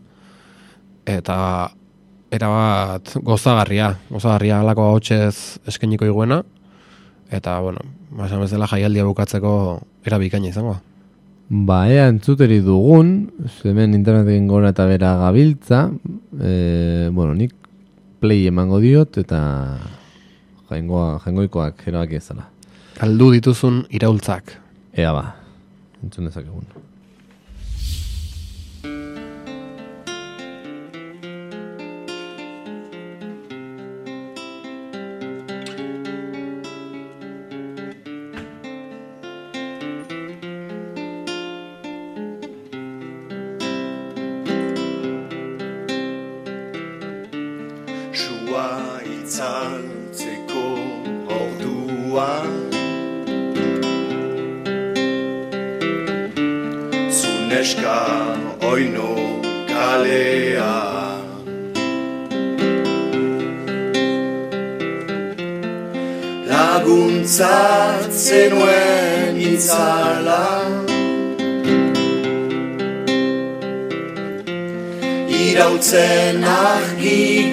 Eta, 1.05 1.37
era 2.31 2.47
bat 2.47 3.11
gozagarria, 3.27 3.91
gozagarria 4.09 4.61
alako 4.61 4.87
ahotxez 4.87 5.59
eskeniko 5.67 6.07
iguena. 6.07 6.41
Eta, 7.31 7.59
bueno, 7.59 7.83
ba, 8.11 8.27
esan 8.27 8.41
bezala 8.43 8.67
jaialdia 8.71 9.05
bukatzeko 9.07 9.53
era 10.07 10.19
bikaina 10.19 10.49
izango. 10.49 10.77
Ba, 11.51 11.81
ea 11.91 12.07
entzuteri 12.07 12.61
dugun, 12.63 13.31
hemen 13.67 13.95
interneten 13.97 14.47
gora 14.47 14.71
eta 14.71 14.85
bera 14.87 15.17
gabiltza, 15.19 15.89
e, 16.39 17.09
bueno, 17.11 17.35
nik 17.35 17.51
play 18.23 18.47
emango 18.47 18.79
diot, 18.79 19.19
eta 19.19 19.41
jaingoa, 20.69 21.17
jaingoikoak 21.25 21.83
erabaki 21.91 22.21
ezala. 22.21 22.47
Galdu 23.01 23.31
dituzun 23.35 23.83
iraultzak. 23.91 24.55
Ea 24.95 25.11
ba, 25.15 25.25
entzun 26.03 26.31
dezakegun. 26.31 26.90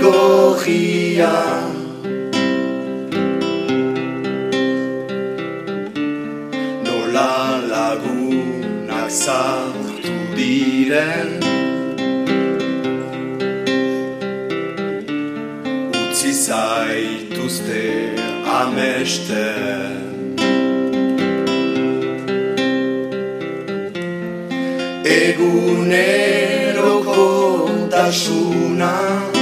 Gorria 0.01 1.35
Nola 6.85 7.35
lagun 7.73 8.49
Begiak 9.09 9.25
zartu 9.25 10.13
diren? 10.37 11.41
Utzi 16.01 16.33
zaituzte 16.33 17.85
amesten. 18.45 19.97
Eguneroko 25.05 26.39
tasuna 27.91 29.38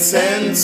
Zein 0.00 0.56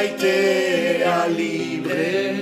Zaitea 0.00 1.26
libre. 1.36 2.40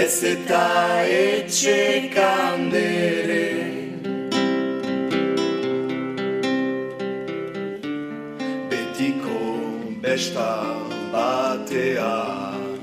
Ez 0.00 0.16
eta 0.32 0.66
etxe 1.08 2.10
kandere. 2.12 3.48
Betiko 8.68 9.40
besta 10.04 10.52
batean 11.14 12.76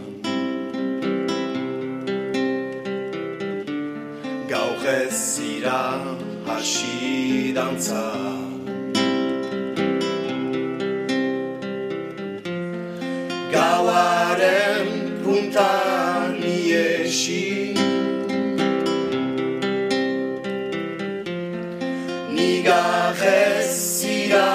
Gaur 4.49 4.87
ez 4.97 5.13
zira 5.13 5.81
hasi 6.49 7.53
dantza 7.53 8.32
puntan 15.43 16.39
iesi 16.39 17.75
Nigarrez 22.31 23.67
zira 23.99 24.47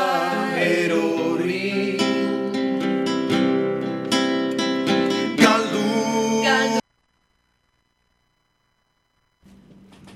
erori 0.57 1.99
Galdu 5.36 5.84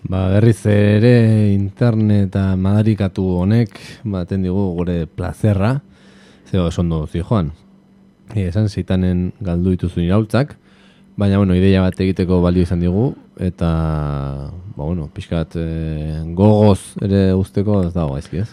Ba, 0.09 0.29
berriz 0.33 0.65
ere 0.67 1.53
interneta 1.53 2.57
madarikatu 2.57 3.27
honek 3.45 3.77
baten 4.05 4.43
digu 4.45 4.73
gure 4.77 5.05
plazerra, 5.07 5.81
zeo 6.49 6.69
esondo 6.69 7.07
zi 7.07 7.21
joan. 7.21 7.53
E, 8.33 8.49
esan 8.49 8.69
zitanen 8.69 9.33
galdu 9.45 9.75
dituzun 9.77 10.05
iraultzak, 10.05 10.57
baina 11.17 11.39
bueno, 11.39 11.55
ideia 11.55 11.83
bat 11.85 11.99
egiteko 12.01 12.41
balio 12.43 12.65
izan 12.65 12.81
digu, 12.81 13.13
eta 13.41 13.69
ba, 14.77 14.83
bueno, 14.83 15.09
pixkat 15.13 15.57
e, 15.61 15.69
gogoz 16.37 16.81
ere 17.05 17.31
usteko 17.37 17.83
ez 17.87 17.93
dago 17.95 18.17
gaizki 18.17 18.43
ez. 18.45 18.51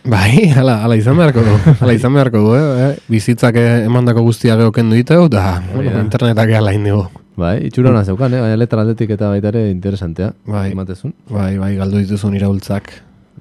Bai, 0.00 0.48
hala, 0.56 0.78
hala 0.84 0.96
izan 0.96 1.18
beharko 1.18 1.42
du. 1.44 1.56
Hala 1.82 1.92
izan 1.92 2.14
beharko 2.16 2.40
du, 2.40 2.52
eh? 2.56 2.68
eh? 2.86 2.92
Bizitzak 3.12 3.58
eh, 3.60 3.82
emandako 3.84 4.22
guztia 4.24 4.56
geoken 4.56 4.94
duiteu, 4.94 5.26
da 5.28 5.60
bueno, 5.74 5.90
da. 5.92 6.00
internetak 6.00 6.54
ala 6.56 6.72
indigu. 6.72 7.02
Bai, 7.40 7.58
itxura 7.68 7.92
hona 7.92 8.02
zeukan, 8.04 8.32
eh? 8.32 8.40
baina 8.40 8.56
letra 8.56 8.80
aldetik 8.80 9.12
eta 9.16 9.28
baita 9.32 9.52
ere 9.52 9.66
interesantea. 9.70 10.32
Bai. 10.48 10.70
Ematezun. 10.72 11.12
Bai, 11.28 11.52
bai, 11.60 11.74
galdu 11.76 12.00
dituzun 12.00 12.36
iraultzak. 12.38 12.88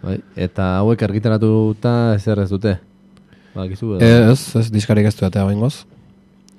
Bai. 0.04 0.18
Eta 0.40 0.74
hauek 0.82 1.02
argitaratuta 1.08 1.96
ezer 2.18 2.44
ez 2.44 2.50
dute. 2.52 2.76
Bakizu 3.56 3.96
edo? 3.96 4.12
Ez, 4.34 4.42
ez, 4.60 4.68
diskarik 4.72 5.08
ez 5.08 5.16
du 5.16 5.26
atea 5.28 5.48
bengoz. 5.48 5.86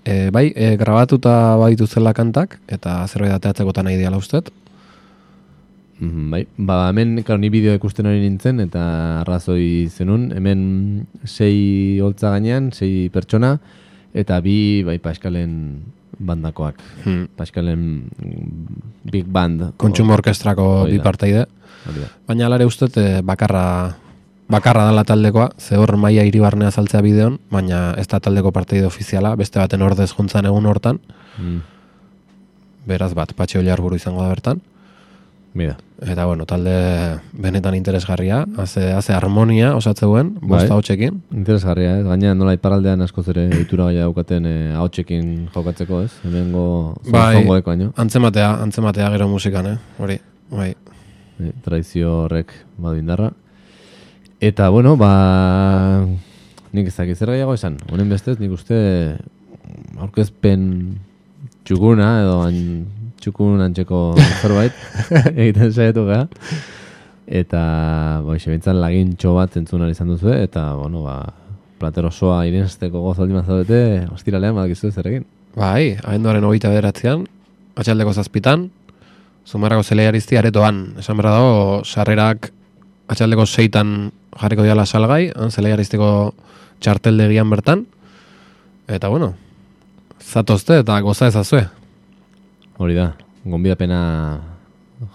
E, 0.04 0.30
bai, 0.32 0.52
e, 0.56 0.76
grabatuta 0.80 1.56
baditu 1.60 1.86
zela 1.86 2.14
kantak, 2.16 2.58
eta 2.68 3.04
zerbait 3.06 3.34
ateatzekotan 3.36 3.84
nahi 3.88 3.98
diala 4.00 4.20
ustet. 4.20 4.50
Mhm, 6.00 6.30
Bai, 6.32 6.46
ba, 6.56 6.88
hemen, 6.88 7.22
karo, 7.22 7.38
ni 7.38 7.50
bideo 7.52 7.74
ikusten 7.76 8.08
hori 8.08 8.22
nintzen, 8.22 8.60
eta 8.64 8.82
arrazoi 9.20 9.88
zenun, 9.92 10.30
hemen 10.32 11.06
sei 11.28 12.00
holtza 12.00 12.32
gainean, 12.32 12.72
sei 12.72 13.10
pertsona, 13.12 13.58
eta 14.16 14.40
bi, 14.40 14.80
bai, 14.86 14.96
Paskalen 14.98 15.52
bandakoak. 16.20 16.80
Hmm. 17.04 17.26
Paskalen 17.36 17.80
mm, 18.08 19.10
Big 19.10 19.26
Band. 19.28 19.72
Kontsumo 19.80 20.14
orkestrako 20.16 20.86
bi 20.88 21.00
da. 21.00 21.46
Baina 22.28 22.46
alare 22.46 22.66
ustet 22.68 22.96
e, 23.00 23.06
bakarra 23.24 23.64
bakarra 24.50 24.84
dala 24.84 25.04
taldekoa, 25.04 25.50
ze 25.58 25.76
hor 25.78 25.96
maia 25.96 26.24
iribarnea 26.26 26.70
saltzea 26.70 27.00
bideon, 27.02 27.38
baina 27.50 27.94
ez 27.98 28.06
da 28.08 28.20
taldeko 28.20 28.50
parteide 28.52 28.86
ofiziala, 28.86 29.34
beste 29.36 29.58
baten 29.62 29.82
ordez 29.82 30.10
juntzan 30.12 30.46
egun 30.46 30.66
hortan, 30.66 31.00
Mm, 31.38 31.60
beraz 32.86 33.14
bat, 33.14 33.32
patxe 33.34 33.62
buru 33.80 33.96
izango 33.96 34.22
da 34.22 34.28
bertan. 34.28 34.60
Mira, 35.54 35.76
Eta 36.00 36.24
bueno, 36.24 36.46
talde 36.46 37.20
benetan 37.32 37.74
interesgarria, 37.74 38.46
haze, 38.56 38.92
haze 38.92 39.12
harmonia 39.12 39.74
osatzeuen, 39.76 40.38
bosta 40.40 40.68
Bai. 40.68 40.76
hotxekin. 40.78 41.22
interesgarria, 41.30 41.98
ez? 41.98 42.04
Gaina 42.06 42.34
nola 42.34 42.54
iparaldean 42.54 43.02
askoz 43.02 43.28
ere 43.28 43.48
itura 43.60 43.84
gaia 43.84 44.06
daukaten 44.06 44.46
ahotsekin 44.76 45.50
jokatzeko, 45.54 46.00
ez? 46.02 46.10
Hemengo 46.24 46.96
Bai, 47.10 47.36
zongoeko 47.42 47.70
baino. 47.70 47.92
antzematea, 47.96 48.62
antzematea 48.62 49.10
gero 49.10 49.28
musikan, 49.28 49.66
eh? 49.66 49.78
Hori, 49.98 50.18
bai. 50.50 50.70
Eh, 51.40 51.52
tradizio 51.62 52.22
horrek 52.24 52.52
badu 52.78 52.96
indarra. 52.96 53.32
Eta, 54.40 54.70
bueno, 54.72 54.96
ba... 54.96 56.00
Nik 56.72 56.86
ez 56.88 56.96
dakit 56.96 57.18
zer 57.18 57.28
gehiago 57.34 57.52
esan. 57.52 57.76
Honen 57.92 58.08
bestez, 58.08 58.38
nik 58.40 58.54
uste 58.56 58.78
aurkezpen 60.00 60.62
txukuna 61.68 62.06
edo 62.22 62.38
an, 62.46 62.56
txukun 63.20 63.60
antxeko 63.60 63.98
zerbait 64.40 64.78
egiten 65.42 65.74
saiatu 65.74 66.06
gara. 66.08 66.24
Eta, 67.28 67.60
ba, 68.24 68.38
bintzan 68.40 68.80
lagintxo 68.80 69.34
bat 69.36 69.58
entzun 69.60 69.84
ahal 69.84 69.92
izan 69.92 70.08
duzu, 70.14 70.32
eta, 70.32 70.70
bueno, 70.78 71.02
ba, 71.04 71.18
plater 71.82 72.08
osoa 72.08 72.40
irensteko 72.48 73.02
gozo 73.04 73.26
aldin 73.26 73.44
zaudete, 73.44 74.06
ostiralean, 74.14 74.56
badakizu 74.56 74.88
zer 74.90 75.10
egin. 75.10 75.26
Bai, 75.52 75.98
abenduaren 76.00 76.46
hogeita 76.48 76.72
bederatzean, 76.72 77.26
atxaldeko 77.76 78.16
zazpitan, 78.16 78.70
zumarrako 79.44 79.84
zeleiarizti 79.84 80.40
aretoan. 80.40 80.80
Esan 81.04 81.20
berra 81.20 81.36
dago, 81.36 81.84
sarrerak 81.84 82.48
atxaldeko 83.10 83.44
seitan 83.44 84.10
jarriko 84.38 84.62
diala 84.66 84.86
salgai, 84.86 85.30
han 85.34 85.50
zeleiariztiko 85.50 86.34
txarteldegian 86.80 87.50
bertan. 87.50 87.84
Eta 88.90 89.08
bueno, 89.08 89.34
zatozte 90.20 90.80
eta 90.82 90.98
goza 91.00 91.28
ezazue. 91.30 91.64
Hori 92.80 92.96
da, 92.96 93.12
gonbidapena 93.44 94.00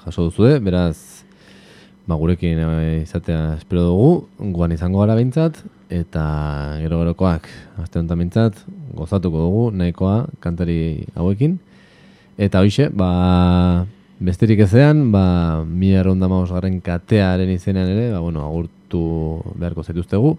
jaso 0.03 0.30
duzue, 0.30 0.59
beraz, 0.59 1.24
ba, 2.05 2.16
gurekin 2.16 2.59
eh, 2.61 3.01
izatea 3.03 3.55
espero 3.59 3.88
dugu, 3.89 4.09
guan 4.53 4.74
izango 4.76 5.01
gara 5.01 5.18
behintzat, 5.18 5.61
eta 5.89 6.26
gero 6.82 7.01
gerokoak, 7.03 7.49
aste 7.82 7.99
honetan 7.99 8.22
behintzat, 8.22 8.61
gozatuko 8.97 9.41
dugu, 9.47 9.66
nahikoa 9.74 10.26
kantari 10.43 11.05
hauekin. 11.16 11.57
Eta 12.38 12.61
hoxe, 12.61 12.89
ba, 12.93 13.86
besterik 14.20 14.66
ezean, 14.66 15.09
ba, 15.11 15.63
mi 15.66 15.93
erronda 15.95 16.28
garen 16.28 16.82
katearen 16.82 17.49
izenean 17.49 17.89
ere, 17.89 18.11
ba, 18.11 18.20
bueno, 18.20 18.45
agurtu 18.96 19.60
beharko 19.60 19.84
zaituztegu, 19.84 20.38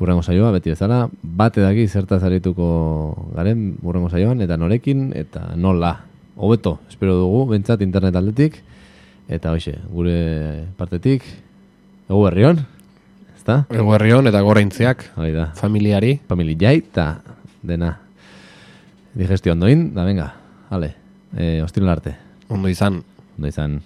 Urrengo 0.00 0.22
saioa, 0.22 0.48
beti 0.54 0.70
bezala, 0.72 1.10
bate 1.22 1.60
daki 1.60 1.82
zertaz 1.86 2.22
arituko 2.24 3.28
garen 3.36 3.74
urrengo 3.84 4.08
saioan, 4.08 4.40
eta 4.40 4.56
norekin, 4.56 5.10
eta 5.14 5.50
nola. 5.60 6.06
Hobeto, 6.40 6.78
espero 6.88 7.18
dugu, 7.18 7.42
bentsat 7.50 7.82
internet 7.84 8.16
aldetik, 8.16 8.62
eta 9.28 9.52
hoxe, 9.52 9.74
gure 9.92 10.64
partetik, 10.78 11.22
egu 12.08 12.22
berrion, 12.24 12.62
ezta? 13.36 13.66
Ego 13.68 13.92
herrion 13.94 14.26
eta 14.26 14.40
goraintziak, 14.40 15.04
Hoi 15.20 15.34
da, 15.36 15.50
familiari. 15.54 16.18
familia 16.28 16.56
jai, 16.70 16.78
eta 16.78 17.20
dena. 17.62 17.98
Digestio 19.12 19.52
ondoin, 19.52 19.90
da 19.92 20.04
venga, 20.08 20.32
ale, 20.70 20.94
e, 21.36 21.60
ostirela 21.62 21.92
arte, 21.92 22.16
Ondo 22.48 22.68
izan. 22.72 23.02
ondo 23.36 23.48
izan. 23.48 23.82